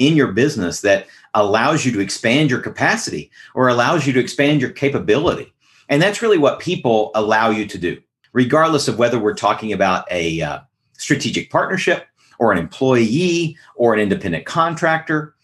in 0.00 0.16
your 0.16 0.32
business 0.32 0.80
that 0.80 1.06
allows 1.34 1.86
you 1.86 1.92
to 1.92 2.00
expand 2.00 2.50
your 2.50 2.60
capacity 2.60 3.30
or 3.54 3.68
allows 3.68 4.06
you 4.06 4.12
to 4.14 4.18
expand 4.18 4.60
your 4.60 4.70
capability. 4.70 5.52
And 5.88 6.02
that's 6.02 6.22
really 6.22 6.38
what 6.38 6.58
people 6.58 7.12
allow 7.14 7.50
you 7.50 7.66
to 7.66 7.78
do, 7.78 8.00
regardless 8.32 8.88
of 8.88 8.98
whether 8.98 9.18
we're 9.18 9.34
talking 9.34 9.72
about 9.72 10.10
a 10.10 10.40
uh, 10.40 10.60
strategic 10.94 11.50
partnership 11.50 12.06
or 12.38 12.50
an 12.50 12.58
employee 12.58 13.56
or 13.76 13.94
an 13.94 14.00
independent 14.00 14.46
contractor 14.46 15.34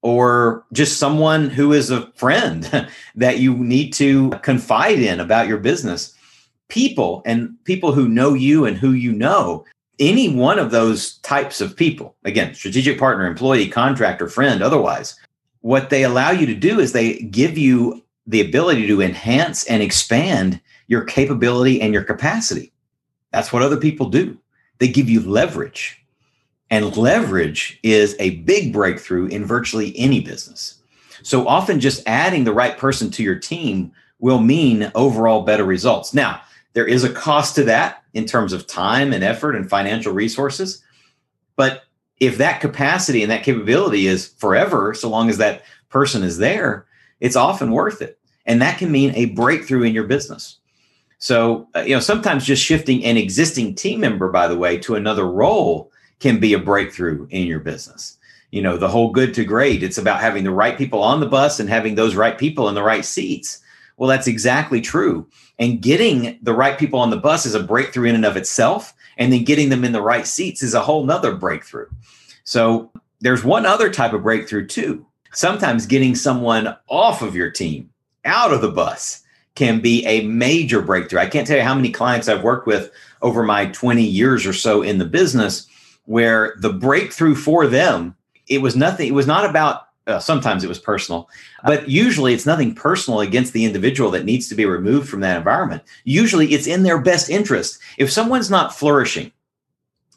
or 0.00 0.64
just 0.72 0.98
someone 0.98 1.50
who 1.50 1.72
is 1.72 1.90
a 1.90 2.10
friend 2.12 2.88
that 3.14 3.38
you 3.38 3.54
need 3.54 3.92
to 3.92 4.30
confide 4.42 4.98
in 4.98 5.20
about 5.20 5.48
your 5.48 5.58
business. 5.58 6.14
People 6.68 7.22
and 7.24 7.62
people 7.64 7.92
who 7.92 8.08
know 8.08 8.34
you 8.34 8.64
and 8.64 8.76
who 8.76 8.92
you 8.92 9.12
know 9.12 9.64
any 9.98 10.28
one 10.28 10.58
of 10.58 10.70
those 10.70 11.18
types 11.18 11.60
of 11.60 11.76
people, 11.76 12.14
again, 12.24 12.54
strategic 12.54 12.98
partner, 12.98 13.26
employee, 13.26 13.68
contractor, 13.68 14.28
friend, 14.28 14.62
otherwise, 14.62 15.18
what 15.60 15.90
they 15.90 16.04
allow 16.04 16.30
you 16.30 16.46
to 16.46 16.54
do 16.54 16.80
is 16.80 16.92
they 16.92 17.18
give 17.18 17.58
you 17.58 18.04
the 18.26 18.40
ability 18.40 18.86
to 18.86 19.02
enhance 19.02 19.64
and 19.64 19.82
expand 19.82 20.60
your 20.86 21.04
capability 21.04 21.80
and 21.80 21.92
your 21.92 22.04
capacity. 22.04 22.72
That's 23.32 23.52
what 23.52 23.62
other 23.62 23.76
people 23.76 24.08
do. 24.08 24.38
They 24.78 24.88
give 24.88 25.08
you 25.08 25.20
leverage. 25.20 26.04
And 26.70 26.96
leverage 26.96 27.80
is 27.82 28.14
a 28.18 28.36
big 28.40 28.72
breakthrough 28.72 29.26
in 29.26 29.44
virtually 29.44 29.98
any 29.98 30.20
business. 30.20 30.80
So 31.22 31.48
often 31.48 31.80
just 31.80 32.02
adding 32.06 32.44
the 32.44 32.52
right 32.52 32.76
person 32.76 33.10
to 33.12 33.22
your 33.22 33.38
team 33.38 33.92
will 34.18 34.40
mean 34.40 34.90
overall 34.94 35.42
better 35.42 35.64
results. 35.64 36.12
Now, 36.12 36.40
there 36.78 36.86
is 36.86 37.02
a 37.02 37.12
cost 37.12 37.56
to 37.56 37.64
that 37.64 38.04
in 38.14 38.24
terms 38.24 38.52
of 38.52 38.64
time 38.64 39.12
and 39.12 39.24
effort 39.24 39.56
and 39.56 39.68
financial 39.68 40.12
resources. 40.12 40.80
But 41.56 41.82
if 42.20 42.38
that 42.38 42.60
capacity 42.60 43.20
and 43.20 43.32
that 43.32 43.42
capability 43.42 44.06
is 44.06 44.28
forever, 44.28 44.94
so 44.94 45.08
long 45.08 45.28
as 45.28 45.38
that 45.38 45.64
person 45.88 46.22
is 46.22 46.38
there, 46.38 46.86
it's 47.18 47.34
often 47.34 47.72
worth 47.72 48.00
it. 48.00 48.16
And 48.46 48.62
that 48.62 48.78
can 48.78 48.92
mean 48.92 49.12
a 49.16 49.24
breakthrough 49.24 49.82
in 49.82 49.92
your 49.92 50.04
business. 50.04 50.58
So, 51.18 51.66
uh, 51.74 51.80
you 51.80 51.96
know, 51.96 52.00
sometimes 52.00 52.46
just 52.46 52.64
shifting 52.64 53.04
an 53.04 53.16
existing 53.16 53.74
team 53.74 53.98
member, 53.98 54.30
by 54.30 54.46
the 54.46 54.56
way, 54.56 54.78
to 54.78 54.94
another 54.94 55.26
role 55.26 55.90
can 56.20 56.38
be 56.38 56.52
a 56.52 56.60
breakthrough 56.60 57.26
in 57.30 57.48
your 57.48 57.58
business. 57.58 58.18
You 58.52 58.62
know, 58.62 58.76
the 58.76 58.86
whole 58.86 59.10
good 59.10 59.34
to 59.34 59.44
great, 59.44 59.82
it's 59.82 59.98
about 59.98 60.20
having 60.20 60.44
the 60.44 60.52
right 60.52 60.78
people 60.78 61.02
on 61.02 61.18
the 61.18 61.26
bus 61.26 61.58
and 61.58 61.68
having 61.68 61.96
those 61.96 62.14
right 62.14 62.38
people 62.38 62.68
in 62.68 62.76
the 62.76 62.84
right 62.84 63.04
seats. 63.04 63.58
Well, 63.98 64.08
that's 64.08 64.28
exactly 64.28 64.80
true. 64.80 65.26
And 65.58 65.82
getting 65.82 66.38
the 66.40 66.54
right 66.54 66.78
people 66.78 67.00
on 67.00 67.10
the 67.10 67.16
bus 67.16 67.44
is 67.44 67.54
a 67.54 67.62
breakthrough 67.62 68.08
in 68.08 68.14
and 68.14 68.24
of 68.24 68.36
itself. 68.36 68.94
And 69.18 69.32
then 69.32 69.44
getting 69.44 69.68
them 69.68 69.84
in 69.84 69.92
the 69.92 70.00
right 70.00 70.26
seats 70.26 70.62
is 70.62 70.72
a 70.72 70.80
whole 70.80 71.04
nother 71.04 71.34
breakthrough. 71.34 71.88
So 72.44 72.90
there's 73.20 73.44
one 73.44 73.66
other 73.66 73.90
type 73.90 74.12
of 74.12 74.22
breakthrough 74.22 74.66
too. 74.66 75.04
Sometimes 75.32 75.84
getting 75.84 76.14
someone 76.14 76.76
off 76.88 77.20
of 77.20 77.34
your 77.34 77.50
team, 77.50 77.90
out 78.24 78.52
of 78.52 78.60
the 78.60 78.70
bus, 78.70 79.22
can 79.56 79.80
be 79.80 80.06
a 80.06 80.24
major 80.24 80.80
breakthrough. 80.80 81.18
I 81.18 81.26
can't 81.26 81.46
tell 81.46 81.56
you 81.56 81.64
how 81.64 81.74
many 81.74 81.90
clients 81.90 82.28
I've 82.28 82.44
worked 82.44 82.68
with 82.68 82.92
over 83.20 83.42
my 83.42 83.66
20 83.66 84.02
years 84.02 84.46
or 84.46 84.52
so 84.52 84.82
in 84.82 84.98
the 84.98 85.04
business 85.04 85.66
where 86.04 86.54
the 86.60 86.72
breakthrough 86.72 87.34
for 87.34 87.66
them, 87.66 88.14
it 88.46 88.62
was 88.62 88.76
nothing, 88.76 89.08
it 89.08 89.14
was 89.14 89.26
not 89.26 89.44
about 89.44 89.87
uh, 90.08 90.18
sometimes 90.18 90.64
it 90.64 90.68
was 90.68 90.78
personal, 90.78 91.28
but 91.64 91.88
usually 91.88 92.32
it's 92.32 92.46
nothing 92.46 92.74
personal 92.74 93.20
against 93.20 93.52
the 93.52 93.64
individual 93.64 94.10
that 94.10 94.24
needs 94.24 94.48
to 94.48 94.54
be 94.54 94.64
removed 94.64 95.08
from 95.08 95.20
that 95.20 95.36
environment. 95.36 95.82
Usually 96.04 96.48
it's 96.54 96.66
in 96.66 96.82
their 96.82 96.98
best 96.98 97.28
interest. 97.28 97.78
If 97.98 98.10
someone's 98.10 98.50
not 98.50 98.74
flourishing, 98.74 99.30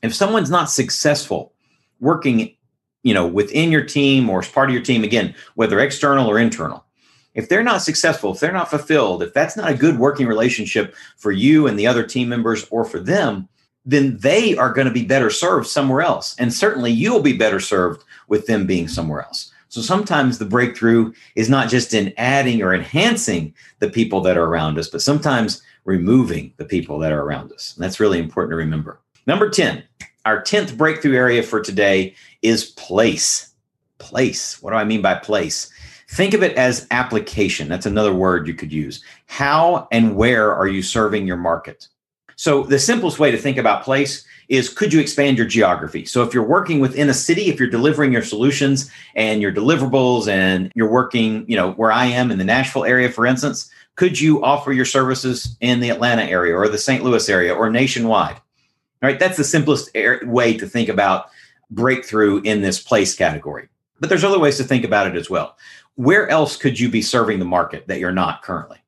if 0.01 0.15
someone's 0.15 0.49
not 0.49 0.71
successful 0.71 1.54
working, 1.99 2.56
you 3.04 3.13
know, 3.13 3.27
within 3.27 3.69
your 3.69 3.84
team 3.84 4.30
or 4.30 4.39
as 4.39 4.47
part 4.47 4.69
of 4.69 4.73
your 4.73 4.84
team, 4.84 5.04
again, 5.04 5.36
whether 5.56 5.80
external 5.80 6.27
or 6.27 6.39
internal, 6.39 6.86
if 7.34 7.49
they're 7.49 7.63
not 7.63 7.82
successful, 7.82 8.34
if 8.34 8.39
they're 8.39 8.51
not 8.51 8.69
fulfilled, 8.69 9.21
if 9.21 9.34
that's 9.34 9.58
not 9.58 9.69
a 9.69 9.75
good 9.75 9.99
working 9.99 10.25
relationship 10.25 10.95
for 11.17 11.32
you 11.32 11.67
and 11.67 11.77
the 11.77 11.88
other 11.88 12.04
team 12.04 12.30
members 12.30 12.65
or 12.71 12.86
for 12.86 12.99
them, 12.99 13.47
then 13.86 14.17
they 14.17 14.56
are 14.56 14.73
going 14.73 14.88
to 14.88 14.93
be 14.93 15.04
better 15.04 15.30
served 15.30 15.67
somewhere 15.67 16.01
else. 16.01 16.36
And 16.38 16.54
certainly 16.54 16.91
you'll 16.91 17.21
be 17.21 17.34
better 17.34 17.60
served 17.60 18.04
with 18.27 18.47
them 18.47 18.65
being 18.67 18.88
somewhere 18.88 19.21
else. 19.23 19.50
So 19.71 19.81
sometimes 19.81 20.38
the 20.38 20.43
breakthrough 20.43 21.13
is 21.38 21.49
not 21.49 21.69
just 21.69 21.93
in 21.93 22.13
adding 22.17 22.62
or 22.62 22.73
enhancing 22.73 23.53
the 23.79 23.89
people 23.89 24.19
that 24.19 24.36
are 24.36 24.43
around 24.43 24.77
us, 24.77 24.89
but 24.89 25.01
sometimes 25.01 25.62
removing 25.86 26.53
the 26.57 26.65
people 26.65 26.99
that 26.99 27.13
are 27.13 27.21
around 27.21 27.53
us. 27.53 27.73
And 27.73 27.81
that's 27.81 28.01
really 28.01 28.19
important 28.19 28.51
to 28.51 28.57
remember. 28.57 28.99
Number 29.27 29.49
10, 29.49 29.81
our 30.25 30.41
10th 30.41 30.75
breakthrough 30.75 31.15
area 31.15 31.41
for 31.41 31.62
today 31.62 32.13
is 32.41 32.71
place. 32.71 33.53
Place. 33.97 34.62
What 34.62 34.71
do 34.71 34.75
I 34.75 34.84
mean 34.84 35.01
by 35.01 35.15
place? 35.15 35.71
Think 36.10 36.34
of 36.34 36.43
it 36.43 36.57
as 36.57 36.86
application. 36.91 37.69
That's 37.69 37.86
another 37.86 38.13
word 38.13 38.49
you 38.49 38.53
could 38.53 38.73
use. 38.73 39.01
How 39.27 39.88
and 39.93 40.17
where 40.17 40.53
are 40.53 40.67
you 40.67 40.84
serving 40.84 41.25
your 41.25 41.38
market? 41.38 41.88
So, 42.36 42.63
the 42.63 42.80
simplest 42.80 43.19
way 43.19 43.32
to 43.32 43.38
think 43.38 43.57
about 43.57 43.84
place 43.84 44.26
is 44.52 44.68
could 44.68 44.91
you 44.91 44.99
expand 44.99 45.38
your 45.38 45.47
geography? 45.47 46.04
So 46.04 46.24
if 46.24 46.34
you're 46.34 46.43
working 46.43 46.82
within 46.82 47.08
a 47.08 47.14
city, 47.14 47.43
if 47.43 47.58
you're 47.58 47.70
delivering 47.70 48.12
your 48.12 48.22
solutions 48.22 48.91
and 49.16 49.41
your 49.41 49.54
deliverables 49.54 50.28
and 50.28 50.70
you're 50.76 50.91
working, 50.91 51.45
you 51.47 51.56
know, 51.56 51.72
where 51.72 51.91
I 51.91 52.08
am 52.08 52.32
in 52.32 52.38
the 52.38 52.43
Nashville 52.43 52.84
area, 52.84 53.10
for 53.10 53.26
instance, 53.26 53.72
could 53.95 54.20
you 54.20 54.43
offer 54.43 54.74
your 54.74 54.84
services 54.84 55.56
in 55.62 55.80
the 55.80 55.89
Atlanta 55.89 56.24
area 56.24 56.54
or 56.54 56.68
the 56.68 56.78
St. 56.78 57.02
Louis 57.02 57.30
area 57.30 57.56
or 57.56 57.70
nationwide? 57.70 58.36
All 58.36 59.10
right, 59.10 59.18
that's 59.18 59.38
the 59.38 59.45
simplest 59.45 59.89
way 60.24 60.58
to 60.58 60.68
think 60.68 60.89
about 60.89 61.30
breakthrough 61.70 62.41
in 62.41 62.62
this 62.62 62.82
place 62.82 63.16
category. 63.16 63.70
But 64.02 64.10
there's 64.10 64.26
other 64.26 64.38
ways 64.38 64.58
to 64.58 64.66
think 64.66 64.84
about 64.84 65.08
it 65.08 65.16
as 65.16 65.30
well. 65.30 65.58
Where 65.95 66.28
else 66.28 66.58
could 66.58 66.78
you 66.78 66.89
be 66.89 67.02
serving 67.02 67.39
the 67.39 67.45
market 67.45 67.88
that 67.88 67.99
you're 67.99 68.12
not 68.12 68.41
currently? 68.41 68.80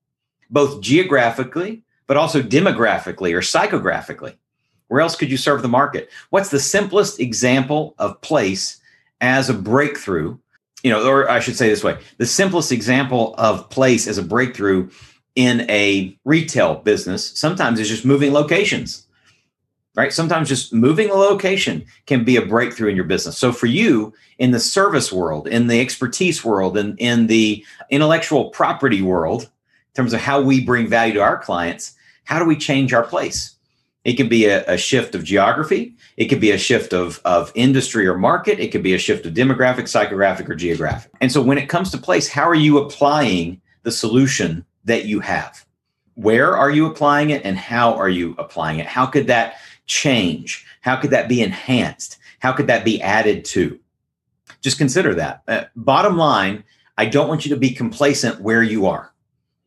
Both 0.50 0.82
geographically, 0.82 1.84
but 2.06 2.18
also 2.18 2.42
demographically 2.42 3.34
or 3.34 3.40
psychographically 3.40 4.36
Where 4.88 5.02
else 5.02 5.16
could 5.16 5.32
you 5.32 5.38
serve 5.38 5.62
the 5.62 5.68
market? 5.68 6.10
What's 6.30 6.50
the 6.50 6.60
simplest 6.60 7.20
example 7.20 7.96
of 7.98 8.20
place 8.22 8.80
as 9.22 9.50
a 9.50 9.54
breakthrough? 9.54 10.38
You 10.84 10.92
know, 10.92 11.08
or 11.08 11.30
I 11.30 11.40
should 11.40 11.56
say 11.56 11.70
this 11.70 11.84
way 11.84 11.98
the 12.18 12.26
simplest 12.26 12.72
example 12.72 13.36
of 13.38 13.70
place 13.70 14.08
as 14.08 14.18
a 14.18 14.24
breakthrough 14.24 14.90
in 15.36 15.70
a 15.70 16.18
retail 16.26 16.76
business 16.76 17.38
sometimes 17.38 17.80
is 17.80 17.90
just 17.90 18.06
moving 18.06 18.34
locations 18.34 19.08
right? 19.96 20.12
Sometimes 20.12 20.50
just 20.50 20.74
moving 20.74 21.10
a 21.10 21.16
location 21.16 21.86
can 22.06 22.24
be 22.24 22.36
a 22.36 22.46
breakthrough 22.46 22.90
in 22.90 22.96
your 22.96 23.06
business. 23.06 23.38
So 23.38 23.52
for 23.52 23.68
you 23.68 24.14
in 24.40 24.52
the 24.52 24.60
service 24.60 25.14
world, 25.14 25.48
in 25.48 25.68
the 25.68 25.80
expertise 25.80 26.44
world, 26.44 26.78
and 26.78 26.98
in, 27.00 27.22
in 27.22 27.28
the 27.28 27.66
intellectual 27.90 28.50
property 28.50 29.02
world, 29.02 29.44
in 29.44 29.94
terms 29.96 30.14
of 30.14 30.20
how 30.20 30.42
we 30.42 30.66
bring 30.66 30.88
value 30.88 31.14
to 31.14 31.22
our 31.22 31.38
clients, 31.38 31.94
how 32.24 32.40
do 32.40 32.46
we 32.46 32.58
change 32.58 32.94
our 32.94 33.04
place? 33.04 33.53
It 34.04 34.14
could 34.14 34.30
be 34.30 34.46
a, 34.46 34.66
a 34.66 34.78
shift 34.78 35.16
of 35.16 35.24
geography. 35.24 35.96
It 36.18 36.26
could 36.26 36.42
be 36.42 36.52
a 36.52 36.58
shift 36.58 36.94
of, 36.94 37.22
of 37.24 37.52
industry 37.56 38.06
or 38.06 38.18
market. 38.18 38.60
It 38.60 38.72
could 38.72 38.84
be 38.84 38.94
a 38.94 38.98
shift 38.98 39.26
of 39.26 39.34
demographic, 39.34 39.84
psychographic, 39.84 40.50
or 40.50 40.56
geographic. 40.56 41.12
And 41.22 41.32
so 41.32 41.42
when 41.42 41.58
it 41.58 41.70
comes 41.70 41.90
to 41.92 41.98
place, 41.98 42.28
how 42.28 42.48
are 42.48 42.56
you 42.56 42.80
applying 42.80 43.62
the 43.84 43.92
solution 43.92 44.66
that 44.86 45.06
you 45.06 45.22
have? 45.22 45.66
Where 46.16 46.56
are 46.56 46.70
you 46.70 46.86
applying 46.86 47.30
it 47.30 47.44
and 47.46 47.58
how 47.58 47.94
are 47.94 48.10
you 48.10 48.36
applying 48.38 48.80
it? 48.80 48.86
How 48.86 49.06
could 49.06 49.28
that 49.28 49.56
change? 49.86 50.66
How 50.82 50.98
could 50.98 51.12
that 51.12 51.30
be 51.30 51.42
enhanced? 51.42 52.18
How 52.40 52.52
could 52.52 52.68
that 52.68 52.84
be 52.84 53.02
added 53.02 53.46
to? 53.46 53.80
Just 54.62 54.78
consider 54.78 55.16
that. 55.16 55.44
Uh, 55.48 55.64
bottom 55.76 56.18
line, 56.18 56.64
I 56.98 57.06
don't 57.06 57.28
want 57.28 57.46
you 57.46 57.54
to 57.54 57.60
be 57.60 57.72
complacent 57.72 58.42
where 58.42 58.62
you 58.64 58.86
are. 58.86 59.14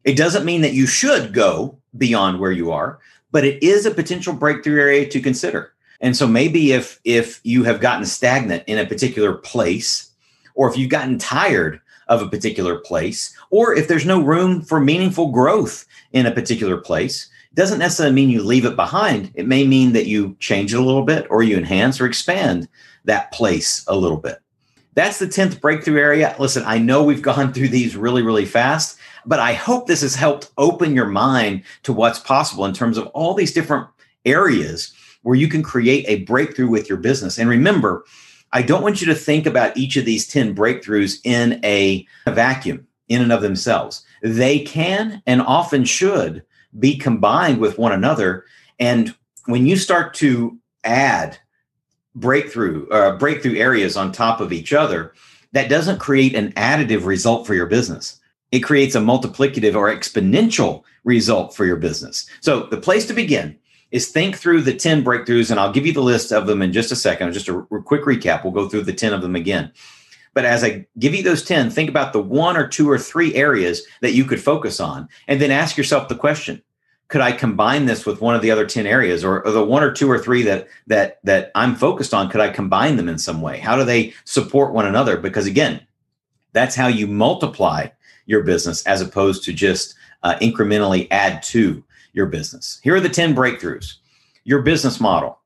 It 0.05 0.17
doesn't 0.17 0.45
mean 0.45 0.61
that 0.61 0.75
you 0.75 0.87
should 0.87 1.33
go 1.33 1.79
beyond 1.97 2.39
where 2.39 2.53
you 2.53 2.71
are, 2.71 3.01
but 3.37 3.45
it 3.45 3.63
is 3.63 3.85
a 3.85 3.91
potential 3.91 4.33
breakthrough 4.33 4.81
area 4.81 5.07
to 5.07 5.21
consider. 5.21 5.75
And 6.01 6.17
so 6.17 6.27
maybe 6.27 6.73
if 6.73 6.99
if 7.05 7.39
you 7.45 7.65
have 7.65 7.83
gotten 7.83 8.07
stagnant 8.07 8.65
in 8.67 8.79
a 8.79 8.87
particular 8.87 9.35
place 9.35 10.11
or 10.55 10.71
if 10.71 10.79
you've 10.79 10.89
gotten 10.89 11.19
tired 11.19 11.79
of 12.09 12.23
a 12.23 12.31
particular 12.31 12.79
place 12.79 13.37
or 13.51 13.75
if 13.75 13.89
there's 13.89 14.07
no 14.07 14.23
room 14.23 14.63
for 14.63 14.81
meaningful 14.81 15.33
growth 15.33 15.85
in 16.13 16.25
a 16.25 16.31
particular 16.31 16.79
place, 16.79 17.29
doesn't 17.53 17.79
necessarily 17.79 18.15
mean 18.15 18.31
you 18.31 18.43
leave 18.43 18.65
it 18.65 18.75
behind. 18.75 19.31
It 19.35 19.47
may 19.47 19.67
mean 19.67 19.93
that 19.93 20.07
you 20.07 20.35
change 20.41 20.73
it 20.73 20.79
a 20.79 20.83
little 20.83 21.05
bit 21.05 21.27
or 21.29 21.43
you 21.43 21.59
enhance 21.59 22.01
or 22.01 22.07
expand 22.07 22.71
that 23.05 23.33
place 23.33 23.85
a 23.87 23.97
little 23.97 24.17
bit. 24.17 24.39
That's 24.95 25.19
the 25.19 25.27
10th 25.27 25.61
breakthrough 25.61 26.01
area. 26.01 26.35
Listen, 26.39 26.63
I 26.65 26.79
know 26.79 27.05
we've 27.05 27.21
gone 27.21 27.53
through 27.53 27.69
these 27.69 27.99
really, 27.99 28.23
really 28.23 28.47
fast, 28.47 28.96
but 29.27 29.41
I 29.41 29.53
hope 29.53 29.87
this 29.87 30.03
has 30.03 30.15
helped 30.15 30.51
open 30.57 30.95
your 30.95 31.07
mind 31.07 31.63
to 31.83 31.93
what's 31.93 32.19
possible 32.19 32.65
in 32.65 32.73
terms 32.73 32.97
of 32.97 33.07
all 33.09 33.35
these 33.35 33.53
different 33.53 33.87
areas 34.25 34.93
where 35.23 35.37
you 35.37 35.49
can 35.49 35.63
create 35.63 36.05
a 36.09 36.25
breakthrough 36.25 36.69
with 36.69 36.89
your 36.89 36.99
business. 36.99 37.39
And 37.39 37.49
remember, 37.49 38.05
I 38.53 38.63
don't 38.63 38.83
want 38.83 39.01
you 39.01 39.07
to 39.09 39.15
think 39.15 39.45
about 39.45 39.77
each 39.77 39.97
of 39.97 40.05
these 40.05 40.27
10 40.29 40.55
breakthroughs 40.55 41.19
in 41.25 41.61
a, 41.65 42.07
vacuum 42.29 42.87
in 43.09 43.23
and 43.23 43.33
of 43.33 43.43
themselves. 43.43 44.05
They 44.23 44.61
can 44.61 45.23
and 45.27 45.43
often 45.43 45.85
should 45.85 46.45
be 46.79 46.97
combined 46.97 47.59
with 47.59 47.79
one 47.79 47.93
another. 47.93 48.45
And 48.79 49.15
when 49.47 49.67
you 49.67 49.77
start 49.77 50.15
to 50.15 50.59
add 50.85 51.39
breakthrough 52.15 52.89
uh, 52.89 53.17
breakthrough 53.19 53.57
areas 53.57 53.97
on 53.97 54.11
top 54.11 54.41
of 54.41 54.53
each 54.53 54.73
other, 54.73 55.13
that 55.53 55.69
doesn't 55.69 55.99
create 55.99 56.35
an 56.35 56.53
additive 56.53 57.05
result 57.05 57.47
for 57.47 57.55
your 57.55 57.67
business. 57.67 58.21
It 58.57 58.61
creates 58.61 58.95
a 58.95 59.01
multiplicative 59.01 59.75
or 59.75 59.95
exponential 59.95 60.83
result 61.05 61.55
for 61.55 61.67
your 61.67 61.77
business. 61.77 62.25
So 62.41 62.61
the 62.61 62.79
place 62.79 63.07
to 63.09 63.13
begin 63.13 63.55
is 63.91 64.09
think 64.09 64.35
through 64.35 64.63
the 64.63 64.73
10 64.73 65.05
breakthroughs, 65.05 65.51
and 65.51 65.61
I'll 65.61 65.75
give 65.75 65.85
you 65.85 65.93
the 65.93 66.01
list 66.01 66.33
of 66.33 66.47
them 66.47 66.63
in 66.63 66.73
just 66.73 66.91
a 66.91 66.97
second. 66.97 67.31
Just 67.35 67.51
a 67.51 67.67
quick 67.85 68.05
recap. 68.05 68.45
We'll 68.45 68.55
go 68.55 68.67
through 68.67 68.85
the 68.85 68.95
10 68.95 69.13
of 69.13 69.21
them 69.21 69.37
again. 69.37 69.71
But 70.33 70.47
as 70.47 70.65
I 70.65 70.87
give 70.99 71.15
you 71.15 71.23
those 71.23 71.45
10, 71.45 71.69
think 71.69 71.91
about 71.91 72.15
the 72.15 72.23
one 72.23 72.57
or 72.57 72.67
two 72.67 72.91
or 72.91 72.99
three 72.99 73.35
areas 73.35 73.83
that 74.01 74.15
you 74.15 74.25
could 74.25 74.41
focus 74.41 74.81
on, 74.81 75.07
and 75.29 75.39
then 75.39 75.51
ask 75.51 75.77
yourself 75.77 76.09
the 76.09 76.17
question 76.17 76.63
could 77.09 77.21
I 77.21 77.33
combine 77.33 77.85
this 77.85 78.07
with 78.07 78.23
one 78.23 78.35
of 78.35 78.41
the 78.41 78.51
other 78.51 78.67
10 78.67 78.87
areas 78.87 79.23
or, 79.23 79.47
or, 79.47 79.53
the 79.53 79.65
one 79.65 79.83
or 79.83 79.93
two 79.93 80.11
or 80.11 80.19
three 80.19 80.43
that 80.43 80.67
that 80.87 81.21
that 81.25 81.53
I'm 81.55 81.75
focused 81.75 82.13
on 82.13 82.31
could 82.31 82.41
I 82.41 82.49
combine 82.49 82.97
them 82.97 83.09
in 83.09 83.19
some 83.19 83.43
way 83.43 83.59
how 83.59 83.77
do 83.77 83.85
they 83.85 84.15
support 84.25 84.73
one 84.73 84.87
another 84.87 85.17
because 85.17 85.47
again 85.47 85.87
that's 86.53 86.75
how 86.75 86.87
you 86.87 87.07
multiply 87.07 87.89
your 88.27 88.43
business 88.43 88.85
as 88.87 89.01
opposed 89.01 89.45
to 89.45 89.53
just 89.53 89.95
uh, 90.23 90.37
incrementally 90.41 91.09
add 91.11 91.43
to 91.45 91.83
your 92.13 92.27
business. 92.27 92.81
Here 92.83 92.95
are 92.95 93.01
the 93.01 93.09
10 93.09 93.35
breakthroughs. 93.35 93.95
Your 94.45 94.63
business 94.63 95.01
model. 95.01 95.39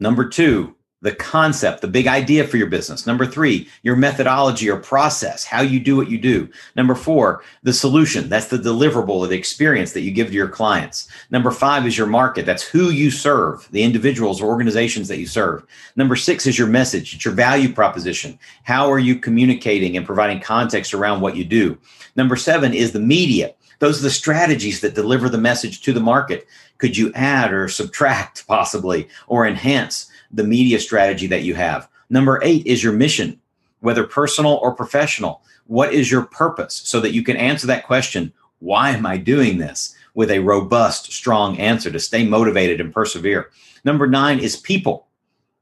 Number 0.00 0.28
2 0.28 0.74
the 1.04 1.14
concept, 1.14 1.82
the 1.82 1.86
big 1.86 2.06
idea 2.06 2.46
for 2.46 2.56
your 2.56 2.66
business. 2.66 3.06
Number 3.06 3.26
three, 3.26 3.68
your 3.82 3.94
methodology 3.94 4.70
or 4.70 4.78
process, 4.78 5.44
how 5.44 5.60
you 5.60 5.78
do 5.78 5.96
what 5.96 6.08
you 6.08 6.16
do. 6.16 6.48
Number 6.76 6.94
four, 6.94 7.44
the 7.62 7.74
solution. 7.74 8.30
That's 8.30 8.48
the 8.48 8.56
deliverable 8.56 9.10
or 9.10 9.26
the 9.26 9.36
experience 9.36 9.92
that 9.92 10.00
you 10.00 10.10
give 10.10 10.28
to 10.28 10.32
your 10.32 10.48
clients. 10.48 11.06
Number 11.30 11.50
five 11.50 11.86
is 11.86 11.98
your 11.98 12.06
market. 12.06 12.46
That's 12.46 12.62
who 12.62 12.88
you 12.88 13.10
serve, 13.10 13.68
the 13.70 13.82
individuals 13.82 14.40
or 14.40 14.46
organizations 14.46 15.06
that 15.08 15.18
you 15.18 15.26
serve. 15.26 15.66
Number 15.94 16.16
six 16.16 16.46
is 16.46 16.58
your 16.58 16.68
message. 16.68 17.14
It's 17.14 17.24
your 17.26 17.34
value 17.34 17.70
proposition. 17.70 18.38
How 18.62 18.90
are 18.90 18.98
you 18.98 19.16
communicating 19.16 19.98
and 19.98 20.06
providing 20.06 20.40
context 20.40 20.94
around 20.94 21.20
what 21.20 21.36
you 21.36 21.44
do? 21.44 21.76
Number 22.16 22.34
seven 22.34 22.72
is 22.72 22.92
the 22.92 22.98
media. 22.98 23.52
Those 23.78 24.00
are 24.00 24.04
the 24.04 24.10
strategies 24.10 24.80
that 24.80 24.94
deliver 24.94 25.28
the 25.28 25.36
message 25.36 25.82
to 25.82 25.92
the 25.92 26.00
market. 26.00 26.46
Could 26.78 26.96
you 26.96 27.12
add 27.12 27.52
or 27.52 27.68
subtract 27.68 28.46
possibly 28.46 29.06
or 29.26 29.46
enhance? 29.46 30.10
The 30.34 30.44
media 30.44 30.78
strategy 30.78 31.26
that 31.28 31.42
you 31.42 31.54
have. 31.54 31.88
Number 32.10 32.40
eight 32.42 32.66
is 32.66 32.82
your 32.82 32.92
mission, 32.92 33.40
whether 33.80 34.04
personal 34.04 34.54
or 34.54 34.74
professional. 34.74 35.42
What 35.66 35.94
is 35.94 36.10
your 36.10 36.22
purpose? 36.22 36.82
So 36.84 37.00
that 37.00 37.12
you 37.12 37.22
can 37.22 37.36
answer 37.36 37.66
that 37.68 37.86
question 37.86 38.32
why 38.60 38.90
am 38.90 39.04
I 39.04 39.18
doing 39.18 39.58
this? 39.58 39.94
With 40.14 40.30
a 40.30 40.38
robust, 40.38 41.12
strong 41.12 41.58
answer 41.58 41.90
to 41.90 42.00
stay 42.00 42.24
motivated 42.24 42.80
and 42.80 42.94
persevere. 42.94 43.50
Number 43.84 44.06
nine 44.06 44.38
is 44.38 44.56
people, 44.56 45.06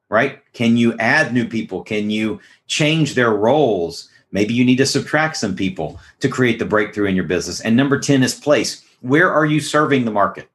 right? 0.09 0.39
Can 0.53 0.77
you 0.77 0.97
add 0.99 1.35
new 1.35 1.49
people? 1.49 1.83
Can 1.83 2.11
you 2.11 2.39
change 2.69 3.15
their 3.15 3.33
roles? 3.33 4.09
Maybe 4.31 4.55
you 4.55 4.65
need 4.65 4.77
to 4.77 4.87
subtract 4.87 5.37
some 5.37 5.57
people 5.57 5.99
to 6.21 6.29
create 6.29 6.61
the 6.61 6.65
breakthrough 6.65 7.07
in 7.07 7.17
your 7.17 7.25
business. 7.25 7.61
And 7.61 7.77
number 7.77 7.99
10 7.99 8.23
is 8.23 8.35
place. 8.35 8.85
Where 9.01 9.33
are 9.33 9.47
you 9.47 9.59
serving 9.59 10.05
the 10.05 10.13
market? 10.13 10.49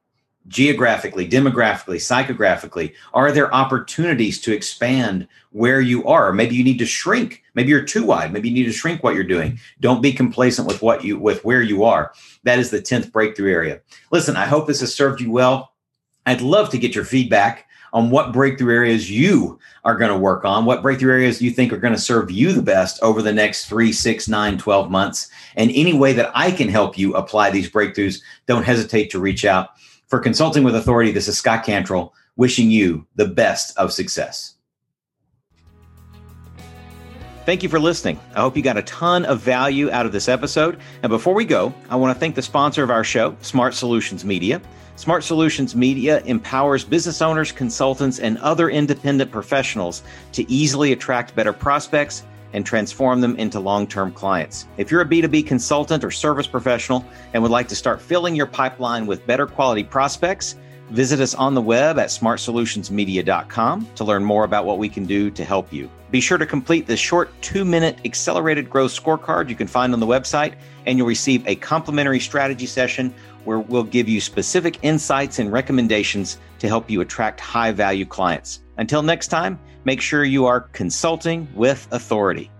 Geographically, 0.48 1.28
demographically, 1.28 1.96
psychographically? 1.96 2.94
Are 3.14 3.30
there 3.30 3.54
opportunities 3.54 4.40
to 4.40 4.52
expand 4.52 5.28
where 5.52 5.80
you 5.80 6.06
are? 6.06 6.32
Maybe 6.32 6.56
you 6.56 6.64
need 6.64 6.78
to 6.78 6.86
shrink. 6.86 7.42
Maybe 7.54 7.70
you're 7.70 7.84
too 7.84 8.04
wide. 8.04 8.32
Maybe 8.32 8.48
you 8.48 8.54
need 8.54 8.64
to 8.64 8.72
shrink 8.72 9.02
what 9.02 9.14
you're 9.14 9.24
doing. 9.24 9.58
Don't 9.80 10.02
be 10.02 10.12
complacent 10.12 10.66
with 10.66 10.82
what 10.82 11.04
you 11.04 11.18
with 11.18 11.44
where 11.44 11.62
you 11.62 11.84
are. 11.84 12.12
That 12.44 12.58
is 12.58 12.70
the 12.70 12.80
10th 12.80 13.12
breakthrough 13.12 13.52
area. 13.52 13.80
Listen, 14.10 14.36
I 14.36 14.46
hope 14.46 14.66
this 14.66 14.80
has 14.80 14.94
served 14.94 15.20
you 15.20 15.30
well. 15.30 15.72
I'd 16.26 16.40
love 16.40 16.70
to 16.70 16.78
get 16.78 16.94
your 16.94 17.04
feedback 17.04 17.68
on 17.92 18.10
what 18.10 18.32
breakthrough 18.32 18.74
areas 18.74 19.10
you 19.10 19.58
are 19.84 19.96
going 19.96 20.10
to 20.10 20.18
work 20.18 20.44
on, 20.44 20.64
what 20.64 20.82
breakthrough 20.82 21.12
areas 21.12 21.40
you 21.40 21.50
think 21.50 21.72
are 21.72 21.78
going 21.78 21.94
to 21.94 22.00
serve 22.00 22.30
you 22.30 22.52
the 22.52 22.62
best 22.62 23.02
over 23.02 23.22
the 23.22 23.32
next 23.32 23.66
three, 23.66 23.92
six, 23.92 24.28
nine, 24.28 24.58
12 24.58 24.90
months. 24.90 25.30
And 25.56 25.70
any 25.74 25.94
way 25.94 26.12
that 26.12 26.30
I 26.34 26.50
can 26.50 26.68
help 26.68 26.98
you 26.98 27.14
apply 27.14 27.50
these 27.50 27.70
breakthroughs, 27.70 28.20
don't 28.46 28.64
hesitate 28.64 29.10
to 29.10 29.20
reach 29.20 29.44
out. 29.44 29.70
For 30.08 30.18
Consulting 30.18 30.64
with 30.64 30.74
Authority, 30.74 31.12
this 31.12 31.28
is 31.28 31.36
Scott 31.36 31.64
Cantrell 31.64 32.14
wishing 32.34 32.70
you 32.70 33.06
the 33.16 33.28
best 33.28 33.76
of 33.76 33.92
success. 33.92 34.54
Thank 37.44 37.62
you 37.62 37.68
for 37.68 37.78
listening. 37.78 38.18
I 38.34 38.40
hope 38.40 38.56
you 38.56 38.62
got 38.62 38.78
a 38.78 38.82
ton 38.82 39.26
of 39.26 39.40
value 39.40 39.90
out 39.90 40.06
of 40.06 40.12
this 40.12 40.26
episode. 40.26 40.80
And 41.02 41.10
before 41.10 41.34
we 41.34 41.44
go, 41.44 41.74
I 41.90 41.96
want 41.96 42.16
to 42.16 42.18
thank 42.18 42.34
the 42.34 42.42
sponsor 42.42 42.82
of 42.82 42.90
our 42.90 43.04
show, 43.04 43.36
Smart 43.42 43.74
Solutions 43.74 44.24
Media. 44.24 44.62
Smart 44.96 45.24
Solutions 45.24 45.76
Media 45.76 46.22
empowers 46.24 46.84
business 46.84 47.20
owners, 47.20 47.52
consultants, 47.52 48.18
and 48.18 48.38
other 48.38 48.70
independent 48.70 49.30
professionals 49.30 50.02
to 50.32 50.50
easily 50.50 50.92
attract 50.92 51.34
better 51.34 51.52
prospects 51.52 52.22
and 52.52 52.64
transform 52.64 53.20
them 53.20 53.36
into 53.36 53.60
long 53.60 53.86
term 53.86 54.12
clients. 54.12 54.66
If 54.76 54.90
you're 54.90 55.02
a 55.02 55.06
B2B 55.06 55.46
consultant 55.46 56.04
or 56.04 56.10
service 56.10 56.46
professional 56.46 57.04
and 57.32 57.42
would 57.42 57.52
like 57.52 57.68
to 57.68 57.76
start 57.76 58.00
filling 58.00 58.34
your 58.34 58.46
pipeline 58.46 59.06
with 59.06 59.26
better 59.26 59.46
quality 59.46 59.84
prospects, 59.84 60.56
visit 60.90 61.20
us 61.20 61.34
on 61.34 61.54
the 61.54 61.60
web 61.60 61.98
at 61.98 62.08
smartsolutionsmedia.com 62.08 63.88
to 63.94 64.04
learn 64.04 64.24
more 64.24 64.44
about 64.44 64.64
what 64.64 64.78
we 64.78 64.88
can 64.88 65.04
do 65.04 65.30
to 65.30 65.44
help 65.44 65.72
you. 65.72 65.90
Be 66.10 66.20
sure 66.20 66.38
to 66.38 66.46
complete 66.46 66.86
the 66.86 66.96
short 66.96 67.30
two 67.42 67.64
minute 67.64 67.98
accelerated 68.04 68.70
growth 68.70 68.92
scorecard 68.92 69.50
you 69.50 69.56
can 69.56 69.66
find 69.66 69.92
on 69.92 70.00
the 70.00 70.06
website, 70.06 70.54
and 70.86 70.96
you'll 70.96 71.06
receive 71.06 71.46
a 71.46 71.54
complimentary 71.56 72.20
strategy 72.20 72.66
session 72.66 73.12
where 73.44 73.58
we'll 73.58 73.84
give 73.84 74.08
you 74.08 74.20
specific 74.20 74.78
insights 74.82 75.38
and 75.38 75.52
recommendations 75.52 76.38
to 76.58 76.68
help 76.68 76.90
you 76.90 77.00
attract 77.02 77.40
high 77.40 77.72
value 77.72 78.06
clients. 78.06 78.60
Until 78.78 79.02
next 79.02 79.28
time, 79.28 79.58
make 79.84 80.00
sure 80.00 80.24
you 80.24 80.46
are 80.46 80.60
consulting 80.60 81.48
with 81.54 81.86
authority. 81.90 82.50